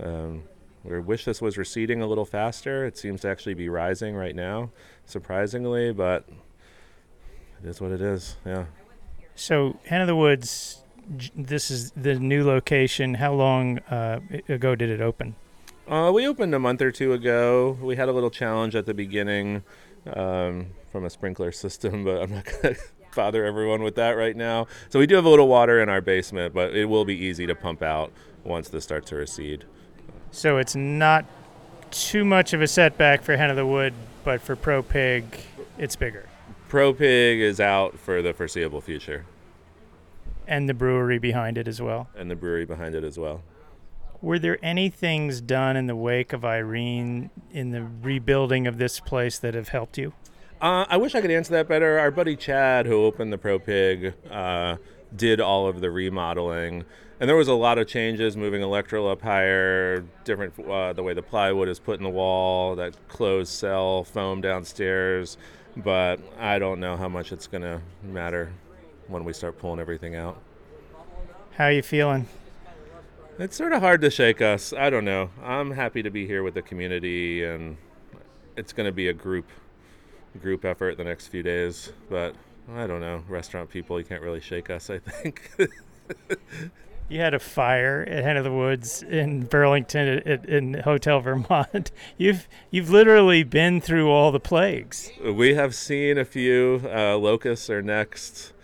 Um, 0.00 0.44
we 0.84 1.00
wish 1.00 1.24
this 1.24 1.42
was 1.42 1.58
receding 1.58 2.02
a 2.02 2.06
little 2.06 2.24
faster. 2.24 2.86
It 2.86 2.96
seems 2.96 3.22
to 3.22 3.28
actually 3.28 3.54
be 3.54 3.68
rising 3.68 4.14
right 4.14 4.36
now, 4.36 4.70
surprisingly, 5.06 5.92
but 5.92 6.24
it 7.64 7.68
is 7.68 7.80
what 7.80 7.90
it 7.90 8.00
is. 8.00 8.36
Yeah. 8.46 8.66
So 9.34 9.76
Hen 9.86 10.00
of 10.00 10.06
the 10.06 10.14
Woods, 10.14 10.84
this 11.34 11.68
is 11.68 11.90
the 11.96 12.14
new 12.14 12.46
location. 12.46 13.14
How 13.14 13.32
long 13.32 13.78
uh, 13.90 14.20
ago 14.48 14.76
did 14.76 14.88
it 14.88 15.00
open? 15.00 15.34
Uh, 15.88 16.10
we 16.14 16.26
opened 16.26 16.54
a 16.54 16.58
month 16.58 16.80
or 16.80 16.90
two 16.90 17.12
ago. 17.12 17.78
We 17.82 17.96
had 17.96 18.08
a 18.08 18.12
little 18.12 18.30
challenge 18.30 18.74
at 18.74 18.86
the 18.86 18.94
beginning 18.94 19.62
um, 20.14 20.68
from 20.90 21.04
a 21.04 21.10
sprinkler 21.10 21.52
system, 21.64 22.04
but 22.04 22.22
I'm 22.22 22.30
not 22.30 22.44
going 22.44 22.74
to 22.74 22.80
bother 23.14 23.44
everyone 23.44 23.82
with 23.82 23.94
that 23.96 24.12
right 24.12 24.34
now. 24.36 24.66
So 24.88 24.98
we 24.98 25.06
do 25.06 25.14
have 25.14 25.24
a 25.24 25.28
little 25.28 25.48
water 25.48 25.82
in 25.82 25.88
our 25.88 26.00
basement, 26.00 26.54
but 26.54 26.74
it 26.74 26.86
will 26.86 27.04
be 27.04 27.14
easy 27.16 27.46
to 27.46 27.54
pump 27.54 27.82
out 27.82 28.12
once 28.44 28.68
this 28.68 28.84
starts 28.84 29.10
to 29.10 29.16
recede. 29.16 29.64
So 30.30 30.56
it's 30.56 30.74
not 30.74 31.26
too 31.90 32.24
much 32.24 32.52
of 32.54 32.62
a 32.62 32.66
setback 32.66 33.22
for 33.22 33.36
Hen 33.36 33.50
of 33.50 33.56
the 33.56 33.66
Wood, 33.66 33.92
but 34.24 34.40
for 34.40 34.56
ProPig, 34.56 35.24
it's 35.78 35.96
bigger. 35.96 36.28
ProPig 36.70 37.38
is 37.40 37.60
out 37.60 37.98
for 37.98 38.20
the 38.20 38.32
foreseeable 38.32 38.80
future, 38.80 39.26
And 40.48 40.68
the 40.68 40.74
brewery 40.74 41.18
behind 41.18 41.56
it 41.58 41.68
as 41.68 41.80
well. 41.80 42.08
and 42.16 42.30
the 42.30 42.34
brewery 42.36 42.64
behind 42.64 42.94
it 42.96 43.04
as 43.04 43.16
well. 43.18 43.42
Were 44.22 44.38
there 44.38 44.58
any 44.62 44.88
things 44.88 45.40
done 45.40 45.76
in 45.76 45.86
the 45.86 45.96
wake 45.96 46.32
of 46.32 46.44
Irene 46.44 47.30
in 47.50 47.70
the 47.70 47.82
rebuilding 47.82 48.66
of 48.66 48.78
this 48.78 49.00
place 49.00 49.38
that 49.38 49.54
have 49.54 49.68
helped 49.68 49.98
you? 49.98 50.14
Uh, 50.60 50.86
I 50.88 50.96
wish 50.96 51.14
I 51.14 51.20
could 51.20 51.30
answer 51.30 51.52
that 51.52 51.68
better. 51.68 51.98
Our 51.98 52.10
buddy 52.10 52.36
Chad, 52.36 52.86
who 52.86 53.04
opened 53.04 53.32
the 53.32 53.38
Pro 53.38 53.58
Pig, 53.58 54.14
uh, 54.30 54.76
did 55.14 55.40
all 55.40 55.66
of 55.66 55.80
the 55.80 55.90
remodeling, 55.90 56.84
and 57.20 57.28
there 57.28 57.36
was 57.36 57.48
a 57.48 57.54
lot 57.54 57.78
of 57.78 57.86
changes, 57.86 58.36
moving 58.36 58.62
electrical 58.62 59.08
up 59.08 59.20
higher, 59.20 60.04
different 60.24 60.58
uh, 60.58 60.92
the 60.92 61.02
way 61.02 61.12
the 61.12 61.22
plywood 61.22 61.68
is 61.68 61.78
put 61.78 61.98
in 61.98 62.02
the 62.02 62.10
wall, 62.10 62.76
that 62.76 62.96
closed 63.08 63.52
cell 63.52 64.04
foam 64.04 64.40
downstairs. 64.40 65.36
But 65.76 66.20
I 66.38 66.58
don't 66.58 66.80
know 66.80 66.96
how 66.96 67.08
much 67.08 67.30
it's 67.32 67.46
gonna 67.46 67.82
matter 68.02 68.52
when 69.08 69.24
we 69.24 69.32
start 69.32 69.58
pulling 69.58 69.80
everything 69.80 70.14
out. 70.16 70.40
How 71.56 71.64
are 71.64 71.72
you 71.72 71.82
feeling? 71.82 72.26
It's 73.36 73.56
sort 73.56 73.72
of 73.72 73.80
hard 73.80 74.00
to 74.02 74.10
shake 74.10 74.40
us. 74.40 74.72
I 74.72 74.90
don't 74.90 75.04
know. 75.04 75.30
I'm 75.42 75.72
happy 75.72 76.02
to 76.02 76.10
be 76.10 76.26
here 76.26 76.44
with 76.44 76.54
the 76.54 76.62
community, 76.62 77.44
and 77.44 77.76
it's 78.56 78.72
going 78.72 78.86
to 78.86 78.92
be 78.92 79.08
a 79.08 79.12
group 79.12 79.48
group 80.40 80.64
effort 80.64 80.96
the 80.96 81.04
next 81.04 81.28
few 81.28 81.42
days. 81.42 81.92
But 82.08 82.36
I 82.72 82.86
don't 82.86 83.00
know. 83.00 83.24
Restaurant 83.28 83.70
people, 83.70 83.98
you 83.98 84.04
can't 84.04 84.22
really 84.22 84.40
shake 84.40 84.70
us. 84.70 84.88
I 84.90 84.98
think. 84.98 85.50
You 87.06 87.20
had 87.20 87.34
a 87.34 87.38
fire 87.38 88.02
at 88.08 88.24
Hen 88.24 88.38
of 88.38 88.44
the 88.44 88.52
Woods 88.52 89.02
in 89.02 89.44
Burlington 89.44 90.22
at, 90.26 90.46
in 90.46 90.72
Hotel 90.72 91.20
Vermont. 91.20 91.92
You've 92.16 92.48
you've 92.70 92.88
literally 92.88 93.42
been 93.42 93.82
through 93.82 94.10
all 94.10 94.32
the 94.32 94.40
plagues. 94.40 95.10
we 95.22 95.54
have 95.54 95.74
seen 95.74 96.16
a 96.16 96.24
few. 96.24 96.80
Uh, 96.84 97.18
locusts 97.18 97.68
are 97.68 97.82
next, 97.82 98.54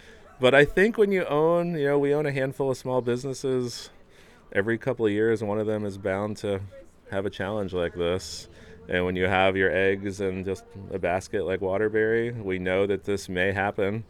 but 0.40 0.54
I 0.54 0.64
think 0.64 0.96
when 0.96 1.12
you 1.12 1.26
own, 1.26 1.76
you 1.76 1.88
know, 1.88 1.98
we 1.98 2.14
own 2.14 2.24
a 2.24 2.32
handful 2.32 2.70
of 2.70 2.78
small 2.78 3.02
businesses. 3.02 3.90
Every 4.52 4.78
couple 4.78 5.06
of 5.06 5.12
years, 5.12 5.44
one 5.44 5.60
of 5.60 5.66
them 5.66 5.84
is 5.84 5.96
bound 5.96 6.36
to 6.38 6.60
have 7.10 7.24
a 7.24 7.30
challenge 7.30 7.72
like 7.72 7.94
this. 7.94 8.48
And 8.88 9.04
when 9.04 9.14
you 9.14 9.26
have 9.26 9.56
your 9.56 9.70
eggs 9.70 10.20
in 10.20 10.44
just 10.44 10.64
a 10.90 10.98
basket 10.98 11.44
like 11.44 11.60
Waterbury, 11.60 12.32
we 12.32 12.58
know 12.58 12.86
that 12.86 13.04
this 13.04 13.28
may 13.28 13.52
happen. 13.52 14.02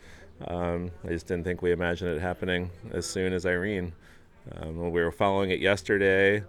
Um, 0.47 0.91
I 1.05 1.09
just 1.09 1.26
didn't 1.26 1.45
think 1.45 1.61
we 1.61 1.72
imagined 1.72 2.16
it 2.16 2.20
happening 2.20 2.70
as 2.93 3.05
soon 3.05 3.34
as 3.34 3.45
Irene. 3.45 3.93
Um, 4.57 4.78
when 4.78 4.91
we 4.91 5.03
were 5.03 5.12
following 5.12 5.51
it 5.51 5.61
yesterday, 5.61 6.43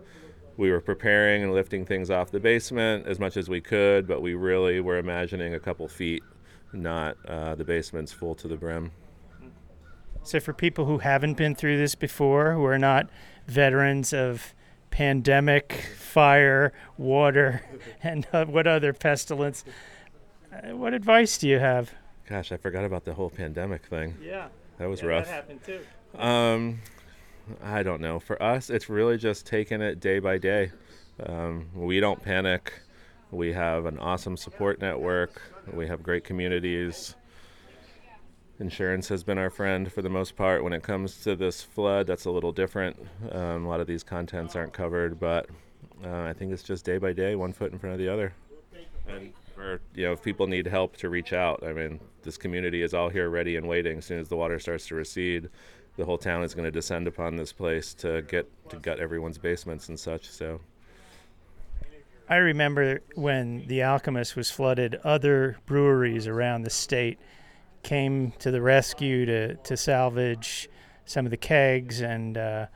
we 0.55 0.71
were 0.71 0.79
preparing 0.79 1.43
and 1.43 1.53
lifting 1.53 1.85
things 1.85 2.09
off 2.09 2.31
the 2.31 2.39
basement 2.39 3.07
as 3.07 3.19
much 3.19 3.35
as 3.35 3.49
we 3.49 3.59
could, 3.59 4.07
but 4.07 4.21
we 4.21 4.35
really 4.35 4.79
were 4.79 4.97
imagining 4.97 5.55
a 5.55 5.59
couple 5.59 5.87
feet, 5.89 6.23
not 6.71 7.17
uh, 7.27 7.55
the 7.55 7.65
basement's 7.65 8.13
full 8.13 8.35
to 8.35 8.47
the 8.47 8.55
brim. 8.55 8.91
So 10.23 10.39
for 10.39 10.53
people 10.53 10.85
who 10.85 10.99
haven't 10.99 11.33
been 11.33 11.55
through 11.55 11.77
this 11.77 11.95
before, 11.95 12.53
who 12.53 12.63
are 12.63 12.79
not 12.79 13.09
veterans 13.52 14.14
of 14.14 14.54
pandemic, 14.89 15.74
fire, 15.97 16.72
water, 16.97 17.62
and 18.04 18.26
uh, 18.34 18.45
what 18.45 18.66
other 18.68 18.93
pestilence, 18.93 19.64
uh, 20.52 20.76
what 20.76 20.93
advice 20.93 21.38
do 21.38 21.47
you 21.47 21.60
have? 21.60 21.91
Gosh, 22.28 22.52
I 22.52 22.58
forgot 22.58 22.86
about 22.86 23.04
the 23.04 23.14
whole 23.14 23.30
pandemic 23.30 23.86
thing. 23.86 24.16
Yeah, 24.24 24.47
That 24.78 24.89
was 24.89 25.04
rough. 25.04 25.28
happened 25.28 25.60
too. 25.66 25.82
Um, 26.18 26.80
I 27.62 27.84
don't 27.84 28.02
know. 28.02 28.20
For 28.20 28.41
us, 28.41 28.70
it's 28.70 28.89
really 28.89 29.18
just 29.18 29.45
taking 29.45 29.82
it 29.82 29.99
day 29.99 30.20
by 30.20 30.38
day. 30.38 30.72
Um, 31.26 31.68
we 31.76 31.99
don't 31.99 32.22
panic. 32.22 32.74
We 33.32 33.52
have 33.54 33.86
an 33.86 33.97
awesome 33.99 34.38
support 34.38 34.80
network. 34.82 35.41
We 35.74 35.88
have 35.88 36.02
great 36.04 36.24
communities. 36.24 37.16
Insurance 38.62 39.07
has 39.09 39.24
been 39.24 39.39
our 39.39 39.49
friend 39.49 39.91
for 39.91 40.03
the 40.03 40.09
most 40.09 40.36
part. 40.36 40.64
When 40.64 40.72
it 40.72 40.84
comes 40.84 41.22
to 41.24 41.36
this 41.36 41.64
flood, 41.64 42.05
that's 42.05 42.26
a 42.26 42.32
little 42.32 42.51
different. 42.51 42.95
Um, 43.32 43.66
a 43.66 43.68
lot 43.68 43.80
of 43.80 43.88
these 43.88 44.03
contents 44.03 44.55
aren't 44.55 44.72
covered, 44.72 45.20
but 45.20 45.47
uh, 46.05 46.22
I 46.22 46.34
think 46.34 46.53
it's 46.53 46.62
just 46.62 46.86
day 46.86 46.99
by 46.99 47.12
day, 47.12 47.36
one 47.36 47.53
foot 47.53 47.72
in 47.72 47.80
front 47.80 47.93
of 47.93 47.99
the 47.99 48.07
other. 48.07 48.34
And 49.07 49.34
for 49.55 49.82
you 49.95 50.05
know, 50.05 50.12
if 50.14 50.22
people 50.22 50.45
need 50.45 50.68
help, 50.68 50.95
to 50.97 51.09
reach 51.09 51.34
out. 51.34 51.64
I 51.66 51.74
mean, 51.74 51.99
this 52.22 52.38
community 52.38 52.84
is 52.84 52.93
all 52.93 53.09
here, 53.09 53.32
ready 53.32 53.55
and 53.55 53.68
waiting. 53.68 53.97
As 53.97 54.05
soon 54.05 54.20
as 54.20 54.30
the 54.30 54.36
water 54.36 54.59
starts 54.59 54.86
to 54.88 54.95
recede, 54.95 55.49
the 55.97 56.05
whole 56.05 56.20
town 56.20 56.43
is 56.43 56.53
going 56.53 56.66
to 56.66 56.72
descend 56.72 57.07
upon 57.07 57.36
this 57.36 57.51
place 57.51 57.95
to 57.95 58.22
get 58.22 58.47
to 58.70 58.78
gut 58.78 58.99
everyone's 58.99 59.39
basements 59.39 59.89
and 59.89 59.99
such. 59.99 60.30
So 60.30 60.62
I 62.30 62.36
remember 62.36 63.01
when 63.16 63.66
the 63.66 63.82
Alchemist 63.82 64.36
was 64.36 64.51
flooded, 64.51 64.99
other 65.03 65.57
breweries 65.66 66.28
around 66.28 66.62
the 66.62 66.70
state 66.70 67.18
came 67.84 68.32
to 68.39 68.51
the 68.51 68.61
rescue 68.61 69.25
to, 69.25 69.55
to 69.55 69.77
salvage 69.77 70.69
some 71.05 71.25
of 71.25 71.32
the 71.32 71.38
kegs, 71.38 72.01
and 72.01 72.38
uh, 72.38 72.67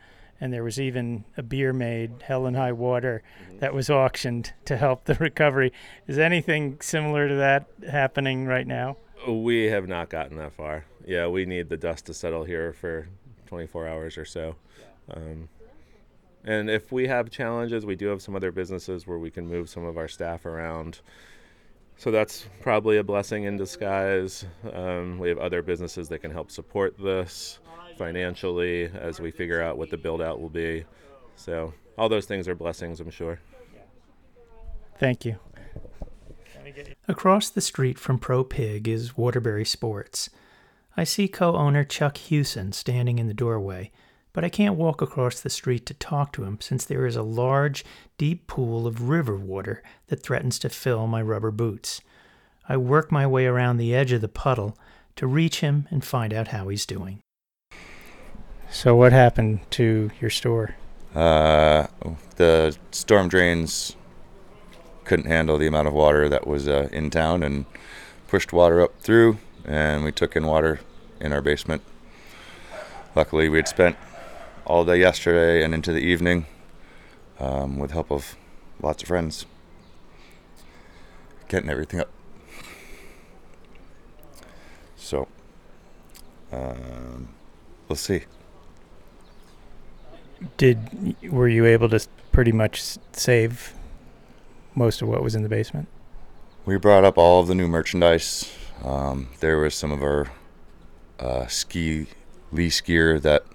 and 0.41 0.51
there 0.51 0.63
was 0.63 0.79
even 0.79 1.23
a 1.37 1.43
beer 1.43 1.71
made, 1.71 2.23
Hell 2.23 2.45
and 2.45 2.55
High 2.55 2.73
Water, 2.73 3.23
that 3.59 3.73
was 3.73 3.89
auctioned 3.89 4.53
to 4.65 4.75
help 4.75 5.05
the 5.05 5.13
recovery. 5.19 5.71
Is 6.07 6.19
anything 6.19 6.77
similar 6.81 7.27
to 7.27 7.35
that 7.35 7.67
happening 7.89 8.45
right 8.45 8.67
now? 8.67 8.97
we 9.27 9.65
have 9.65 9.87
not 9.87 10.09
gotten 10.09 10.37
that 10.37 10.53
far. 10.53 10.85
Yeah, 11.05 11.27
we 11.27 11.45
need 11.45 11.69
the 11.69 11.77
dust 11.77 12.05
to 12.07 12.13
settle 12.13 12.43
here 12.43 12.73
for 12.73 13.07
24 13.47 13.87
hours 13.87 14.17
or 14.17 14.25
so. 14.25 14.55
Um, 15.11 15.49
and 16.43 16.69
if 16.69 16.91
we 16.91 17.07
have 17.07 17.29
challenges, 17.29 17.85
we 17.85 17.95
do 17.95 18.07
have 18.07 18.21
some 18.21 18.35
other 18.35 18.51
businesses 18.51 19.07
where 19.07 19.17
we 19.17 19.31
can 19.31 19.47
move 19.47 19.69
some 19.69 19.83
of 19.83 19.97
our 19.97 20.07
staff 20.07 20.45
around. 20.45 20.99
So 21.97 22.11
that's 22.11 22.45
probably 22.61 22.97
a 22.97 23.03
blessing 23.03 23.45
in 23.45 23.57
disguise. 23.57 24.45
Um, 24.73 25.17
we 25.17 25.29
have 25.29 25.37
other 25.37 25.61
businesses 25.61 26.09
that 26.09 26.19
can 26.19 26.31
help 26.31 26.51
support 26.51 26.97
this 26.97 27.59
financially 27.97 28.85
as 28.93 29.19
we 29.19 29.31
figure 29.31 29.61
out 29.61 29.77
what 29.77 29.89
the 29.89 29.97
build 29.97 30.21
out 30.21 30.41
will 30.41 30.49
be. 30.49 30.85
So 31.35 31.73
all 31.97 32.09
those 32.09 32.25
things 32.25 32.47
are 32.47 32.55
blessings, 32.55 32.99
I'm 32.99 33.09
sure. 33.09 33.39
Thank 34.97 35.25
you. 35.25 35.37
Across 37.07 37.51
the 37.51 37.61
street 37.61 37.99
from 37.99 38.17
Pro 38.17 38.43
Pig 38.43 38.87
is 38.87 39.17
Waterbury 39.17 39.65
Sports. 39.65 40.29
I 40.97 41.03
see 41.03 41.27
co 41.27 41.55
owner 41.55 41.83
Chuck 41.83 42.17
Hewson 42.17 42.71
standing 42.71 43.19
in 43.19 43.27
the 43.27 43.33
doorway. 43.33 43.91
But 44.35 44.43
I 44.43 44.49
can't 44.49 44.75
walk 44.75 45.01
across 45.01 45.39
the 45.39 45.49
street 45.49 45.85
to 45.85 45.93
talk 45.93 46.33
to 46.33 46.43
him 46.43 46.57
since 46.59 46.83
there 46.83 47.05
is 47.05 47.15
a 47.15 47.23
large, 47.23 47.85
deep 48.17 48.47
pool 48.47 48.85
of 48.85 49.07
river 49.07 49.37
water 49.37 49.81
that 50.07 50.21
threatens 50.21 50.59
to 50.59 50.69
fill 50.69 51.07
my 51.07 51.21
rubber 51.21 51.51
boots. 51.51 52.01
I 52.67 52.75
work 52.75 53.13
my 53.13 53.25
way 53.25 53.45
around 53.45 53.77
the 53.77 53.95
edge 53.95 54.11
of 54.11 54.19
the 54.19 54.27
puddle 54.27 54.77
to 55.15 55.25
reach 55.25 55.61
him 55.61 55.87
and 55.89 56.03
find 56.03 56.33
out 56.33 56.49
how 56.49 56.67
he's 56.67 56.85
doing. 56.85 57.21
So, 58.69 58.93
what 58.93 59.13
happened 59.13 59.61
to 59.71 60.11
your 60.19 60.29
store? 60.29 60.75
Uh, 61.15 61.87
the 62.35 62.75
storm 62.91 63.29
drains 63.29 63.95
couldn't 65.05 65.27
handle 65.27 65.57
the 65.57 65.67
amount 65.67 65.87
of 65.87 65.93
water 65.93 66.27
that 66.27 66.45
was 66.45 66.67
uh, 66.67 66.89
in 66.91 67.09
town 67.09 67.41
and 67.41 67.65
pushed 68.27 68.51
water 68.51 68.81
up 68.81 68.99
through, 68.99 69.37
and 69.63 70.03
we 70.03 70.11
took 70.11 70.35
in 70.35 70.45
water 70.45 70.81
in 71.21 71.31
our 71.31 71.41
basement. 71.41 71.83
Luckily, 73.15 73.47
we 73.47 73.59
had 73.59 73.69
spent 73.69 73.95
all 74.65 74.83
day 74.83 74.99
yesterday 74.99 75.63
and 75.63 75.73
into 75.73 75.91
the 75.91 75.99
evening 75.99 76.45
um, 77.39 77.77
with 77.77 77.91
help 77.91 78.11
of 78.11 78.35
lots 78.81 79.03
of 79.03 79.07
friends 79.07 79.45
getting 81.47 81.69
everything 81.69 81.99
up. 81.99 82.09
So, 84.95 85.27
um, 86.51 87.29
we'll 87.87 87.95
see. 87.95 88.23
Did 90.57 91.15
were 91.29 91.47
you 91.47 91.65
able 91.65 91.89
to 91.89 92.05
pretty 92.31 92.51
much 92.51 92.97
save 93.13 93.73
most 94.73 95.01
of 95.01 95.07
what 95.07 95.23
was 95.23 95.35
in 95.35 95.43
the 95.43 95.49
basement? 95.49 95.87
We 96.65 96.77
brought 96.77 97.03
up 97.03 97.17
all 97.17 97.39
of 97.39 97.47
the 97.47 97.55
new 97.55 97.67
merchandise. 97.67 98.51
Um, 98.83 99.29
there 99.39 99.59
was 99.59 99.75
some 99.75 99.91
of 99.91 100.01
our 100.01 100.27
uh, 101.19 101.47
ski 101.47 102.07
lease 102.51 102.81
gear 102.81 103.19
that 103.19 103.45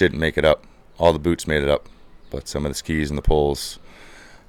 didn't 0.00 0.18
make 0.18 0.38
it 0.38 0.46
up. 0.46 0.64
All 0.98 1.12
the 1.12 1.18
boots 1.18 1.46
made 1.46 1.62
it 1.62 1.68
up, 1.68 1.86
but 2.30 2.48
some 2.48 2.64
of 2.64 2.70
the 2.70 2.74
skis 2.74 3.10
and 3.10 3.18
the 3.18 3.22
poles, 3.22 3.78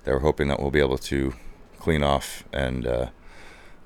they 0.06 0.14
were 0.14 0.20
hoping 0.20 0.48
that 0.48 0.62
we'll 0.62 0.72
be 0.72 0.80
able 0.80 0.98
to 0.98 1.34
clean 1.78 2.04
off 2.04 2.46
and 2.54 2.88
uh, 2.88 3.10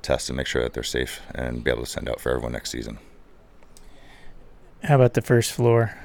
test 0.04 0.30
and 0.30 0.38
make 0.38 0.46
sure 0.46 0.62
that 0.62 0.74
they're 0.74 0.84
safe 0.84 1.22
and 1.34 1.64
be 1.64 1.72
able 1.72 1.84
to 1.84 1.90
send 1.90 2.08
out 2.08 2.20
for 2.20 2.30
everyone 2.30 2.52
next 2.52 2.70
season. 2.70 3.00
How 4.84 4.96
about 4.96 5.16
the 5.16 5.24
first 5.24 5.52
floor? 5.52 5.98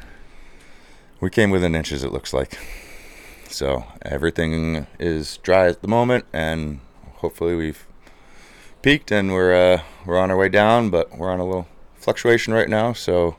We 1.20 1.28
came 1.28 1.50
within 1.50 1.74
inches, 1.74 2.02
it 2.02 2.12
looks 2.12 2.32
like. 2.32 2.58
So 3.50 3.84
everything 4.00 4.86
is 4.98 5.36
dry 5.38 5.66
at 5.66 5.82
the 5.82 5.88
moment, 5.88 6.24
and 6.32 6.80
hopefully 7.16 7.54
we've 7.54 7.86
peaked 8.80 9.10
and 9.10 9.30
we're 9.30 9.52
uh, 9.52 9.82
we're 10.06 10.18
on 10.18 10.30
our 10.30 10.38
way 10.38 10.48
down. 10.48 10.88
But 10.88 11.18
we're 11.18 11.30
on 11.30 11.40
a 11.40 11.44
little 11.44 11.68
fluctuation 11.96 12.54
right 12.54 12.68
now, 12.68 12.94
so 12.94 13.36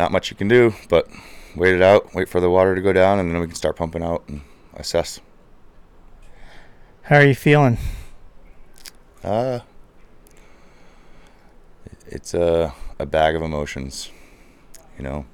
not 0.00 0.10
much 0.10 0.30
you 0.30 0.36
can 0.36 0.48
do. 0.48 0.74
But 0.88 1.08
wait 1.54 1.74
it 1.74 1.82
out, 1.82 2.14
wait 2.14 2.28
for 2.28 2.40
the 2.40 2.50
water 2.50 2.74
to 2.74 2.80
go 2.80 2.92
down, 2.92 3.18
and 3.18 3.30
then 3.30 3.40
we 3.40 3.46
can 3.46 3.54
start 3.54 3.76
pumping 3.76 4.02
out 4.02 4.24
and 4.28 4.40
assess. 4.74 5.20
How 7.02 7.16
are 7.16 7.26
you 7.26 7.34
feeling? 7.34 7.76
Uh, 9.22 9.60
it's 12.06 12.34
a 12.34 12.74
a 12.98 13.06
bag 13.06 13.34
of 13.36 13.42
emotions, 13.42 14.10
you 14.96 15.04
know. 15.04 15.26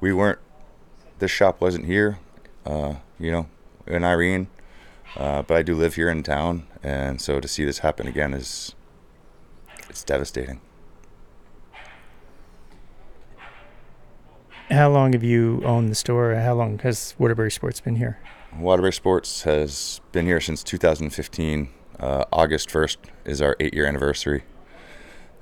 We 0.00 0.12
weren't. 0.12 0.38
This 1.18 1.30
shop 1.30 1.60
wasn't 1.60 1.86
here, 1.86 2.18
uh, 2.66 2.94
you 3.18 3.30
know, 3.30 3.46
in 3.86 4.04
Irene, 4.04 4.48
uh, 5.16 5.42
but 5.42 5.56
I 5.56 5.62
do 5.62 5.74
live 5.74 5.94
here 5.94 6.10
in 6.10 6.22
town, 6.22 6.66
and 6.82 7.20
so 7.20 7.40
to 7.40 7.48
see 7.48 7.64
this 7.64 7.78
happen 7.78 8.06
again 8.06 8.34
is 8.34 8.74
it's 9.88 10.04
devastating. 10.04 10.60
How 14.70 14.90
long 14.90 15.12
have 15.12 15.22
you 15.22 15.60
owned 15.64 15.90
the 15.90 15.94
store? 15.94 16.34
How 16.36 16.54
long 16.54 16.78
has 16.78 17.14
Waterbury 17.18 17.50
Sports 17.50 17.80
been 17.80 17.96
here? 17.96 18.18
Waterbury 18.56 18.94
Sports 18.94 19.42
has 19.42 20.00
been 20.12 20.24
here 20.24 20.40
since 20.40 20.62
2015. 20.62 21.68
Uh, 22.00 22.24
August 22.32 22.70
1st 22.70 22.96
is 23.26 23.42
our 23.42 23.56
eight 23.60 23.74
year 23.74 23.86
anniversary. 23.86 24.44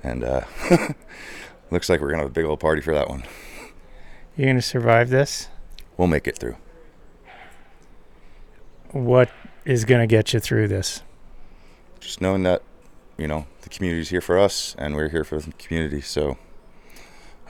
And 0.02 0.24
uh, 0.24 0.42
looks 1.70 1.88
like 1.88 2.00
we're 2.00 2.08
going 2.08 2.18
to 2.18 2.24
have 2.24 2.30
a 2.32 2.34
big 2.34 2.44
old 2.44 2.58
party 2.58 2.82
for 2.82 2.92
that 2.94 3.08
one. 3.08 3.22
You're 4.36 4.46
going 4.46 4.56
to 4.56 4.62
survive 4.62 5.10
this? 5.10 5.48
We'll 5.96 6.08
make 6.08 6.26
it 6.26 6.36
through. 6.36 6.56
What 8.90 9.30
is 9.64 9.84
going 9.84 10.00
to 10.00 10.06
get 10.08 10.32
you 10.32 10.40
through 10.40 10.66
this? 10.66 11.02
Just 12.00 12.20
knowing 12.20 12.42
that, 12.42 12.62
you 13.16 13.28
know, 13.28 13.46
the 13.60 13.68
community's 13.68 14.08
here 14.08 14.20
for 14.20 14.36
us 14.36 14.74
and 14.78 14.96
we're 14.96 15.10
here 15.10 15.22
for 15.22 15.38
the 15.38 15.52
community. 15.52 16.00
So, 16.00 16.38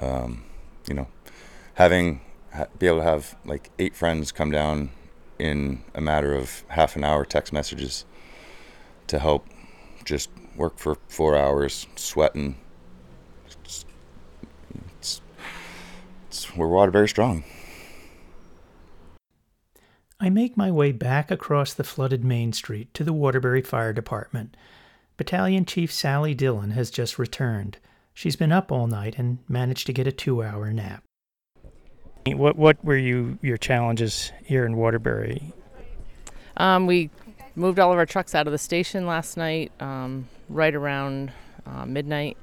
um, 0.02 0.44
you 0.86 0.94
know, 0.94 1.08
having, 1.74 2.20
be 2.78 2.86
able 2.86 2.98
to 2.98 3.04
have 3.04 3.36
like 3.44 3.70
eight 3.78 3.96
friends 3.96 4.32
come 4.32 4.50
down 4.50 4.90
in 5.38 5.82
a 5.94 6.00
matter 6.00 6.34
of 6.34 6.64
half 6.68 6.96
an 6.96 7.04
hour 7.04 7.24
text 7.24 7.52
messages 7.52 8.04
to 9.06 9.18
help 9.18 9.46
just 10.04 10.30
work 10.56 10.78
for 10.78 10.96
four 11.08 11.36
hours 11.36 11.86
sweating. 11.96 12.56
It's, 13.46 13.84
it's, 15.00 15.20
it's, 16.28 16.56
we're 16.56 16.68
Waterbury 16.68 17.08
strong. 17.08 17.44
I 20.20 20.30
make 20.30 20.56
my 20.56 20.70
way 20.70 20.92
back 20.92 21.32
across 21.32 21.74
the 21.74 21.82
flooded 21.82 22.22
Main 22.22 22.52
Street 22.52 22.94
to 22.94 23.02
the 23.02 23.12
Waterbury 23.12 23.62
Fire 23.62 23.92
Department. 23.92 24.56
Battalion 25.16 25.64
Chief 25.64 25.92
Sally 25.92 26.32
Dillon 26.32 26.70
has 26.70 26.90
just 26.90 27.18
returned. 27.18 27.78
She's 28.14 28.36
been 28.36 28.52
up 28.52 28.70
all 28.70 28.86
night 28.86 29.18
and 29.18 29.38
managed 29.48 29.86
to 29.86 29.92
get 29.92 30.06
a 30.06 30.12
two 30.12 30.42
hour 30.42 30.72
nap. 30.72 31.02
What 32.26 32.56
what 32.56 32.84
were 32.84 32.96
you 32.96 33.38
your 33.42 33.56
challenges 33.56 34.32
here 34.44 34.64
in 34.64 34.76
Waterbury? 34.76 35.52
Um, 36.56 36.86
we 36.86 37.10
moved 37.56 37.78
all 37.78 37.92
of 37.92 37.98
our 37.98 38.06
trucks 38.06 38.34
out 38.34 38.46
of 38.46 38.52
the 38.52 38.58
station 38.58 39.06
last 39.06 39.36
night, 39.36 39.72
um, 39.80 40.28
right 40.48 40.74
around 40.74 41.32
uh, 41.66 41.84
midnight, 41.84 42.36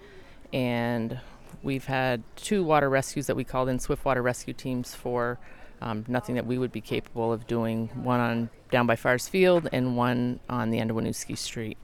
and 0.52 1.20
we've 1.64 1.86
had 1.86 2.24
two 2.36 2.64
water 2.64 2.90
rescues 2.90 3.28
that 3.28 3.36
we 3.36 3.44
called 3.44 3.70
in 3.70 3.80
swift 3.80 4.04
water 4.04 4.22
rescue 4.22 4.54
teams 4.54 4.94
for. 4.94 5.40
Um, 5.82 6.04
nothing 6.10 6.36
that 6.36 6.46
we 6.46 6.58
would 6.58 6.74
be 6.74 6.82
capable 6.82 7.32
of 7.32 7.48
doing. 7.48 7.88
One 8.04 8.20
on 8.20 8.50
down 8.72 8.86
by 8.86 8.98
Fires 8.98 9.30
Field 9.30 9.70
and 9.72 9.96
one 9.96 10.42
on 10.50 10.72
the 10.72 10.80
end 10.80 10.92
of 10.92 10.98
Winooski 10.98 11.38
Street. 11.38 11.78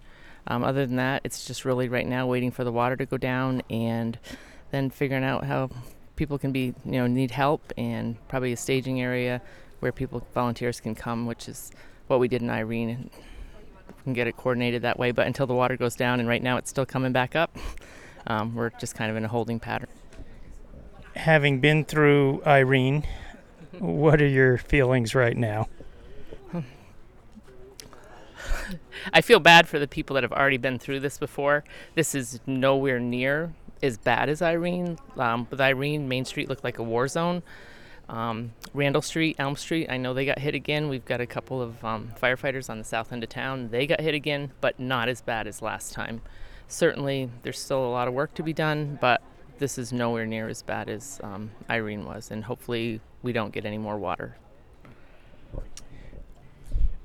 Um, 0.48 0.66
other 0.66 0.86
than 0.86 0.98
that, 0.98 1.22
it's 1.24 1.46
just 1.46 1.64
really 1.64 1.88
right 1.88 2.06
now 2.06 2.28
waiting 2.28 2.52
for 2.52 2.66
the 2.66 2.74
water 2.74 2.98
to 2.98 3.06
go 3.06 3.18
down 3.18 3.64
and 3.70 4.20
then 4.72 4.90
figuring 4.90 5.24
out 5.24 5.46
how 5.46 5.70
people 6.16 6.38
can 6.38 6.52
be, 6.52 6.74
you 6.86 6.92
know, 6.94 7.08
need 7.08 7.32
help 7.32 7.74
and 7.78 8.16
probably 8.28 8.54
a 8.54 8.58
staging 8.58 9.02
area 9.02 9.42
where 9.80 9.92
people 9.92 10.26
volunteers 10.34 10.80
can 10.80 10.96
come, 10.96 11.26
which 11.26 11.48
is 11.48 11.72
what 12.08 12.20
we 12.20 12.28
did 12.28 12.42
in 12.42 12.50
Irene. 12.50 12.90
And 12.90 13.10
we 13.88 14.04
can 14.04 14.14
get 14.14 14.28
it 14.28 14.38
coordinated 14.38 14.82
that 14.84 14.98
way. 14.98 15.12
But 15.12 15.28
until 15.28 15.48
the 15.48 15.54
water 15.54 15.78
goes 15.78 15.96
down, 15.96 16.20
and 16.20 16.28
right 16.28 16.42
now 16.42 16.58
it's 16.58 16.70
still 16.70 16.86
coming 16.86 17.12
back 17.12 17.36
up, 17.36 17.56
um, 18.28 18.56
we're 18.56 18.72
just 18.72 18.96
kind 18.96 19.12
of 19.12 19.18
in 19.18 19.26
a 19.26 19.28
holding 19.28 19.60
pattern. 19.60 19.90
Having 21.16 21.62
been 21.62 21.86
through 21.86 22.42
Irene, 22.46 23.06
what 23.80 24.22
are 24.22 24.28
your 24.28 24.58
feelings 24.58 25.16
right 25.16 25.38
now? 25.38 25.70
I 29.14 29.22
feel 29.22 29.40
bad 29.40 29.68
for 29.68 29.80
the 29.80 29.88
people 29.88 30.16
that 30.16 30.24
have 30.24 30.34
already 30.34 30.58
been 30.58 30.78
through 30.80 31.00
this 31.02 31.18
before. 31.18 31.64
This 31.94 32.16
is 32.16 32.40
nowhere 32.46 33.00
near 33.00 33.54
as 33.82 33.98
bad 33.98 34.30
as 34.30 34.42
Irene. 34.42 34.98
Um, 35.18 35.48
with 35.50 35.62
Irene, 35.62 36.08
Main 36.08 36.26
Street 36.26 36.50
looked 36.50 36.64
like 36.64 36.80
a 36.80 36.84
war 36.84 37.08
zone. 37.08 37.44
Um, 38.08 38.54
Randall 38.74 39.02
Street, 39.02 39.36
Elm 39.40 39.56
Street, 39.56 39.88
I 39.90 39.98
know 39.98 40.14
they 40.14 40.26
got 40.26 40.40
hit 40.40 40.54
again. 40.54 40.90
We've 40.90 41.06
got 41.06 41.22
a 41.22 41.26
couple 41.26 41.62
of 41.62 41.84
um, 41.84 42.12
firefighters 42.22 42.70
on 42.70 42.78
the 42.78 42.84
south 42.84 43.12
end 43.12 43.24
of 43.24 43.30
town. 43.30 43.70
They 43.70 43.88
got 43.88 44.00
hit 44.00 44.14
again, 44.14 44.52
but 44.62 44.80
not 44.80 45.10
as 45.10 45.22
bad 45.22 45.48
as 45.48 45.62
last 45.62 45.94
time. 45.94 46.22
Certainly, 46.68 47.30
there's 47.44 47.60
still 47.60 47.84
a 47.84 47.90
lot 47.90 48.08
of 48.08 48.14
work 48.14 48.34
to 48.36 48.44
be 48.44 48.54
done, 48.54 48.98
but 49.02 49.22
this 49.58 49.78
is 49.78 49.92
nowhere 49.92 50.26
near 50.26 50.48
as 50.48 50.62
bad 50.62 50.90
as 50.90 51.20
um, 51.24 51.52
Irene 51.70 52.06
was, 52.06 52.30
and 52.30 52.44
hopefully, 52.44 53.02
we 53.24 53.34
don't 53.34 53.54
get 53.54 53.66
any 53.66 53.78
more 53.78 53.98
water. 53.98 54.38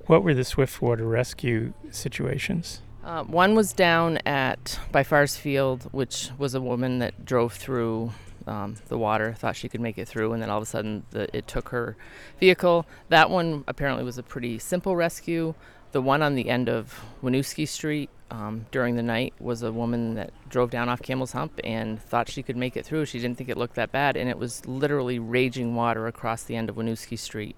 What 0.07 0.23
were 0.23 0.35
the 0.35 0.45
Swiftwater 0.45 1.07
rescue 1.07 1.73
situations? 1.91 2.83
Uh, 3.03 3.24
one 3.24 3.55
was 3.55 3.72
down 3.72 4.18
at 4.26 4.78
by 4.92 5.03
Fars 5.03 5.36
Field, 5.36 5.88
which 5.92 6.30
was 6.38 6.55
a 6.55 6.61
woman 6.61 6.98
that 6.98 7.24
drove 7.24 7.55
through 7.55 8.12
um, 8.46 8.76
the 8.88 8.98
water, 8.98 9.32
thought 9.32 9.57
she 9.57 9.68
could 9.68 9.80
make 9.80 9.96
it 9.96 10.07
through, 10.07 10.32
and 10.32 10.42
then 10.42 10.51
all 10.51 10.59
of 10.59 10.62
a 10.62 10.66
sudden 10.66 11.05
the, 11.11 11.34
it 11.36 11.48
took 11.48 11.70
her 11.70 11.96
vehicle. 12.38 12.86
That 13.09 13.30
one 13.30 13.64
apparently 13.66 14.05
was 14.05 14.18
a 14.18 14.22
pretty 14.22 14.59
simple 14.59 14.96
rescue. 14.96 15.55
The 15.92 16.03
one 16.03 16.22
on 16.22 16.34
the 16.34 16.48
end 16.51 16.68
of 16.68 17.01
Winooski 17.22 17.66
Street 17.66 18.11
um, 18.30 18.66
during 18.70 18.96
the 18.96 19.03
night 19.03 19.34
was 19.40 19.62
a 19.62 19.72
woman 19.72 20.14
that 20.14 20.32
drove 20.48 20.70
down 20.70 20.88
off 20.88 21.03
Camel's 21.03 21.32
Hump 21.32 21.59
and 21.64 22.01
thought 22.01 22.28
she 22.28 22.42
could 22.42 22.57
make 22.57 22.76
it 22.76 22.84
through. 22.84 23.07
She 23.07 23.18
didn't 23.18 23.38
think 23.38 23.51
it 23.51 23.57
looked 23.57 23.74
that 23.74 23.90
bad, 23.90 24.16
and 24.16 24.28
it 24.28 24.38
was 24.38 24.64
literally 24.66 25.18
raging 25.18 25.74
water 25.74 26.07
across 26.07 26.44
the 26.44 26.55
end 26.55 26.68
of 26.68 26.76
Winooski 26.76 27.18
Street. 27.18 27.57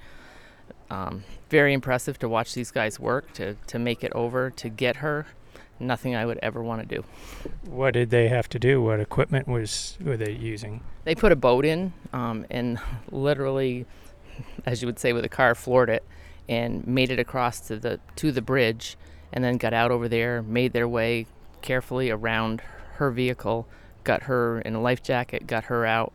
Um, 0.91 1.25
very 1.49 1.73
impressive 1.73 2.19
to 2.19 2.29
watch 2.29 2.55
these 2.55 2.71
guys 2.71 3.01
work 3.01 3.33
to, 3.35 3.55
to 3.67 3.79
make 3.79 4.05
it 4.05 4.13
over 4.15 4.51
to 4.51 4.69
get 4.69 4.97
her. 4.97 5.27
nothing 5.83 6.15
I 6.15 6.25
would 6.25 6.39
ever 6.43 6.63
want 6.63 6.89
to 6.89 6.97
do. 6.97 7.05
What 7.67 7.95
did 7.95 8.11
they 8.11 8.29
have 8.29 8.49
to 8.51 8.59
do? 8.59 8.81
What 8.81 9.01
equipment 9.01 9.49
was 9.49 9.99
were 10.03 10.17
they 10.17 10.33
using? 10.33 10.83
They 11.05 11.15
put 11.15 11.33
a 11.33 11.37
boat 11.37 11.65
in 11.65 11.93
um, 12.13 12.47
and 12.51 12.79
literally, 13.11 13.87
as 14.65 14.81
you 14.81 14.87
would 14.87 14.99
say 14.99 15.13
with 15.13 15.25
a 15.25 15.29
car, 15.29 15.55
floored 15.55 15.91
it 15.91 16.05
and 16.49 16.87
made 16.87 17.11
it 17.11 17.19
across 17.19 17.61
to 17.61 17.77
the 17.77 18.01
to 18.17 18.33
the 18.33 18.43
bridge, 18.43 18.97
and 19.33 19.45
then 19.45 19.57
got 19.57 19.73
out 19.73 19.91
over 19.91 20.09
there, 20.09 20.43
made 20.43 20.73
their 20.73 20.89
way 20.89 21.27
carefully 21.61 22.11
around 22.11 22.63
her 22.95 23.11
vehicle, 23.11 23.67
got 24.05 24.25
her 24.25 24.61
in 24.61 24.75
a 24.75 24.81
life 24.81 25.03
jacket, 25.03 25.47
got 25.47 25.65
her 25.65 25.87
out, 25.87 26.13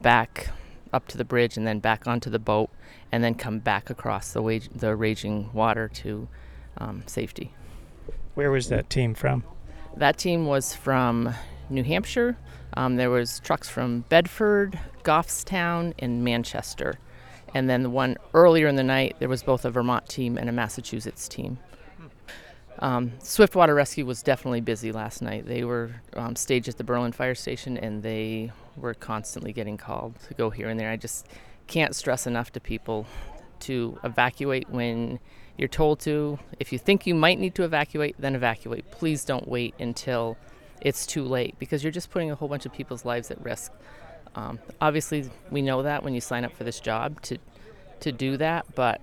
back 0.00 0.50
up 0.96 1.06
to 1.08 1.18
the 1.18 1.24
bridge, 1.24 1.56
and 1.56 1.66
then 1.66 1.78
back 1.78 2.06
onto 2.06 2.30
the 2.30 2.38
boat, 2.38 2.70
and 3.12 3.22
then 3.22 3.34
come 3.34 3.60
back 3.60 3.90
across 3.90 4.32
the 4.32 4.42
wage, 4.42 4.68
the 4.74 4.96
raging 4.96 5.52
water 5.52 5.88
to 5.88 6.26
um, 6.78 7.02
safety. 7.06 7.52
Where 8.34 8.50
was 8.50 8.68
that 8.68 8.90
team 8.90 9.14
from? 9.14 9.44
That 9.96 10.18
team 10.18 10.46
was 10.46 10.74
from 10.74 11.32
New 11.70 11.84
Hampshire. 11.84 12.36
Um, 12.74 12.96
there 12.96 13.10
was 13.10 13.40
trucks 13.40 13.68
from 13.68 14.00
Bedford, 14.08 14.78
Goffstown, 15.04 15.94
and 15.98 16.24
Manchester. 16.24 16.98
And 17.54 17.70
then 17.70 17.82
the 17.82 17.90
one 17.90 18.16
earlier 18.34 18.66
in 18.66 18.76
the 18.76 18.82
night, 18.82 19.16
there 19.18 19.28
was 19.28 19.42
both 19.42 19.64
a 19.64 19.70
Vermont 19.70 20.08
team 20.08 20.36
and 20.36 20.48
a 20.48 20.52
Massachusetts 20.52 21.28
team. 21.28 21.58
Um, 22.80 23.12
Swiftwater 23.20 23.74
Rescue 23.74 24.04
was 24.04 24.22
definitely 24.22 24.60
busy 24.60 24.92
last 24.92 25.22
night. 25.22 25.46
They 25.46 25.64
were 25.64 25.90
um, 26.14 26.36
staged 26.36 26.68
at 26.68 26.76
the 26.76 26.84
Berlin 26.84 27.12
Fire 27.12 27.34
Station, 27.34 27.78
and 27.78 28.02
they 28.02 28.52
were 28.76 28.94
constantly 28.94 29.52
getting 29.52 29.76
called 29.76 30.14
to 30.28 30.34
go 30.34 30.50
here 30.50 30.68
and 30.68 30.78
there. 30.78 30.90
I 30.90 30.96
just 30.96 31.26
can't 31.66 31.94
stress 31.94 32.26
enough 32.26 32.52
to 32.52 32.60
people 32.60 33.06
to 33.60 33.98
evacuate 34.04 34.68
when 34.70 35.18
you're 35.56 35.68
told 35.68 36.00
to. 36.00 36.38
If 36.60 36.72
you 36.72 36.78
think 36.78 37.06
you 37.06 37.14
might 37.14 37.38
need 37.38 37.54
to 37.56 37.64
evacuate, 37.64 38.16
then 38.18 38.34
evacuate. 38.34 38.90
Please 38.90 39.24
don't 39.24 39.48
wait 39.48 39.74
until 39.78 40.36
it's 40.80 41.06
too 41.06 41.24
late 41.24 41.58
because 41.58 41.82
you're 41.82 41.92
just 41.92 42.10
putting 42.10 42.30
a 42.30 42.34
whole 42.34 42.48
bunch 42.48 42.66
of 42.66 42.72
people's 42.72 43.04
lives 43.04 43.30
at 43.30 43.42
risk. 43.42 43.72
Um, 44.34 44.58
obviously, 44.80 45.30
we 45.50 45.62
know 45.62 45.82
that 45.82 46.02
when 46.02 46.14
you 46.14 46.20
sign 46.20 46.44
up 46.44 46.52
for 46.52 46.64
this 46.64 46.80
job 46.80 47.20
to 47.22 47.38
to 48.00 48.12
do 48.12 48.36
that, 48.36 48.66
but 48.74 49.00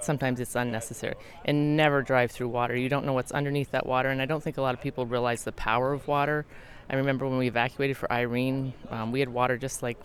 sometimes 0.00 0.40
it's 0.40 0.56
unnecessary. 0.56 1.14
And 1.44 1.76
never 1.76 2.02
drive 2.02 2.32
through 2.32 2.48
water. 2.48 2.76
You 2.76 2.88
don't 2.88 3.06
know 3.06 3.12
what's 3.12 3.30
underneath 3.30 3.70
that 3.70 3.86
water, 3.86 4.08
and 4.08 4.20
I 4.20 4.26
don't 4.26 4.42
think 4.42 4.56
a 4.56 4.62
lot 4.62 4.74
of 4.74 4.80
people 4.80 5.06
realize 5.06 5.44
the 5.44 5.52
power 5.52 5.92
of 5.92 6.08
water. 6.08 6.44
I 6.90 6.96
remember 6.96 7.26
when 7.28 7.38
we 7.38 7.48
evacuated 7.48 7.96
for 7.96 8.10
Irene, 8.12 8.74
um, 8.90 9.12
we 9.12 9.20
had 9.20 9.28
water 9.28 9.56
just 9.56 9.82
like 9.82 9.98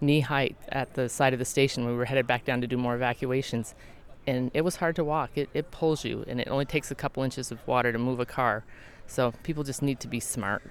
knee 0.00 0.20
height 0.20 0.56
at 0.68 0.94
the 0.94 1.08
side 1.08 1.32
of 1.32 1.38
the 1.38 1.44
station. 1.44 1.86
We 1.86 1.94
were 1.94 2.04
headed 2.04 2.26
back 2.26 2.44
down 2.44 2.60
to 2.60 2.66
do 2.66 2.76
more 2.76 2.94
evacuations, 2.94 3.74
and 4.26 4.50
it 4.54 4.62
was 4.62 4.76
hard 4.76 4.96
to 4.96 5.04
walk. 5.04 5.30
It, 5.36 5.48
it 5.54 5.70
pulls 5.70 6.04
you, 6.04 6.24
and 6.26 6.40
it 6.40 6.48
only 6.48 6.64
takes 6.64 6.90
a 6.90 6.94
couple 6.94 7.22
inches 7.22 7.50
of 7.50 7.66
water 7.66 7.92
to 7.92 7.98
move 7.98 8.20
a 8.20 8.26
car. 8.26 8.64
So 9.06 9.32
people 9.42 9.64
just 9.64 9.82
need 9.82 10.00
to 10.00 10.08
be 10.08 10.20
smart. 10.20 10.62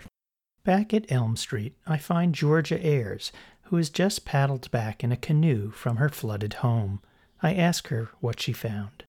Back 0.63 0.93
at 0.93 1.11
Elm 1.11 1.35
Street, 1.35 1.73
I 1.87 1.97
find 1.97 2.35
Georgia 2.35 2.79
Ayers, 2.85 3.31
who 3.63 3.77
has 3.77 3.89
just 3.89 4.25
paddled 4.25 4.69
back 4.69 5.03
in 5.03 5.11
a 5.11 5.17
canoe 5.17 5.71
from 5.71 5.97
her 5.97 6.09
flooded 6.09 6.55
home. 6.55 7.01
I 7.41 7.53
ask 7.53 7.87
her 7.87 8.09
what 8.19 8.39
she 8.39 8.53
found. 8.53 9.03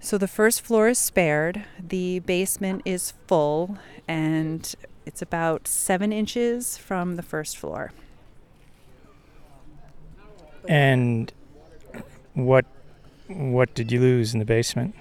So 0.00 0.18
the 0.18 0.28
first 0.28 0.62
floor 0.62 0.88
is 0.88 0.98
spared. 0.98 1.64
The 1.78 2.20
basement 2.20 2.82
is 2.84 3.14
full, 3.26 3.78
and 4.08 4.74
it's 5.06 5.22
about 5.22 5.66
seven 5.66 6.12
inches 6.12 6.76
from 6.76 7.16
the 7.16 7.22
first 7.22 7.56
floor. 7.56 7.92
And 10.68 11.32
what 12.34 12.66
what 13.28 13.74
did 13.74 13.90
you 13.90 14.00
lose 14.00 14.34
in 14.34 14.40
the 14.40 14.44
basement? 14.44 14.94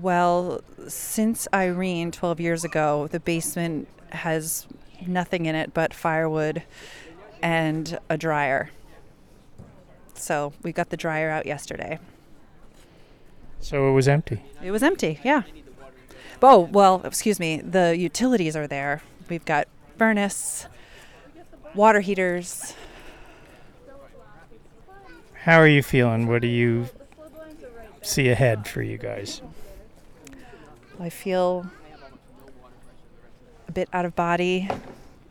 Well, 0.00 0.62
since 0.88 1.48
Irene 1.52 2.12
12 2.12 2.40
years 2.40 2.64
ago, 2.64 3.08
the 3.08 3.18
basement 3.18 3.88
has 4.10 4.66
nothing 5.06 5.46
in 5.46 5.54
it 5.54 5.74
but 5.74 5.92
firewood 5.92 6.62
and 7.42 7.98
a 8.08 8.16
dryer. 8.16 8.70
So 10.14 10.52
we 10.62 10.72
got 10.72 10.90
the 10.90 10.96
dryer 10.96 11.30
out 11.30 11.46
yesterday. 11.46 11.98
So 13.60 13.88
it 13.88 13.92
was 13.92 14.08
empty. 14.08 14.42
It 14.62 14.70
was 14.70 14.82
empty, 14.82 15.18
yeah. 15.24 15.42
Oh, 16.42 16.60
well, 16.72 17.02
excuse 17.04 17.38
me, 17.38 17.60
the 17.60 17.96
utilities 17.96 18.56
are 18.56 18.66
there. 18.66 19.02
We've 19.28 19.44
got 19.44 19.68
furnace, 19.98 20.66
water 21.74 22.00
heaters. 22.00 22.74
How 25.44 25.58
are 25.58 25.68
you 25.68 25.82
feeling? 25.82 26.26
What 26.26 26.42
do 26.42 26.48
you 26.48 26.88
see 28.02 28.28
ahead 28.30 28.66
for 28.66 28.82
you 28.82 28.96
guys? 28.96 29.42
I 30.98 31.10
feel 31.10 31.70
a 33.68 33.72
bit 33.72 33.88
out 33.92 34.04
of 34.04 34.16
body, 34.16 34.68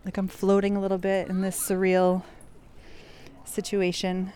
like 0.06 0.18
I'm 0.18 0.28
floating 0.28 0.76
a 0.76 0.82
little 0.82 0.98
bit 0.98 1.28
in 1.28 1.42
this 1.42 1.60
surreal 1.60 2.24
situation. 3.46 4.32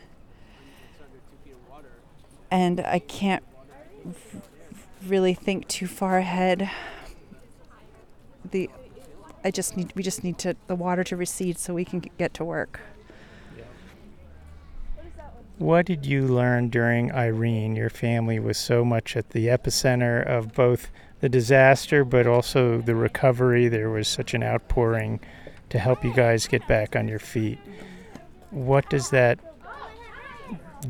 And 2.51 2.79
I 2.81 2.99
can't 2.99 3.43
really 5.07 5.33
think 5.33 5.67
too 5.67 5.87
far 5.87 6.17
ahead. 6.17 6.69
The 8.49 8.69
I 9.43 9.51
just 9.51 9.75
need 9.75 9.91
we 9.95 10.03
just 10.03 10.23
need 10.23 10.37
to 10.39 10.55
the 10.67 10.75
water 10.75 11.03
to 11.05 11.15
recede 11.15 11.57
so 11.57 11.73
we 11.73 11.85
can 11.85 11.99
get 12.17 12.33
to 12.35 12.43
work. 12.43 12.79
What 15.57 15.85
did 15.85 16.05
you 16.05 16.27
learn 16.27 16.69
during 16.69 17.11
Irene? 17.11 17.75
Your 17.75 17.89
family 17.89 18.39
was 18.39 18.57
so 18.57 18.83
much 18.83 19.15
at 19.15 19.29
the 19.29 19.47
epicenter 19.47 20.25
of 20.25 20.53
both 20.53 20.89
the 21.19 21.29
disaster 21.29 22.03
but 22.03 22.27
also 22.27 22.81
the 22.81 22.95
recovery. 22.95 23.67
There 23.67 23.89
was 23.89 24.07
such 24.07 24.33
an 24.33 24.43
outpouring 24.43 25.19
to 25.69 25.79
help 25.79 26.03
you 26.03 26.13
guys 26.13 26.47
get 26.47 26.67
back 26.67 26.95
on 26.95 27.07
your 27.07 27.19
feet. 27.19 27.59
What 28.49 28.89
does 28.89 29.09
that 29.11 29.39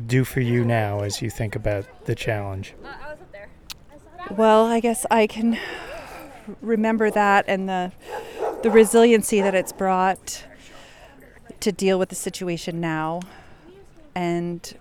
do 0.06 0.24
for 0.24 0.40
you 0.40 0.64
now 0.64 1.00
as 1.00 1.22
you 1.22 1.30
think 1.30 1.54
about 1.56 2.06
the 2.06 2.14
challenge? 2.14 2.74
Uh, 2.84 3.03
Well, 4.30 4.66
I 4.66 4.80
guess 4.80 5.06
I 5.10 5.26
can 5.26 5.58
remember 6.60 7.10
that 7.10 7.44
and 7.48 7.68
the 7.68 7.92
the 8.62 8.70
resiliency 8.70 9.42
that 9.42 9.54
it's 9.54 9.72
brought 9.72 10.44
to 11.60 11.70
deal 11.70 11.98
with 11.98 12.08
the 12.08 12.14
situation 12.14 12.80
now. 12.80 13.20
And 14.14 14.74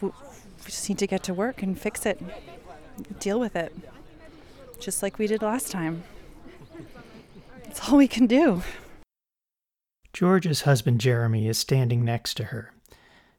we 0.00 0.10
just 0.66 0.88
need 0.88 0.98
to 0.98 1.06
get 1.06 1.24
to 1.24 1.34
work 1.34 1.62
and 1.62 1.78
fix 1.78 2.06
it, 2.06 2.22
deal 3.18 3.40
with 3.40 3.56
it, 3.56 3.74
just 4.78 5.02
like 5.02 5.18
we 5.18 5.26
did 5.26 5.42
last 5.42 5.72
time. 5.72 6.04
That's 7.64 7.88
all 7.88 7.98
we 7.98 8.08
can 8.08 8.26
do. 8.26 8.62
George's 10.12 10.62
husband 10.62 11.00
Jeremy 11.00 11.48
is 11.48 11.58
standing 11.58 12.04
next 12.04 12.34
to 12.34 12.44
her. 12.44 12.72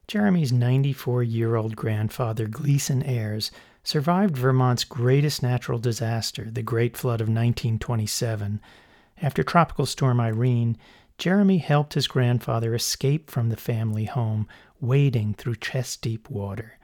Jeremy's 0.06 0.52
94 0.52 1.22
year 1.22 1.56
old 1.56 1.76
grandfather, 1.76 2.48
Gleason 2.48 3.02
Ayers, 3.02 3.50
survived 3.82 4.36
Vermont's 4.36 4.84
greatest 4.84 5.42
natural 5.42 5.78
disaster, 5.78 6.50
the 6.50 6.62
Great 6.62 6.96
Flood 6.96 7.20
of 7.20 7.28
1927. 7.28 8.60
After 9.22 9.42
Tropical 9.42 9.86
Storm 9.86 10.20
Irene, 10.20 10.76
Jeremy 11.18 11.58
helped 11.58 11.94
his 11.94 12.06
grandfather 12.06 12.74
escape 12.74 13.30
from 13.30 13.50
the 13.50 13.56
family 13.56 14.06
home, 14.06 14.48
wading 14.80 15.34
through 15.34 15.56
chest 15.56 16.00
deep 16.00 16.30
water. 16.30 16.78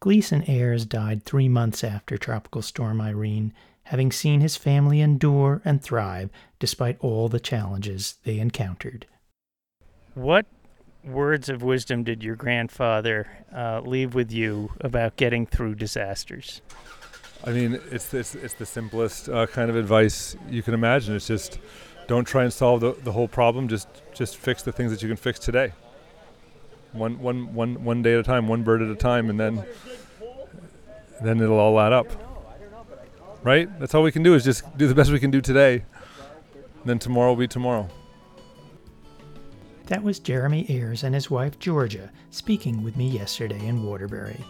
Gleason 0.00 0.44
Ayers 0.48 0.86
died 0.86 1.24
three 1.24 1.48
months 1.48 1.82
after 1.84 2.16
Tropical 2.16 2.62
Storm 2.62 3.00
Irene, 3.00 3.52
having 3.84 4.10
seen 4.10 4.40
his 4.40 4.56
family 4.56 5.00
endure 5.00 5.62
and 5.64 5.82
thrive 5.82 6.30
despite 6.58 6.98
all 7.00 7.28
the 7.28 7.40
challenges 7.40 8.16
they 8.24 8.38
encountered. 8.38 9.06
What 10.14 10.46
words 11.06 11.48
of 11.48 11.62
wisdom 11.62 12.02
did 12.02 12.22
your 12.22 12.36
grandfather 12.36 13.26
uh, 13.54 13.80
leave 13.80 14.14
with 14.14 14.32
you 14.32 14.70
about 14.80 15.16
getting 15.16 15.46
through 15.46 15.76
disasters? 15.76 16.60
I 17.44 17.50
mean, 17.50 17.80
it's 17.90 18.12
it's, 18.12 18.34
it's 18.34 18.54
the 18.54 18.66
simplest 18.66 19.28
uh, 19.28 19.46
kind 19.46 19.70
of 19.70 19.76
advice 19.76 20.36
you 20.50 20.62
can 20.62 20.74
imagine. 20.74 21.14
It's 21.14 21.26
just 21.26 21.58
don't 22.08 22.24
try 22.24 22.44
and 22.44 22.52
solve 22.52 22.80
the, 22.80 22.92
the 23.04 23.12
whole 23.12 23.28
problem. 23.28 23.68
Just 23.68 23.88
just 24.14 24.36
fix 24.36 24.62
the 24.62 24.72
things 24.72 24.90
that 24.90 25.02
you 25.02 25.08
can 25.08 25.16
fix 25.16 25.38
today. 25.38 25.72
One 26.92 27.18
one 27.20 27.54
one 27.54 27.84
one 27.84 28.02
day 28.02 28.14
at 28.14 28.20
a 28.20 28.22
time, 28.22 28.48
one 28.48 28.62
bird 28.62 28.82
at 28.82 28.88
a 28.88 28.96
time, 28.96 29.30
and 29.30 29.38
then 29.38 29.64
then 31.22 31.40
it'll 31.40 31.58
all 31.58 31.78
add 31.78 31.92
up. 31.92 32.08
Right? 33.42 33.68
That's 33.78 33.94
all 33.94 34.02
we 34.02 34.10
can 34.10 34.24
do 34.24 34.34
is 34.34 34.44
just 34.44 34.76
do 34.76 34.88
the 34.88 34.94
best 34.94 35.12
we 35.12 35.20
can 35.20 35.30
do 35.30 35.40
today. 35.40 35.84
Then 36.84 36.98
tomorrow 36.98 37.30
will 37.30 37.36
be 37.36 37.48
tomorrow. 37.48 37.88
That 39.86 40.02
was 40.02 40.18
Jeremy 40.18 40.66
Ayers 40.68 41.04
and 41.04 41.14
his 41.14 41.30
wife 41.30 41.60
Georgia 41.60 42.10
speaking 42.30 42.82
with 42.82 42.96
me 42.96 43.08
yesterday 43.08 43.64
in 43.66 43.84
Waterbury. 43.84 44.44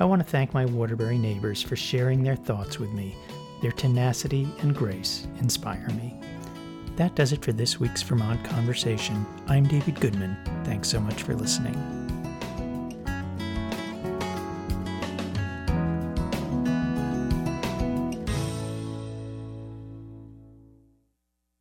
I 0.00 0.04
want 0.04 0.20
to 0.24 0.28
thank 0.28 0.52
my 0.52 0.64
Waterbury 0.64 1.18
neighbors 1.18 1.62
for 1.62 1.76
sharing 1.76 2.24
their 2.24 2.34
thoughts 2.34 2.80
with 2.80 2.90
me. 2.90 3.14
Their 3.60 3.70
tenacity 3.70 4.48
and 4.58 4.74
grace 4.74 5.28
inspire 5.38 5.88
me. 5.90 6.18
That 6.96 7.14
does 7.14 7.32
it 7.32 7.44
for 7.44 7.52
this 7.52 7.78
week's 7.78 8.02
Vermont 8.02 8.44
Conversation. 8.44 9.24
I'm 9.46 9.68
David 9.68 10.00
Goodman. 10.00 10.36
Thanks 10.64 10.88
so 10.88 10.98
much 10.98 11.22
for 11.22 11.36
listening. 11.36 11.76